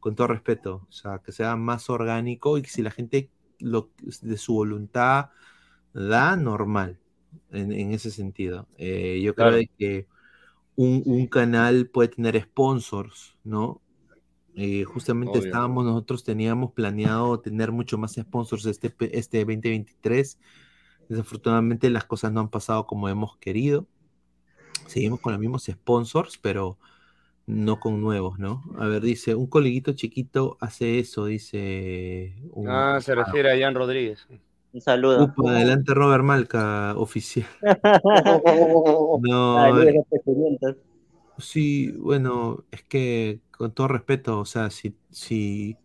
[0.00, 0.86] con todo respeto.
[0.88, 3.90] O sea, que sea más orgánico y que si la gente lo,
[4.22, 5.26] de su voluntad
[5.92, 6.98] da, normal,
[7.50, 8.66] en, en ese sentido.
[8.78, 9.62] Eh, yo creo Claro.
[9.76, 10.06] que
[10.80, 13.82] un, un canal puede tener sponsors, ¿no?
[14.56, 15.48] Eh, justamente Obvio.
[15.48, 20.38] estábamos, nosotros teníamos planeado tener mucho más sponsors este, este 2023.
[21.08, 23.86] Desafortunadamente las cosas no han pasado como hemos querido.
[24.86, 26.78] Seguimos con los mismos sponsors, pero
[27.46, 28.62] no con nuevos, ¿no?
[28.78, 32.34] A ver, dice, un coleguito chiquito hace eso, dice.
[32.52, 34.26] un- Ah, se refiere a Jan Rodríguez.
[34.72, 35.24] Un saludo.
[35.24, 37.46] Upa, adelante Robert Malca, oficial.
[39.22, 40.76] No, F500.
[41.38, 45.76] sí, bueno, es que con todo respeto, o sea, si, si,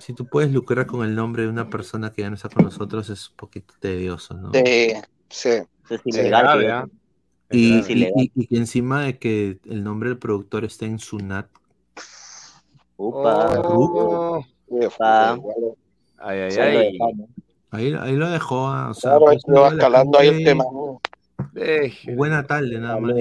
[0.00, 2.64] si tú puedes lucrar con el nombre de una persona que ya no está con
[2.64, 4.50] nosotros, es un poquito tedioso, ¿no?
[4.52, 4.92] Sí,
[5.30, 5.50] sí.
[5.88, 6.88] Es ilegal.
[7.50, 8.12] Y, Es ilegal.
[8.24, 11.48] y- y que encima de que el nombre del productor está en Sunat,
[12.96, 13.62] Upa.
[13.68, 15.38] Oh, Upa.
[16.18, 16.98] ay, ay, ay.
[17.74, 20.64] Ahí, ahí lo dejó, ah, o sea, Claro, ahí pues, va escalando ahí el tema.
[21.52, 22.14] Deje.
[22.14, 23.12] Buena tarde, nada más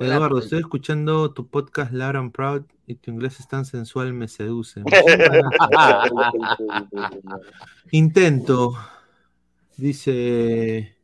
[0.00, 0.40] Eduardo, tarde.
[0.44, 4.82] estoy escuchando tu podcast Loud and Proud y tu inglés es tan sensual, me seduce.
[7.90, 8.74] Intento,
[9.76, 10.96] dice.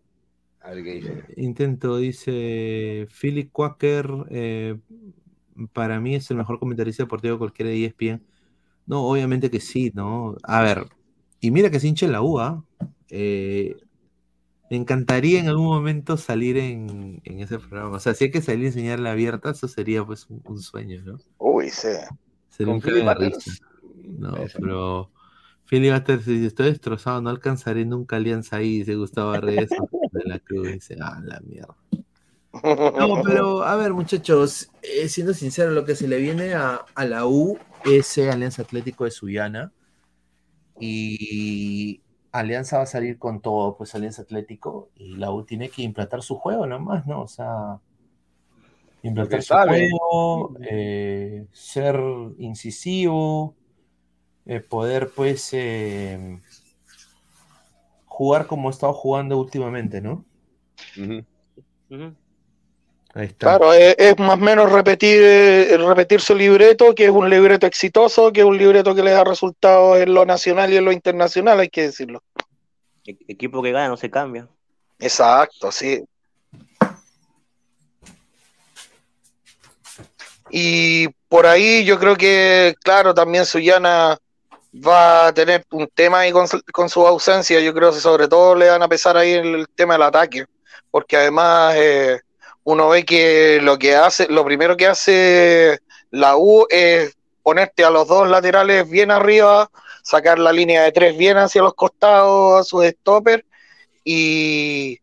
[0.61, 1.25] A ver qué dice.
[1.37, 4.09] Intento, dice Philip Quaker.
[4.31, 4.79] eh,
[5.73, 8.23] para mí es el mejor comentarista deportivo de cualquiera de ESPN.
[8.87, 10.37] No, obviamente que sí, ¿no?
[10.43, 10.87] A ver,
[11.45, 12.65] y mira que se hincha la UA.
[13.11, 13.77] me
[14.71, 17.97] encantaría en algún momento salir en, en ese programa.
[17.97, 21.03] O sea, si hay que salir a enseñarle abierta, eso sería pues un, un sueño,
[21.05, 21.19] ¿no?
[21.37, 21.89] Uy, sí.
[22.49, 22.83] Sería un.
[24.19, 25.11] No, pero
[25.69, 29.69] Philip Butters dice, estoy destrozado, no alcanzaré nunca Alianza ahí, dice Gustavo Reyes.
[30.13, 31.77] de la Cruz dice, ah, la mierda.
[32.63, 37.05] No, pero a ver, muchachos, eh, siendo sincero, lo que se le viene a, a
[37.05, 39.73] la U es eh, Alianza Atlético de Sullana.
[40.81, 42.03] Y
[42.33, 44.91] Alianza va a salir con todo, pues Alianza Atlético.
[44.97, 47.23] Y la U tiene que implantar su juego nomás, ¿no?
[47.23, 47.79] O sea,
[49.03, 49.91] implantar su sabe.
[49.91, 52.01] juego, eh, ser
[52.39, 53.55] incisivo,
[54.47, 56.41] eh, poder, pues, eh,
[58.07, 60.25] jugar como ha estado jugando últimamente, ¿no?
[63.15, 63.47] Ahí está.
[63.59, 67.67] Claro, es, es más o menos repetir, eh, repetir su libreto, que es un libreto
[67.67, 70.91] exitoso, que es un libreto que le da resultados en lo nacional y en lo
[70.93, 72.23] internacional, hay que decirlo.
[73.07, 74.49] E- Equipo que gana no se cambia.
[74.99, 76.03] Exacto, sí.
[80.51, 84.17] Y por ahí yo creo que, claro, también Suyana
[84.75, 87.61] va a tener un tema ahí con, su- con su ausencia.
[87.61, 90.45] Yo creo que sobre todo le van a pesar ahí el, el tema del ataque,
[90.91, 92.21] porque además eh,
[92.65, 95.79] uno ve que lo que hace, lo primero que hace
[96.11, 99.71] la U es ponerte a los dos laterales bien arriba,
[100.03, 103.45] sacar la línea de tres bien hacia los costados, a sus stoppers
[104.03, 104.99] y,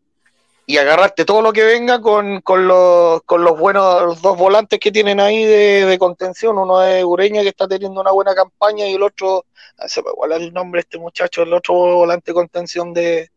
[0.66, 4.80] y agarrarte todo lo que venga con, con los, con los buenos los dos volantes
[4.80, 6.58] que tienen ahí de, de contención.
[6.58, 9.44] Uno es Ureña que está teniendo una buena campaña y el otro,
[9.78, 13.30] ah, se me iguala el nombre de este muchacho, el otro volante de contención de,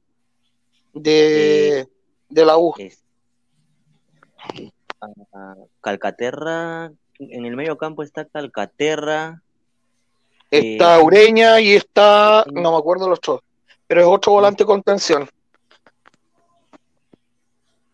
[0.94, 1.88] de,
[2.30, 2.74] de la U.
[5.34, 9.42] Ah, Calcaterra, en el medio campo está Calcaterra.
[10.50, 13.42] Está eh, Ureña y está, no me acuerdo los otros,
[13.88, 15.28] pero es otro volante de contención.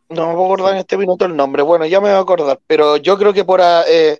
[0.09, 1.63] No me puedo acordar en este minuto el nombre.
[1.63, 4.19] Bueno, ya me voy a acordar, pero yo creo que por a- eh,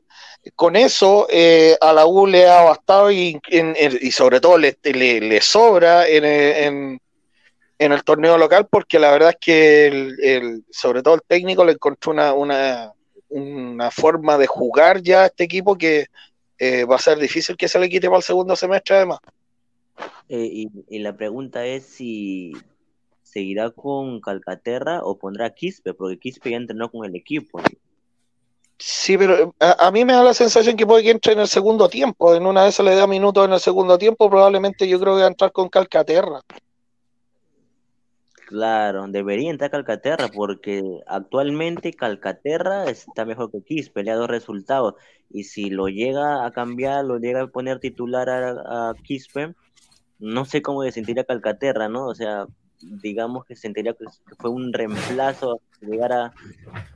[0.56, 4.58] con eso eh, a la U le ha bastado y, en- en- y sobre todo
[4.58, 7.02] le, le- le sobra en, eh, en-
[7.82, 11.66] en el torneo local, porque la verdad es que el, el- sobre todo el técnico
[11.66, 12.94] le encontró una, una,
[13.30, 16.08] una forma de jugar ya a este equipo que
[16.60, 19.20] eh, va a ser difícil que se le quite para el segundo semestre además.
[20.30, 22.53] eh, y, y la pregunta es si
[23.24, 27.62] seguirá con Calcaterra o pondrá a Quispe, porque Quispe ya entrenó con el equipo.
[28.80, 31.48] Sí, pero a, a mí me da la sensación que puede que entre en el
[31.48, 32.36] segundo tiempo.
[32.36, 35.22] En una vez se le da minutos en el segundo tiempo, probablemente yo creo que
[35.22, 36.41] va a entrar con Calcaterra.
[38.52, 44.95] Claro, debería entrar Calcaterra porque actualmente Calcaterra está mejor que Quispe, le ha dado resultados.
[45.30, 49.56] Y si lo llega a cambiar, lo llega a poner titular a, a Quispe,
[50.19, 52.07] no sé cómo se sentiría Calcaterra, ¿no?
[52.07, 52.45] O sea,
[52.82, 54.03] digamos que sentiría que
[54.38, 56.34] fue un reemplazo llegar a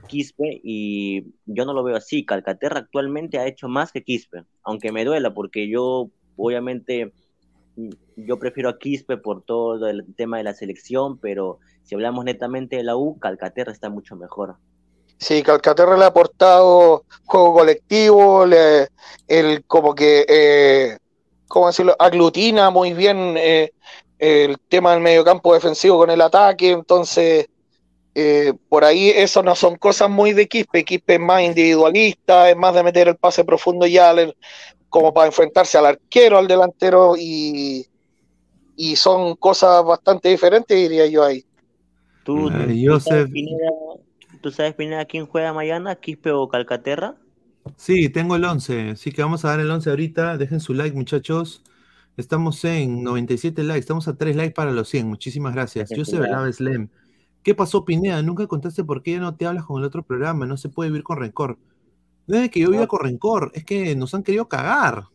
[0.09, 2.25] Quispe y yo no lo veo así.
[2.25, 7.13] Calcaterra actualmente ha hecho más que Quispe, aunque me duela porque yo obviamente
[8.15, 12.77] yo prefiero a Quispe por todo el tema de la selección, pero si hablamos netamente
[12.77, 14.55] de la U, Calcaterra está mucho mejor.
[15.17, 18.89] Sí, Calcaterra le ha aportado juego colectivo, le,
[19.27, 20.97] el como que, eh,
[21.47, 21.95] ¿cómo decirlo?
[21.97, 23.71] Aglutina muy bien eh,
[24.19, 27.47] el tema del mediocampo defensivo con el ataque, entonces
[28.13, 32.55] eh, por ahí eso no son cosas muy de Quispe, Quispe es más individualista, es
[32.57, 34.35] más de meter el pase profundo ya al-
[34.95, 37.85] como para enfrentarse al arquero, al delantero y,
[38.77, 41.43] y son cosas bastante diferentes diría yo ahí.
[42.23, 43.71] ¿Tú, Eh, tú- sabes, Pineda,
[44.41, 45.95] ¿tú sabes, Pineda, quién juega mañana?
[45.97, 47.15] ¿Quispe o Calcaterra?
[47.75, 50.37] Sí, tengo el 11, así que vamos a dar el 11 ahorita.
[50.37, 51.61] Dejen su like, muchachos.
[52.15, 55.09] Estamos en 97 likes, estamos a 3 likes para los 100.
[55.09, 55.89] Muchísimas gracias.
[55.89, 56.53] Yo sé, like.
[56.53, 56.87] Slem.
[57.43, 58.21] ¿Qué pasó, Pineda?
[58.21, 60.45] Nunca contaste por qué ya no te hablas con el otro programa.
[60.45, 61.57] No se puede vivir con rencor.
[62.27, 65.05] No es que yo viva con rencor, es que nos han querido cagar.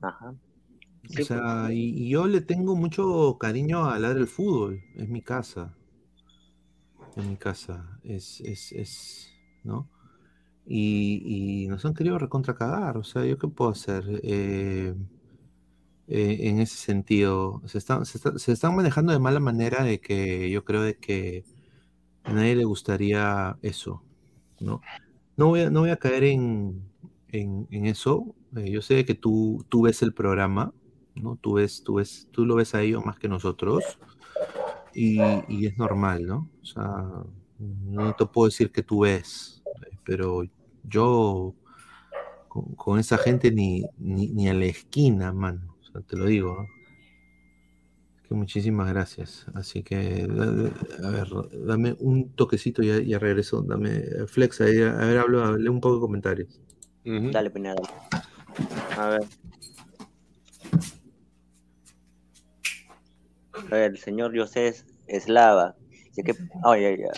[0.00, 0.36] Ajá.
[1.08, 4.82] O sea, y, y yo le tengo mucho cariño a Ladre el Fútbol.
[4.96, 5.74] Es mi casa.
[7.16, 7.98] Es mi casa.
[8.02, 9.30] Es, es, es,
[9.62, 9.88] ¿no?
[10.66, 12.98] Y, y nos han querido recontra cagar.
[12.98, 14.04] O sea, ¿yo qué puedo hacer?
[14.24, 14.94] Eh,
[16.06, 20.00] eh, en ese sentido, se están, se, está- se están manejando de mala manera de
[20.00, 21.44] que yo creo de que
[22.24, 24.04] a nadie le gustaría eso,
[24.64, 24.80] ¿no?
[25.36, 26.82] No voy a, no voy a caer en,
[27.28, 28.34] en, eso.
[28.56, 30.72] Eh, yo sé que tú, tú ves el programa,
[31.14, 31.36] ¿no?
[31.36, 33.98] Tú ves, tú ves, tú lo ves a ellos más que nosotros.
[34.94, 36.48] Y, y es normal, ¿no?
[36.62, 37.04] O sea,
[37.58, 40.44] no te puedo decir que tú ves, eh, pero
[40.84, 41.54] yo
[42.48, 45.76] con, con esa gente ni, ni, ni a la esquina, mano.
[45.80, 46.56] O sea, te lo digo.
[46.62, 46.73] ¿no?
[48.28, 49.46] Que muchísimas gracias.
[49.54, 50.26] Así que,
[51.02, 51.28] a ver,
[51.66, 53.62] dame un toquecito y ya, regreso.
[53.62, 56.60] Dame, Flex, ahí, a ver, hablo, hablé un poco de comentarios.
[57.04, 57.82] Dale, Pineda.
[58.96, 59.24] A ver.
[63.70, 64.74] A ver, el señor José
[65.06, 65.76] eslava.
[66.16, 66.34] Ya que,
[66.64, 67.12] oh, ya, ya, ya,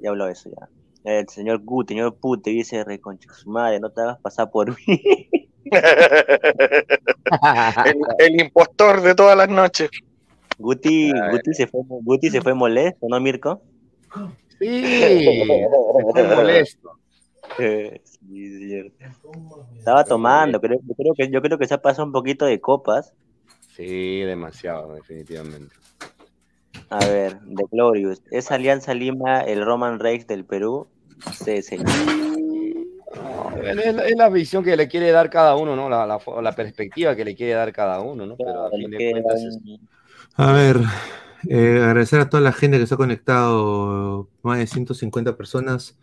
[0.00, 0.68] ya habló eso ya.
[1.04, 5.28] El señor Guti, señor Pute, dice, reconcha su madre, no te hagas pasar por mí.
[7.86, 9.90] el, el impostor de todas las noches.
[10.58, 13.62] Guti, Guti se fue, Guti se fue molesto, ¿no, Mirko?
[14.58, 16.90] Sí, se fue molesto.
[17.56, 18.96] Sí, es cierto.
[19.78, 22.60] Estaba tomando, creo, yo creo que yo creo que se ha pasado un poquito de
[22.60, 23.12] copas.
[23.74, 25.74] Sí, demasiado, definitivamente.
[26.88, 28.22] A ver, de Glorious.
[28.30, 30.88] ¿Es Alianza Lima el Roman Reigns del Perú?
[31.32, 31.88] Sí, señor.
[33.64, 35.88] Es la, es la visión que le quiere dar cada uno, ¿no?
[35.88, 38.36] La, la, la perspectiva que le quiere dar cada uno, ¿no?
[38.36, 39.58] Pero a fin de cuentas es-
[40.36, 40.80] A ver,
[41.48, 45.98] eh, agradecer a toda la gente que se ha conectado, más de 150 personas.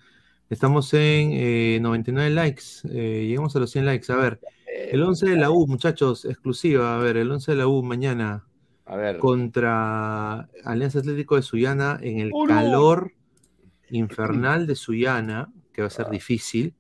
[0.50, 4.12] Estamos en eh, 99 likes, eh, llegamos a los 100 likes.
[4.12, 4.40] A ver,
[4.92, 6.96] el 11 de la U, muchachos, exclusiva.
[6.96, 8.46] A ver, el 11 de la U mañana
[8.86, 9.18] A ver.
[9.18, 12.48] contra Alianza Atlético de Sullana en el ¡Oh, no!
[12.48, 13.14] calor
[13.90, 16.76] infernal de Sullana, que va a ser difícil.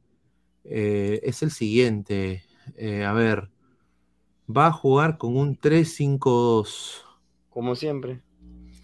[0.65, 2.43] eh, es el siguiente.
[2.77, 3.49] Eh, a ver,
[4.49, 7.05] va a jugar con un 3-5-2.
[7.59, 8.21] Como siempre.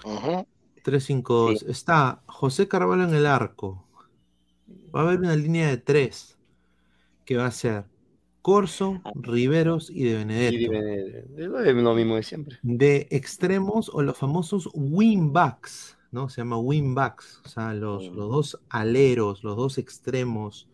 [0.03, 1.69] 3-5-2.
[1.69, 3.87] Está José Carvalho en el arco.
[4.93, 6.37] Va a haber una línea de tres
[7.23, 7.85] que va a ser
[8.41, 10.55] Corso, Riveros y de Benedetto.
[10.55, 12.57] Y dime, es lo mismo de siempre.
[12.63, 16.27] De extremos o los famosos wingbacks, ¿no?
[16.27, 17.43] Se llama wingbacks.
[17.45, 20.67] O sea, los, los dos aleros, los dos extremos.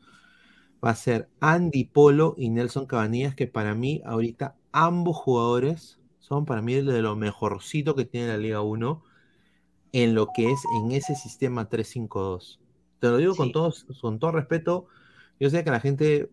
[0.84, 6.01] Va a ser Andy Polo y Nelson Cabanillas, que para mí ahorita ambos jugadores
[6.32, 9.04] son para mí de lo mejorcito que tiene la Liga 1
[9.92, 12.60] en lo que es en ese sistema 3-5-2.
[13.00, 14.88] Te lo digo con, todos, con todo respeto.
[15.42, 16.30] Yo sé que la gente,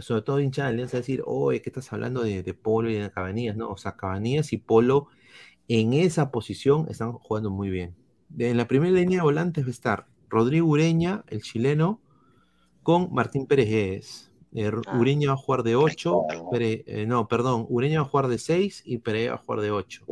[0.00, 3.10] sobre todo hincha de Alianza, decir, oye, ¿qué estás hablando de, de Polo y de
[3.10, 3.56] Cabanillas?
[3.56, 5.08] No, o sea, Cabanillas y Polo
[5.66, 7.96] en esa posición están jugando muy bien.
[8.38, 12.00] En la primera línea de volantes va a estar Rodrigo Ureña, el chileno,
[12.84, 14.30] con Martín Pérez.
[14.54, 16.24] Eh, Ru- Ureña va a jugar de 8,
[17.06, 20.04] no, perdón, Ureña va a jugar de 6 y Pérez va a jugar de 8.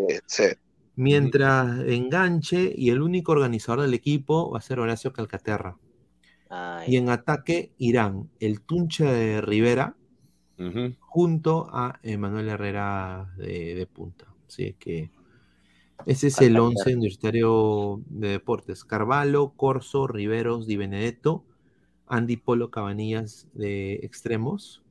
[0.96, 5.76] Mientras enganche y el único organizador del equipo va a ser Horacio Calcaterra.
[6.86, 9.94] Y en ataque irán el Tunche de Rivera
[11.00, 14.26] junto a Emanuel Herrera de, de punta.
[14.46, 15.10] Así que
[16.06, 18.84] ese es el 11 universitario de deportes.
[18.84, 21.44] Carvalho, Corso, Riveros, Di Benedetto,
[22.10, 24.82] Andy Polo Cabanillas de extremos,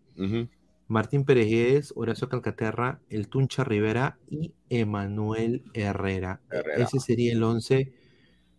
[0.87, 6.41] Martín Pérez Guedes, Horacio Calcaterra, el Tuncha Rivera y Emanuel Herrera.
[6.49, 6.83] Herrera.
[6.83, 7.93] Ese sería el 11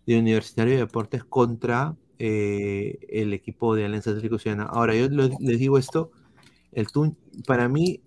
[0.06, 4.70] de Universitario de Deportes contra eh, el equipo de Alianza Atlético Ciudadana.
[4.70, 6.12] Ahora, yo lo- les digo esto,
[6.72, 7.16] el Tun-
[7.46, 8.00] para mí,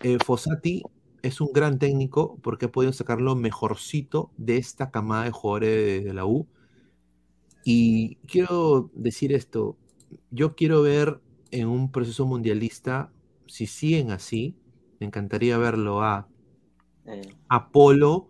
[0.00, 0.82] eh, Fossati
[1.22, 5.70] es un gran técnico porque ha podido sacar lo mejorcito de esta camada de jugadores
[5.70, 6.46] de, de la U.
[7.64, 9.76] Y quiero decir esto,
[10.30, 11.20] yo quiero ver
[11.50, 13.12] en un proceso mundialista,
[13.46, 14.56] si siguen así,
[15.00, 16.28] me encantaría verlo a
[17.48, 18.28] Apolo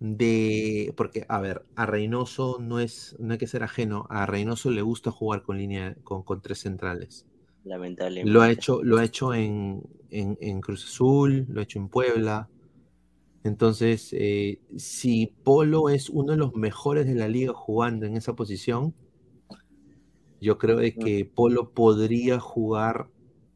[0.00, 4.70] de, porque, a ver, a Reynoso no es, no hay que ser ajeno, a Reynoso
[4.70, 7.26] le gusta jugar con línea, con, con tres centrales.
[7.64, 8.30] Lamentablemente.
[8.32, 11.88] Lo ha hecho, lo ha hecho en, en- en Cruz Azul, lo ha hecho en
[11.88, 12.48] Puebla.
[13.44, 18.34] Entonces, eh, si Polo es uno de los mejores de la liga jugando en esa
[18.34, 18.94] posición,
[20.40, 23.08] yo creo de que Polo podría jugar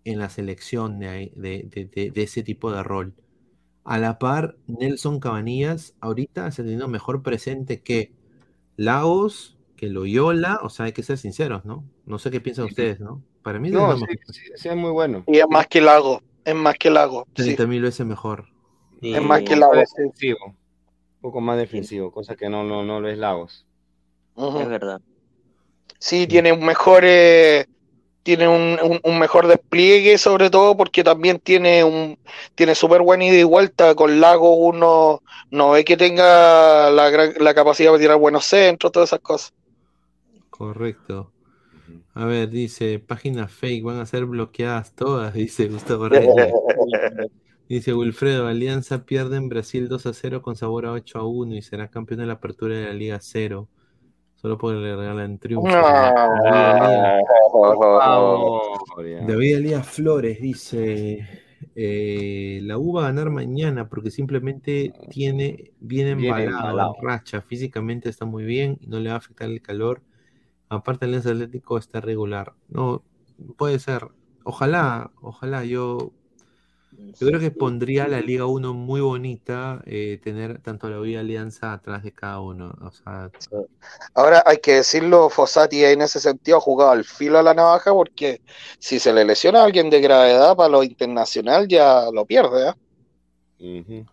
[0.04, 3.14] en la selección de, ahí- de- de- de- de ese tipo de rol.
[3.84, 8.12] A la par, Nelson Cabanillas ahorita está teniendo mejor presente que
[8.76, 11.84] Lagos, que Loyola, o sea, hay que ser sinceros, ¿no?
[12.06, 13.22] No sé qué piensan ustedes, ¿no?
[13.42, 15.24] Para mí No, es sí, sí, sí, es muy bueno.
[15.26, 17.24] Y es más que Lago, es más que Lago.
[17.28, 17.42] sí.
[17.44, 18.46] 30 mil veces mejor.
[19.02, 19.72] Es más que un Lago.
[19.72, 20.38] poco más defensivo.
[20.46, 23.66] Un poco más defensivo, cosa que no, no, no lo es Lagos.
[24.36, 25.00] Es verdad.
[25.98, 27.66] Sí, tiene un mejor, eh,
[28.22, 32.18] tiene un, un- un mejor despliegue, sobre todo porque también tiene un,
[32.54, 33.94] tiene súper buena ida y vuelta.
[33.94, 39.10] Con Lago uno no ve que tenga la, la capacidad de tirar buenos centros, todas
[39.10, 39.52] esas cosas.
[40.50, 41.32] Correcto.
[42.14, 46.56] A ver, dice, páginas fake van a ser bloqueadas todas, dice Gustavo Reyes.
[47.68, 51.54] Dice Wilfredo, Alianza pierde en Brasil 2 a 0 con sabor a 8 a 1
[51.54, 53.68] y será campeón de la apertura de la Liga 0.
[54.40, 55.68] Solo porque le regalan triunfo.
[59.26, 61.28] David Elías Flores dice,
[61.74, 67.42] eh, la U va a ganar mañana porque simplemente tiene, viene Viene embalado, en racha,
[67.42, 70.00] físicamente está muy bien y no le va a afectar el calor.
[70.70, 72.54] Aparte el Atlético está regular.
[72.70, 73.02] No,
[73.58, 74.08] puede ser.
[74.44, 76.12] Ojalá, ojalá yo
[77.18, 81.16] Yo creo que pondría a la Liga 1 muy bonita eh, tener tanto la y
[81.16, 82.74] Alianza atrás de cada uno.
[82.82, 83.30] O sea,
[84.14, 87.92] Ahora hay que decirlo, Fossati en ese sentido ha jugado al filo a la navaja
[87.92, 88.40] porque
[88.78, 92.74] si se le lesiona a alguien de gravedad para lo internacional ya lo pierde.
[93.58, 94.04] ¿eh?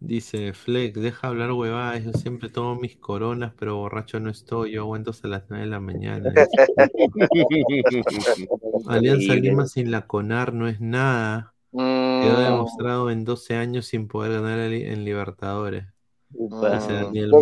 [0.00, 4.82] dice Flex, deja hablar huevadas, yo siempre tomo mis coronas, pero borracho no estoy, yo
[4.82, 6.32] aguanto hasta las 9 de la mañana.
[8.86, 11.54] Alianza Lima sin la CONAR no es nada.
[11.76, 15.84] Quedó Mm, demostrado en 12 años sin poder ganar en Libertadores.
[16.30, 16.48] Yo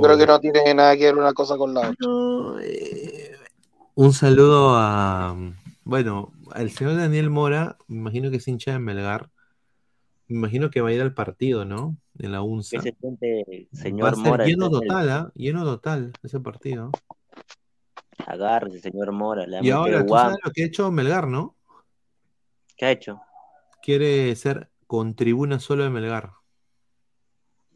[0.01, 2.09] creo que no tiene nada que ver una cosa con la otra.
[3.95, 5.37] Un saludo a,
[5.85, 9.31] bueno, al señor Daniel Mora, me imagino que es hincha de Melgar.
[10.27, 11.97] Me imagino que va a ir al partido, ¿no?
[12.19, 12.79] En la UNSA.
[12.79, 14.47] ¿Qué se siente el Va a señor ser Mora?
[14.47, 15.33] lleno total, ¿ah?
[15.35, 16.91] Lleno total ese partido.
[18.27, 19.47] Agárrese, señor Mora.
[19.47, 21.57] Le Y ha ahora, tú sabes lo que ha hecho Melgar, ¿no?
[22.77, 23.21] ¿Qué ha hecho?
[23.85, 26.33] Quiere ser con tribuna solo de Melgar.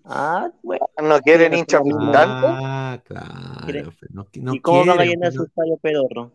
[0.04, 0.86] Ah, bueno.
[1.02, 2.48] ¿No quieren hinchas visitantes?
[2.50, 3.92] Ah, claro.
[4.10, 6.32] No, no ¿Y cómo van a quieren, llenar su estadio pedorro?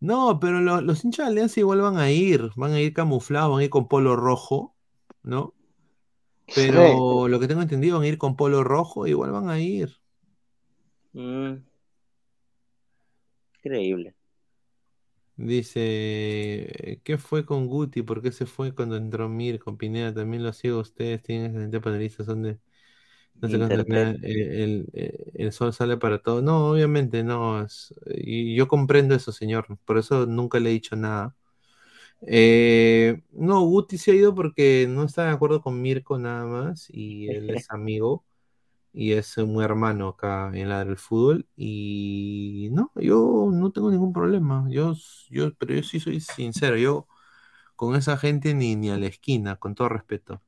[0.00, 3.50] No, pero lo- los hinchas de Alianza igual van a ir, van a ir camuflados,
[3.52, 4.74] van a ir con polo rojo,
[5.22, 5.54] ¿no?
[6.54, 9.90] Pero lo que tengo entendido van a ir con polo rojo, igual van a ir.
[11.14, 11.62] Mm.
[13.64, 14.14] Increíble.
[15.44, 18.02] Dice, ¿qué fue con Guti?
[18.02, 20.14] ¿Por qué se fue cuando entró Mir con Pineda?
[20.14, 22.58] También lo sigo ustedes, tienen excelentes panelistas, son de...
[23.42, 24.08] No cuánto Interpret.
[24.22, 26.42] el, el- el- el sol sale para todo.
[26.42, 27.62] No, obviamente no.
[27.64, 29.66] es- y yo comprendo eso, señor.
[29.84, 31.36] Por eso nunca le he dicho nada.
[32.26, 36.86] Eh, no, Guti se ha ido porque no está de acuerdo con Mirko nada más.
[36.90, 38.24] Y él es amigo.
[38.94, 41.46] Y es un hermano acá en la del fútbol.
[41.56, 44.66] Y no, yo no tengo ningún problema.
[44.70, 44.94] Yo,
[45.30, 46.76] yo, pero yo sí soy sincero.
[46.76, 47.06] Yo
[47.76, 50.42] con esa gente ni, ni a la esquina, con todo respeto.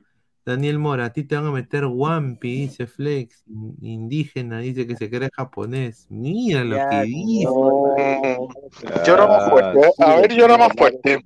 [0.45, 4.95] Daniel Mora, a ti te van a meter Wampi, dice Flex, in- indígena, dice que
[4.95, 6.07] se cree japonés.
[6.11, 7.49] Mira lo que dice.
[9.07, 9.81] Llora más fuerte.
[9.81, 9.91] ¿eh?
[9.99, 11.25] A ver, llora más fuerte.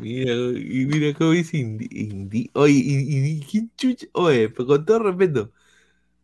[0.00, 4.06] Mira, y mira cómo dice indi, indi- Oye, y, y- ¿quién chucha?
[4.12, 5.52] Oye, pero con todo respeto,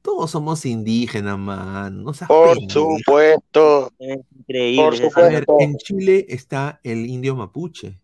[0.09, 2.03] todos somos indígenas, man.
[2.03, 3.93] No seas Por supuesto.
[3.99, 5.11] Increíble.
[5.13, 7.99] Por A ver, en Chile está el indio mapuche.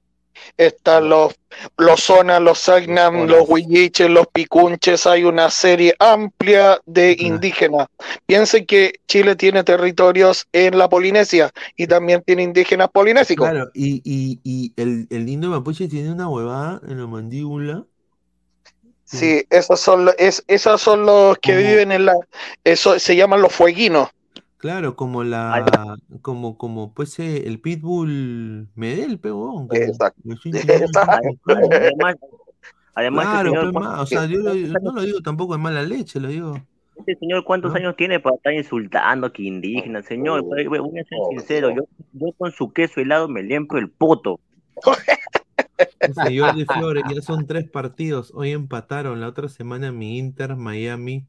[0.59, 1.35] Están los,
[1.79, 7.87] los zonas, los Sagnam, los Huilliches, los Picunches, hay una serie amplia de indígenas.
[8.27, 13.49] Piensen que Chile tiene territorios en la Polinesia y también tiene indígenas polinésicos.
[13.49, 17.87] Claro, y, y, y el, el indio mapuche tiene una huevada en la mandíbula.
[19.05, 22.15] Sí, esos son, lo- es, esos son los que viven en la...
[22.65, 24.09] Eso se llaman los fueguinos.
[24.57, 29.69] Claro, como la, como, como pues eh, el pitbull Medel, peón.
[29.71, 30.23] Exacto.
[31.47, 32.15] Además,
[32.95, 35.61] además Claro, señor, pe, ma, o sea, yo lo- yo no lo digo tampoco en
[35.61, 36.55] mala leche, lo digo.
[36.97, 41.05] este señor cuántos años tiene para estar insultando que indígena, señor, voy, voy- voy a
[41.05, 41.83] ser sincero, yo,
[42.13, 44.41] yo con su queso helado me limpio el poto.
[46.07, 51.27] Dice Jordi Flores, ya son tres partidos, hoy empataron, la otra semana mi Inter Miami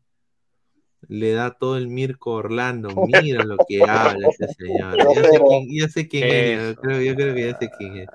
[1.08, 5.68] le da todo el Mirko Orlando, mira lo que habla ese señor, ya sé quién,
[5.72, 8.10] ya sé quién es, yo creo, yo creo que ya sé quién es.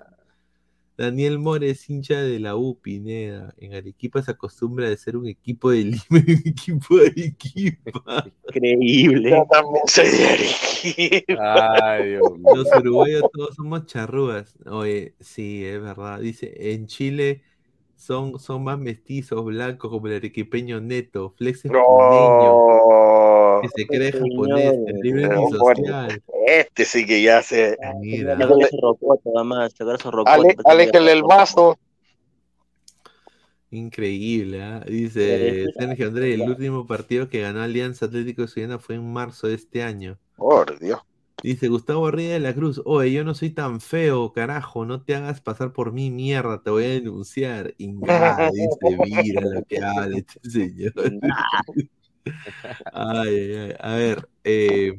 [1.01, 3.55] Daniel More es hincha de la U, Pineda.
[3.57, 8.31] En Arequipa se acostumbra de ser un equipo de Lima y un equipo de Arequipa.
[8.49, 9.31] Increíble.
[9.31, 11.95] Yo también soy de Arequipa.
[11.95, 12.55] Ay, Dios mío.
[12.55, 14.55] Los uruguayos todos somos charrúas.
[14.67, 16.21] Oye, sí, es verdad.
[16.21, 17.45] Dice, en Chile
[17.97, 21.33] son, son más mestizos, blancos, como el arequipeño neto.
[21.39, 26.23] Flex es puneño, que se cree japonés, libre Pero antisocial.
[26.59, 27.77] Este sí que ya se...
[28.01, 28.37] Mira.
[28.37, 28.71] Pues,
[30.65, 31.79] aléjale el mazo.
[33.71, 34.85] Increíble, ¿ah?
[34.85, 39.47] Dice Sergio André, el último partido que ganó Alianza Atlético de Ciudadana fue en marzo
[39.47, 40.19] de este año.
[40.37, 41.01] Por Dios.
[41.43, 45.15] Dice Gustavo Ría de la Cruz, oye, yo no soy tan feo, carajo, no te
[45.15, 47.75] hagas pasar por mí, mierda, te voy a denunciar.
[47.79, 50.93] Ingada, dice, mira lo que habla este señor.
[52.93, 53.75] Ay, ay, ay.
[53.79, 54.99] A ver, eh,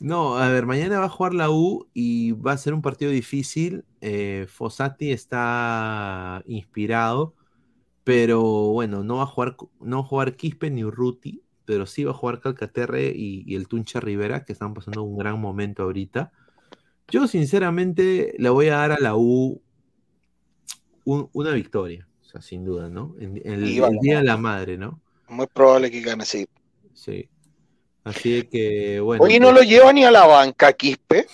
[0.00, 3.10] no, a ver, mañana va a jugar la U y va a ser un partido
[3.10, 3.84] difícil.
[4.00, 7.34] Eh, Fossati está inspirado,
[8.04, 12.04] pero bueno, no va a jugar, no va a jugar Quispe ni Urruti, pero sí
[12.04, 15.84] va a jugar Calcaterre y, y el Tuncha Rivera, que están pasando un gran momento
[15.84, 16.32] ahorita.
[17.10, 19.60] Yo, sinceramente, le voy a dar a la U
[21.04, 23.14] un- una victoria, o sea, sin duda, ¿no?
[23.18, 25.00] En- en el, el Día de la Madre, ¿no?
[25.28, 26.46] Muy probable que gane, sí.
[26.94, 27.28] Sí.
[28.08, 29.22] Así que, bueno.
[29.24, 31.26] Oye, ¿no pues, lo lleva ni a la banca, Quispe?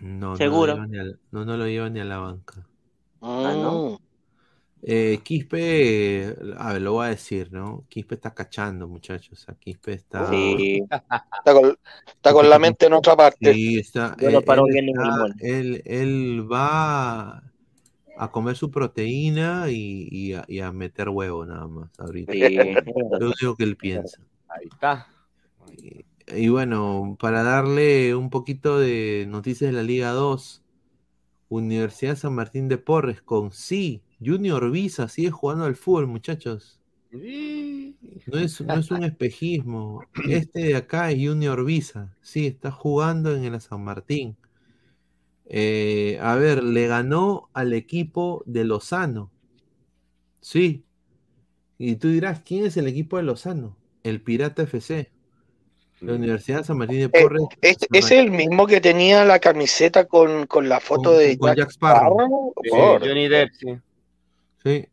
[0.00, 0.74] no, no lo Seguro.
[0.74, 2.66] lleva ni a la- no, no lo lleva ni a la banca.
[3.22, 4.00] Ah, ¿no?
[4.82, 7.84] Eh, Quispe, a ver, lo voy a decir, ¿no?
[7.88, 9.32] Quispe está cachando, muchachos.
[9.32, 10.28] O sea, Quispe está.
[10.30, 10.84] Sí.
[10.90, 11.76] Está con,
[12.06, 13.52] está con la mente en otra parte.
[13.52, 14.16] Sí, está.
[14.20, 17.42] Yo lo él, paro él bien está- él- él va
[18.18, 22.32] a comer su proteína y, y a, y a meter huevo nada más ahorita.
[22.32, 22.56] Sí.
[23.18, 24.20] Lo único que él piensa.
[24.56, 25.06] Ahí está.
[26.28, 30.62] Y bueno, para darle un poquito de noticias de la Liga 2,
[31.48, 36.80] Universidad San Martín de Porres con sí, Junior Visa sigue jugando al fútbol, muchachos.
[37.12, 40.02] No es, no es un espejismo.
[40.28, 42.16] Este de acá es Junior Visa.
[42.22, 44.36] Sí, está jugando en el San Martín.
[45.44, 49.30] Eh, a ver, le ganó al equipo de Lozano.
[50.40, 50.84] Sí.
[51.78, 53.76] Y tú dirás, ¿quién es el equipo de Lozano?
[54.08, 55.10] El Pirata FC.
[56.00, 57.42] La Universidad San Martín de Eh, Porres.
[57.62, 61.48] ¿Es, es el mismo que tenía la camiseta con, con la foto Con- de con
[61.50, 62.52] Jack Jack Sparrow.
[62.64, 63.00] Sparrow?
[63.00, 63.66] Sí, Johnny Depp, sí.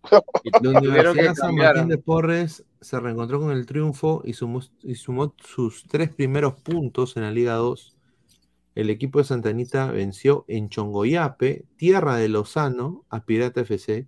[0.61, 1.55] La Universidad San.
[1.55, 6.53] Martín de Porres se reencontró con el triunfo y sumó, y sumó sus tres primeros
[6.61, 7.97] puntos en la Liga 2.
[8.75, 14.07] El equipo de Santa Anita venció en Chongoyape, tierra de Lozano, a Pirata FC.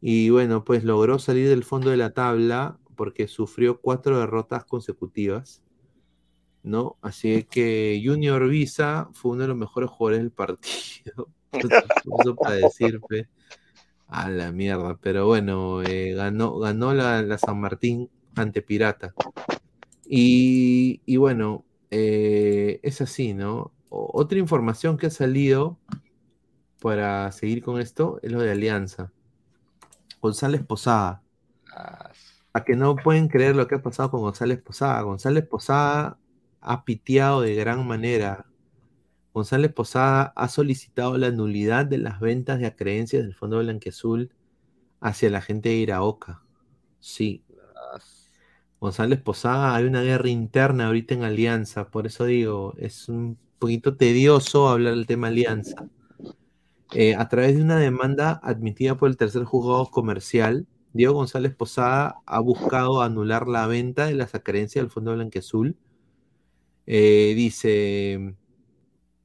[0.00, 5.62] Y bueno, pues logró salir del fondo de la tabla porque sufrió cuatro derrotas consecutivas.
[6.62, 6.96] ¿No?
[7.00, 11.28] Así que Junior Visa fue uno de los mejores jugadores del partido.
[11.52, 13.28] Eso para decir, pe.
[14.08, 19.14] A la mierda, pero bueno, eh, ganó, ganó la, San Martín ante Pirata.
[20.04, 23.72] Y, y bueno, eh, es así, ¿no?
[23.88, 25.78] Otra información que ha salido
[26.80, 29.12] para seguir con esto es lo de Alianza.
[30.20, 31.22] González Posada.
[32.56, 35.02] A que no pueden creer lo que ha pasado con González Posada.
[35.02, 36.18] González Posada
[36.62, 38.46] ha piteado de gran manera.
[39.34, 44.30] González Posada ha solicitado la nulidad de las ventas de acreencias del Fondo Blanqueazul
[45.02, 46.40] hacia la gente de Iraoka.
[46.98, 47.44] Sí.
[48.80, 53.98] González Posada, hay una guerra interna ahorita en Alianza, por eso digo, es un poquito
[53.98, 55.90] tedioso hablar del tema Alianza.
[56.92, 62.16] Eh, a través de una demanda admitida por el tercer juzgado comercial, Diego González Posada
[62.24, 65.76] ha buscado anular la venta de las acreencias del Fondo Blanqueazul.
[66.86, 68.34] Eh, dice,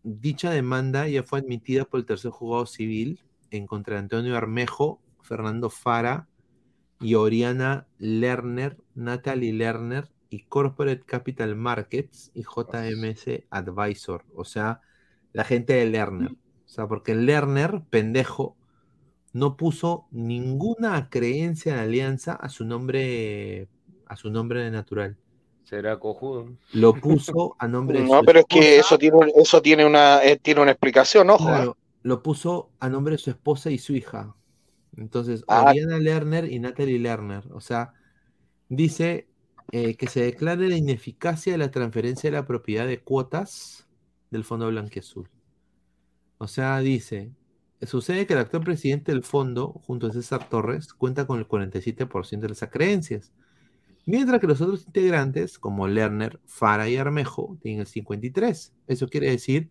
[0.04, 5.00] dicha demanda ya fue admitida por el tercer juzgado civil en contra de Antonio Armejo,
[5.22, 6.28] Fernando Fara
[7.00, 14.82] y Oriana Lerner, Natalie Lerner y Corporate Capital Markets y JMS Advisor, o sea,
[15.34, 16.32] la gente de Lerner.
[16.66, 18.56] O sea, porque Lerner, pendejo,
[19.34, 23.68] no puso ninguna creencia en alianza a su nombre,
[24.06, 25.18] a su nombre de natural.
[25.64, 26.50] Será cojudo.
[26.74, 28.88] Lo puso a nombre de No, su pero es que esposa.
[28.96, 31.46] eso tiene, eso tiene una, eh, tiene una explicación, ojo.
[31.50, 31.54] ¿eh?
[31.54, 34.36] Claro, lo puso a nombre de su esposa y su hija.
[34.98, 35.64] Entonces, Ah.
[35.70, 37.44] Oriana Lerner y Natalie Lerner.
[37.54, 37.94] O sea,
[38.68, 39.28] dice
[39.72, 43.88] eh, que se declare la ineficacia de la transferencia de la propiedad de cuotas
[44.30, 45.30] del Fondo Blanquiazul.
[46.40, 47.32] O sea, dice,
[47.88, 52.40] sucede que el actual presidente del fondo, junto a César Torres, cuenta con el 47%
[52.40, 53.32] de las acreencias.
[54.06, 58.72] Mientras que los otros integrantes, como Lerner, Fara y Armejo, tienen el 53%.
[58.88, 59.70] Eso quiere decir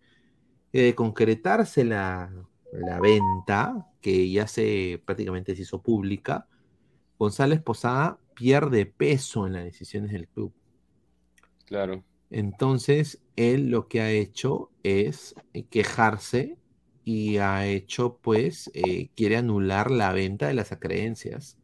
[0.73, 2.33] que de concretarse la,
[2.73, 6.47] la venta, que ya se prácticamente se hizo pública,
[7.19, 10.53] González Posada pierde peso en las decisiones del club.
[11.67, 12.03] Claro.
[12.31, 15.35] Entonces, él lo que ha hecho es
[15.69, 16.57] quejarse
[17.05, 21.57] y ha hecho, pues, eh, quiere anular la venta de las acreencias,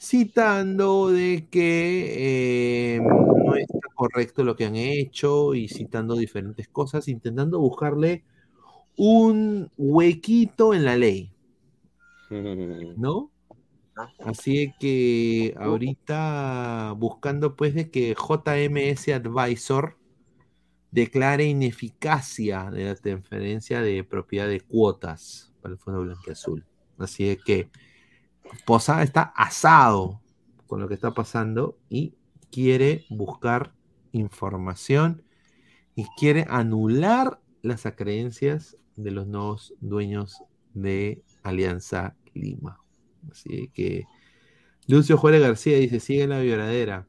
[0.00, 7.08] citando de que eh, no está correcto lo que han hecho y citando diferentes cosas,
[7.08, 8.24] intentando buscarle
[8.96, 11.32] un huequito en la ley,
[12.96, 13.30] ¿no?
[14.24, 19.99] Así que ahorita buscando pues de que JMS Advisor
[20.90, 26.64] declare ineficacia de la transferencia de propiedad de cuotas para el Fondo Blanqueazul.
[26.98, 27.70] Así que
[28.66, 30.20] Posada está asado
[30.66, 32.14] con lo que está pasando y
[32.50, 33.72] quiere buscar
[34.12, 35.22] información
[35.94, 40.42] y quiere anular las acreencias de los nuevos dueños
[40.74, 42.78] de Alianza Lima.
[43.30, 44.04] Así que
[44.86, 47.06] Lucio Juárez García dice, sigue la violadera.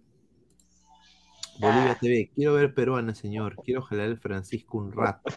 [1.61, 3.55] Bolivia TV, quiero ver peruana, señor.
[3.63, 5.31] Quiero jalar el Francisco un rato.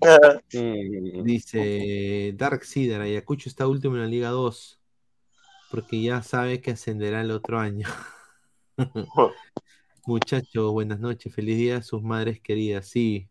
[1.24, 4.80] Dice Dark Sider, Ayacucho está último en la Liga 2.
[5.70, 7.86] Porque ya sabe que ascenderá el otro año.
[10.06, 11.32] Muchachos, buenas noches.
[11.32, 12.88] Feliz día a sus madres queridas.
[12.88, 13.28] Sí.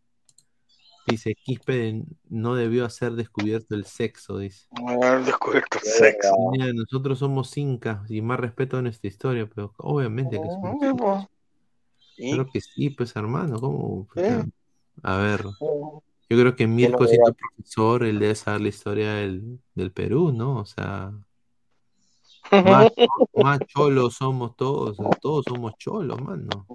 [1.08, 4.68] Dice, Quispe no debió hacer descubierto el sexo, dice.
[4.82, 6.34] No haber descubierto el sexo.
[6.52, 11.28] Mira, nosotros somos incas y más respeto a nuestra historia, pero obviamente que somos
[12.16, 12.32] Sí.
[12.32, 14.08] Creo que sí, pues hermano, ¿cómo?
[14.16, 14.44] ¿Eh?
[15.04, 19.92] A ver, yo creo que Mirko siendo profesor, él debe saber la historia del, del
[19.92, 20.60] Perú, ¿no?
[20.60, 21.12] O sea,
[22.52, 22.88] más,
[23.36, 26.66] más cholos somos todos, todos somos cholos, mano.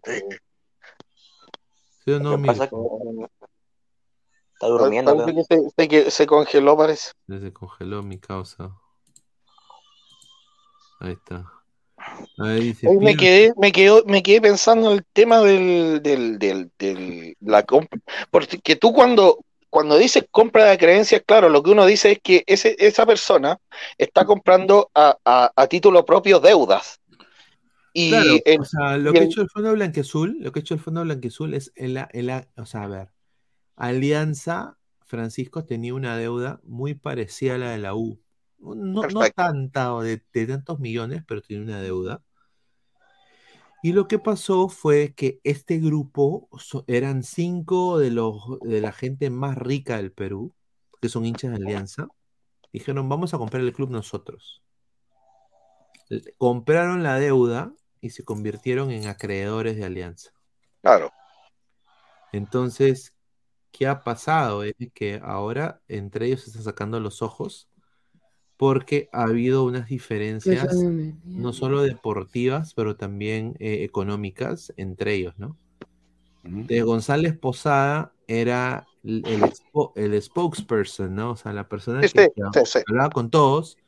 [2.05, 3.29] ¿Sí o no, Mirko?
[4.53, 7.13] Está durmiendo, Parece que se, se que- se congeló, parece.
[7.27, 8.77] Se congeló mi causa.
[11.01, 11.51] Ahí está.
[12.83, 17.37] Hoy me quedé, me quedo, me quedé pensando en el tema del, del, del, del-
[17.41, 22.13] la compra, porque tú cuando, cuando dices compra de creencias, claro, lo que uno dice
[22.13, 23.59] es que ese, esa persona
[23.99, 27.01] está comprando a, a, a título propio deudas.
[27.93, 30.75] Y Claro, o sea, lo que ha hecho el Fondo Blanqueazul, lo que ha hecho
[30.75, 33.13] el Fondo Blanqueazul es, el, el- o sea, a ver,
[33.77, 38.21] Alianza Francisco tenía una deuda muy parecida a la de la U.
[38.61, 42.23] No, no tanta o de, de tantos millones, pero tenía una deuda.
[43.83, 48.93] Y lo que pasó fue que este grupo so- eran cinco de los de la
[48.93, 50.55] gente más rica del Perú,
[51.01, 52.09] que son hinchas de Alianza.
[52.73, 54.63] Dijeron, vamos a comprar el club nosotros.
[56.37, 57.73] Compraron la deuda
[58.03, 60.33] y se convirtieron en acreedores de Alianza.
[60.83, 61.11] Claro.
[62.33, 63.15] Entonces,
[63.73, 64.63] ¿qué ha pasado?
[64.63, 67.70] Es que ahora entre ellos se están sacando los ojos
[68.61, 70.77] porque ha habido unas diferencias
[71.25, 75.57] no solo deportivas, pero también eh, económicas entre ellos, ¿no?
[76.43, 79.51] De González Posada era el,
[79.95, 81.31] el spokesperson, ¿no?
[81.31, 82.31] O sea, la persona Sí, que,
[82.87, 83.79] hablaba con todos,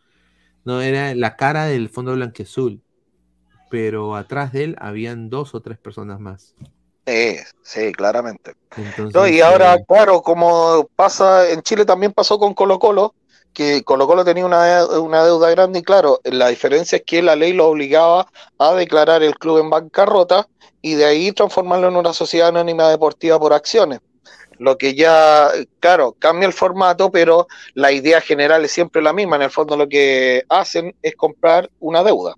[0.64, 2.80] no era la cara del Fondo Blanquiazul,
[3.68, 6.54] pero atrás de él habían dos o tres personas más.
[7.06, 8.54] Sí, sí, claramente.
[8.78, 13.14] Entonces, No, y ahora, eh, claro, como pasa en Chile también pasó con Colo Colo,
[13.52, 17.36] que Colo Colo tenía una, una deuda grande y claro, la diferencia es que la
[17.36, 18.26] ley lo obligaba
[18.58, 20.48] a declarar el club en bancarrota
[20.80, 24.00] y de ahí transformarlo en una sociedad anónima deportiva por acciones.
[24.58, 25.50] Lo que ya,
[25.80, 29.36] claro, cambia el formato, pero la idea general es siempre la misma.
[29.36, 32.36] En el fondo lo que hacen es comprar una deuda.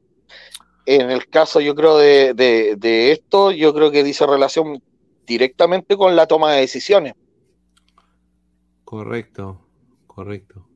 [0.86, 4.82] En el caso, yo creo, de, de, de esto, yo creo que dice relación
[5.26, 7.14] directamente con la toma de decisiones.
[8.84, 9.60] Correcto,
[10.06, 10.66] correcto.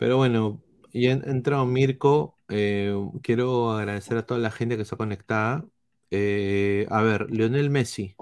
[0.00, 0.62] Pero bueno,
[0.94, 2.34] ya ha entrado Mirko.
[2.48, 2.90] eh,
[3.22, 5.66] quiero agradecer a toda la gente que está conectada.
[6.10, 8.14] Eh, a ver, Lionel Messi.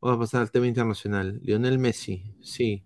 [0.00, 1.38] Vamos a pasar al tema internacional.
[1.44, 2.82] Lionel Messi, sí.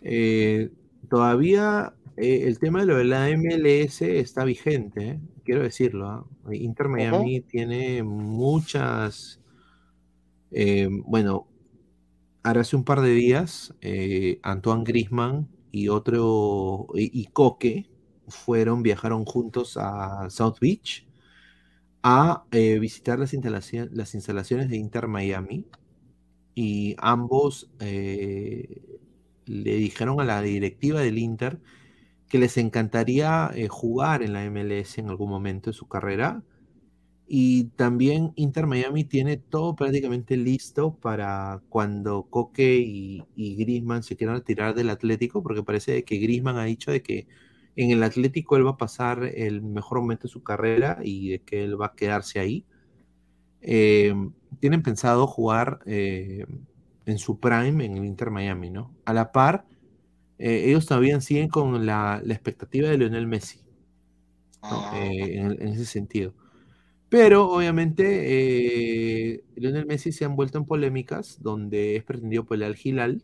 [0.00, 0.70] Eh,
[1.10, 6.08] todavía eh, el tema de lo de la MLS está vigente, quiero decirlo.
[6.08, 6.26] ¿ah?
[6.50, 9.38] Inter Miami tiene muchas.
[11.04, 11.46] bueno,
[12.42, 13.74] ahora hace un par de días,
[14.42, 17.88] Antoine Griezmann y otro, y, Coque
[18.28, 21.06] fueron, viajaron juntos a South Beach
[22.02, 25.66] a eh, visitar las, instalación- las instalaciones de Inter Miami
[26.54, 28.82] y ambos eh,
[29.46, 31.60] le dijeron a la directiva del Inter
[32.28, 36.42] que les encantaría eh, jugar en la MLS en algún momento de su carrera.
[37.26, 44.16] Y también Inter Miami tiene todo prácticamente listo para cuando Coque y, y Griezmann se
[44.16, 47.26] quieran retirar del Atlético, porque parece que Griezmann ha dicho de que
[47.76, 51.42] en el Atlético él va a pasar el mejor momento de su carrera y de
[51.42, 52.66] que él va a quedarse ahí.
[53.60, 54.14] Eh,
[54.60, 56.46] tienen pensado jugar eh,
[57.06, 58.94] en su prime en el Inter Miami, ¿no?
[59.04, 59.66] A la par,
[60.38, 63.60] eh, ellos todavía siguen con la, la expectativa de Lionel Messi,
[64.68, 64.86] ¿no?
[64.90, 66.34] Eh, en, en ese sentido.
[67.14, 72.76] Pero obviamente eh, Lionel Messi se han vuelto en polémicas donde es pretendido por el
[72.82, 73.22] Hilal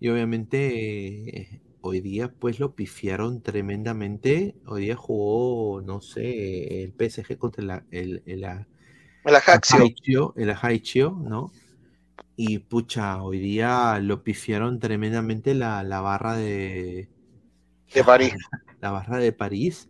[0.00, 4.56] y obviamente eh, hoy día pues lo pifiaron tremendamente.
[4.66, 8.66] Hoy día jugó, no sé, el PSG contra la- el, el, la-
[9.24, 9.86] El Ajaxio.
[9.86, 11.52] Ajaccio, el Ajaccio, ¿no?
[12.36, 17.08] Y pucha, hoy día lo pifiaron tremendamente la, la barra de,
[17.94, 18.34] de París.
[18.80, 19.88] La barra de París.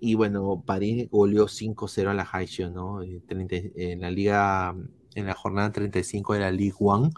[0.00, 3.02] Y bueno, París goleó 5-0 a la Ajaccio, ¿no?
[3.02, 4.74] Eh, 30 En la liga,
[5.14, 7.10] en la jornada 35 de la Ligue 1.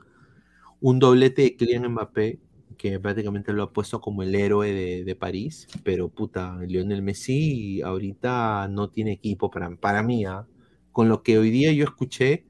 [0.81, 2.41] Un doblete de Kylian Mbappé,
[2.79, 5.69] que prácticamente lo ha puesto como el héroe de, de París.
[5.85, 10.47] Pero puta, Lionel Messi ahorita no tiene equipo para, para mí, ¿ah?
[10.93, 12.47] Con lo que hoy día yo escuché,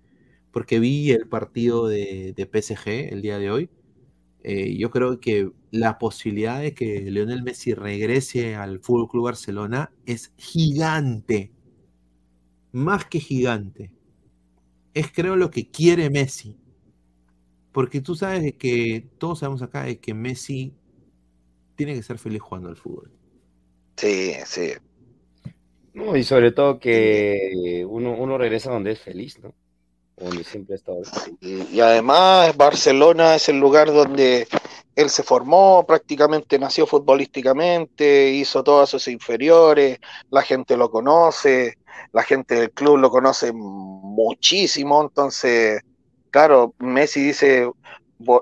[0.52, 3.70] porque vi el partido de, de PSG el día de hoy,
[4.42, 9.92] eh, yo creo que la posibilidad de que Lionel Messi regrese al Fútbol Club Barcelona
[10.06, 11.52] es gigante.
[12.72, 13.90] Más que gigante.
[14.94, 16.56] Es creo lo que quiere Messi.
[17.72, 20.74] Porque tú sabes de que, todos sabemos acá de que Messi
[21.76, 23.10] tiene que ser feliz jugando al fútbol.
[23.96, 24.72] Sí, sí.
[25.94, 29.54] No, y sobre todo que uno, uno regresa donde es feliz, ¿no?
[31.40, 34.46] Y, además Barcelona es el lugar donde
[34.94, 39.98] él se formó, prácticamente nació futbolísticamente, hizo todas sus inferiores,
[40.30, 41.78] la gente lo conoce,
[42.12, 45.80] la gente del club lo conoce muchísimo, entonces,
[46.30, 47.70] claro, Messi dice,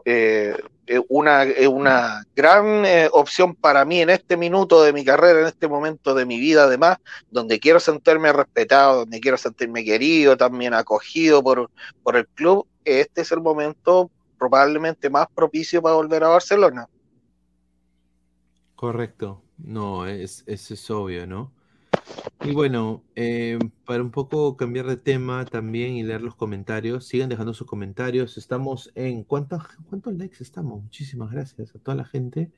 [0.05, 0.57] eh,
[1.08, 5.68] una, una gran eh, opción para mí en este minuto de mi carrera, en este
[5.68, 6.99] momento de mi vida, además,
[7.31, 11.70] donde quiero sentirme respetado, donde quiero sentirme querido, también acogido por,
[12.02, 16.89] por el club, este es el momento probablemente más propicio para volver a Barcelona.
[18.75, 19.42] Correcto.
[19.58, 21.52] No, es, eso es obvio, ¿no?
[22.44, 27.28] Y bueno, eh, para un poco cambiar de tema también y leer los comentarios, sigan
[27.28, 28.38] dejando sus comentarios.
[28.38, 30.82] Estamos en, ¿cuántos, cuántos likes estamos?
[30.82, 32.50] Muchísimas gracias a toda la gente.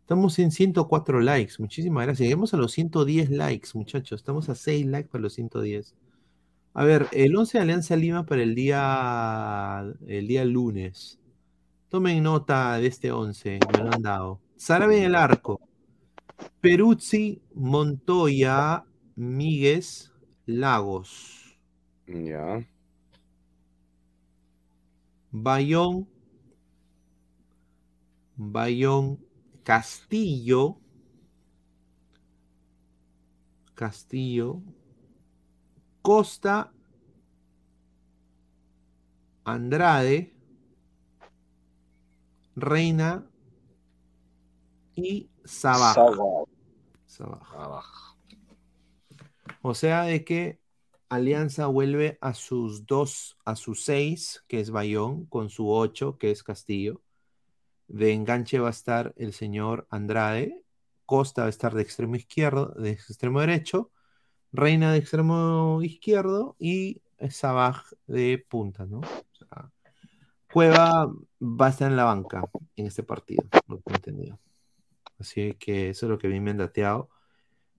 [0.00, 2.24] Estamos en 104 likes, muchísimas gracias.
[2.24, 4.20] Lleguemos a los 110 likes, muchachos.
[4.20, 5.94] Estamos a 6 likes para los 110.
[6.74, 11.18] A ver, el 11 de Alianza Lima para el día, el día lunes.
[11.88, 14.40] Tomen nota de este 11, me lo han dado.
[14.56, 15.60] Sarabia en el arco.
[16.60, 18.84] Peruzzi, Montoya,
[19.16, 20.12] Míguez,
[20.46, 21.58] Lagos.
[22.06, 22.64] Ya.
[25.30, 26.08] Bayón,
[28.36, 29.18] Bayón,
[29.64, 30.78] Castillo,
[33.74, 34.62] Castillo,
[36.00, 36.72] Costa,
[39.44, 40.34] Andrade,
[42.54, 43.28] Reina
[44.94, 45.96] y Sabaj.
[47.06, 48.16] Sabaj.
[49.62, 50.60] O sea de que
[51.08, 56.30] Alianza vuelve a sus dos, a sus seis, que es Bayón, con su ocho, que
[56.30, 57.02] es Castillo.
[57.88, 60.62] De enganche va a estar el señor Andrade.
[61.04, 63.92] Costa va a estar de extremo izquierdo, de extremo derecho.
[64.52, 68.98] Reina de extremo izquierdo y Sabaj de punta, ¿no?
[68.98, 69.70] O sea,
[70.52, 72.42] Cueva va a estar en la banca
[72.76, 74.38] en este partido, lo que he entendido.
[75.18, 77.08] Así que eso es lo que a mí me han dateado.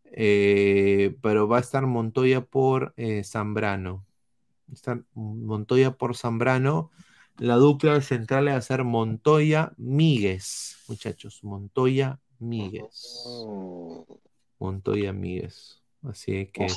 [0.06, 4.06] Eh, pero va a estar Montoya por eh, Zambrano.
[4.70, 6.92] A estar Montoya por Zambrano.
[7.38, 11.44] La dupla central va a ser Montoya Míguez, muchachos.
[11.44, 13.46] Montoya Míguez.
[14.60, 15.84] Montoya Míguez.
[16.04, 16.74] Así que.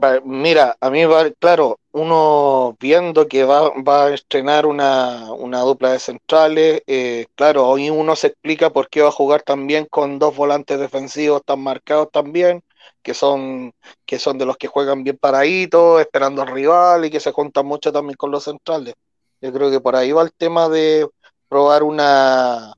[0.00, 5.60] Pare- mira, a mí va, claro, uno viendo que va, va a estrenar una, una
[5.60, 9.86] dupla de centrales, eh, claro, hoy uno se explica por qué va a jugar también
[9.86, 12.62] con dos volantes defensivos tan marcados también,
[13.02, 13.72] que son,
[14.06, 17.66] que son de los que juegan bien paraditos, esperando al rival y que se juntan
[17.66, 18.94] mucho también con los centrales.
[19.40, 21.08] Yo creo que por ahí va el tema de
[21.48, 22.72] probar una,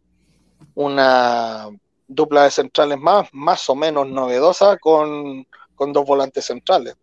[0.75, 1.69] una
[2.09, 6.97] dupla de centrales más, más o menos novedosa con, con dos volantes centrales.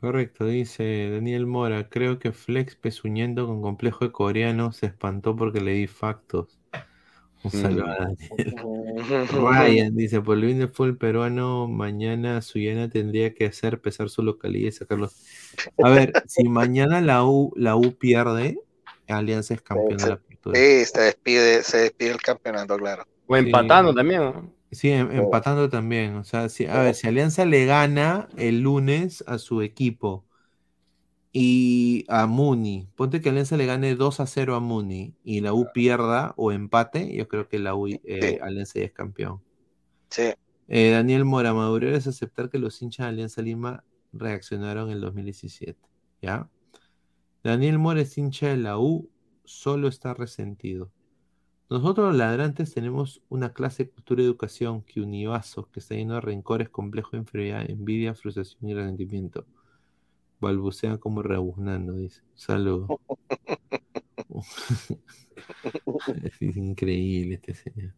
[0.00, 1.88] Correcto, dice Daniel Mora.
[1.88, 6.58] Creo que Flex pezuñendo con complejo de coreano se espantó porque le di factos.
[7.44, 8.56] Un saludo a Daniel.
[9.32, 14.22] Ryan dice, por el bien del fútbol peruano, mañana Suyana tendría que hacer pesar su
[14.22, 15.14] localidad y sacarlos.
[15.82, 18.58] A ver, si mañana la U, la U pierde,
[19.08, 20.58] Alianza es campeón de la apertura.
[20.58, 23.04] Sí, se despide, se despide el campeonato, claro.
[23.26, 24.61] O empatando también, ¿no?
[24.72, 26.16] Sí, em- empatando también.
[26.16, 30.26] O sea, si, a ver, si Alianza le gana el lunes a su equipo
[31.32, 35.54] y a Muni, ponte que Alianza le gane 2 a 0 a Muni y la
[35.54, 39.40] U pierda o empate, yo creo que la U, eh, Alianza ya es campeón.
[40.10, 40.34] Sí.
[40.68, 45.00] Eh, Daniel Mora, Maduro es aceptar que los hinchas de Alianza Lima reaccionaron en el
[45.00, 45.80] 2017.
[46.20, 46.48] ¿Ya?
[47.44, 49.10] Daniel Mora es hincha de la U,
[49.44, 50.90] solo está resentido.
[51.72, 56.20] Nosotros los ladrantes tenemos una clase cultura y educación que univasos, que está lleno de
[56.20, 59.46] rencores, complejos de inferioridad, envidia, frustración y resentimiento.
[60.38, 62.20] Balbucean como rebuznando, dice.
[62.34, 62.90] Saludos.
[66.22, 67.94] es increíble este señor.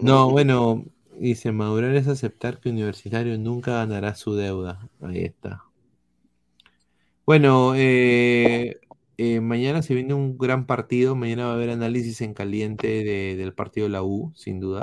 [0.00, 0.84] No, bueno,
[1.18, 4.88] dice, madurar es aceptar que Universitario nunca ganará su deuda.
[5.00, 5.64] Ahí está.
[7.26, 8.78] Bueno, eh,
[9.18, 11.14] eh, mañana se viene un gran partido.
[11.16, 14.82] Mañana va a haber análisis en caliente de- del partido de la U, sin duda.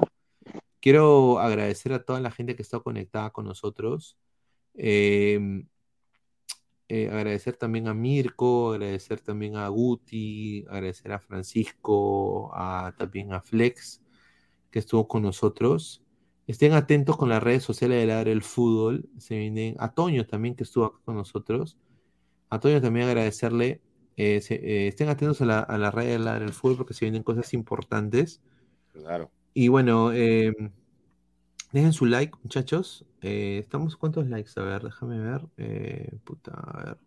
[0.81, 4.17] Quiero agradecer a toda la gente que está conectada con nosotros.
[4.75, 5.39] Eh,
[6.87, 13.41] eh, agradecer también a Mirko, agradecer también a Guti, agradecer a Francisco, a, también a
[13.41, 14.01] Flex,
[14.69, 16.03] que estuvo con nosotros.
[16.45, 19.09] Estén atentos con las redes sociales de Ladra el Fútbol.
[19.17, 21.77] Se vienen a Toño también, que estuvo acá con nosotros.
[22.51, 23.81] A Toño también agradecerle
[24.17, 26.93] eh, se- eh, estén atentos a la, a la red de Ladra el Fútbol porque
[26.93, 28.41] se vienen cosas importantes.
[28.93, 29.31] Claro.
[29.53, 30.53] Y bueno, eh,
[31.71, 33.05] dejen su like, muchachos.
[33.21, 34.51] Estamos, ¿cuántos likes?
[34.57, 35.41] A ver, déjame ver.
[36.23, 36.97] Puta, a ver.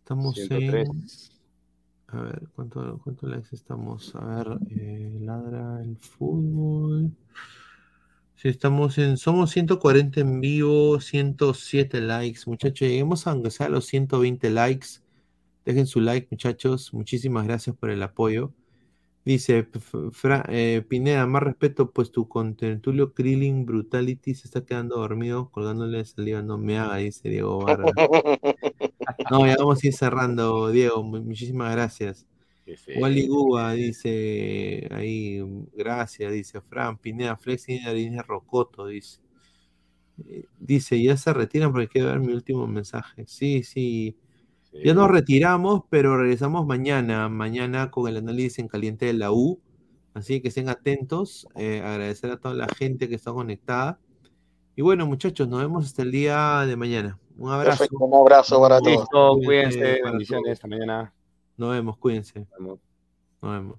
[0.00, 0.88] Estamos 103.
[0.88, 2.18] en.
[2.18, 4.14] A ver, ¿cuánto- ¿cuántos likes estamos?
[4.16, 4.58] A ver,
[5.20, 7.10] ladra el fútbol.
[8.36, 9.16] Sí, estamos en.
[9.16, 12.80] Somos 140 en vivo, 107 likes, muchachos.
[12.88, 15.01] Lleguemos a aunque sea a los 120 likes.
[15.64, 16.92] Dejen su like, muchachos.
[16.92, 18.52] Muchísimas gracias por el apoyo.
[19.24, 19.68] Dice
[20.10, 26.04] Fra- eh, Pineda, más respeto, pues tu contertulio Krillin Brutality se está quedando dormido colgándole
[26.04, 26.42] saliva.
[26.42, 27.84] No me haga, dice Diego Barra.
[29.30, 31.02] No, ya vamos a ir cerrando, Diego.
[31.02, 32.26] mu- Muchísimas gracias.
[33.00, 35.40] Wally Guba dice ahí,
[35.74, 39.20] gracias, dice Fran Pineda, Flex y Arina Rocoto, dice.
[40.26, 43.24] Eh, Dice, ya se retiran porque quiero ver mi último mensaje.
[43.26, 44.16] Sí, sí.
[44.72, 49.60] Ya nos retiramos, pero regresamos mañana, mañana con el análisis en caliente de la U.
[50.14, 51.46] Así que estén atentos.
[51.56, 53.98] eh, agradecer a toda la gente que está conectada.
[54.74, 57.18] Y bueno, muchachos, nos vemos hasta el día de mañana.
[57.36, 57.78] Un abrazo.
[57.78, 59.00] Perfecto, un abrazo para todos.
[59.00, 61.12] Listo, cuídense, bendiciones, hasta mañana.
[61.56, 62.46] Nos vemos, cuídense.
[62.58, 62.78] Nos
[63.40, 63.78] vemos.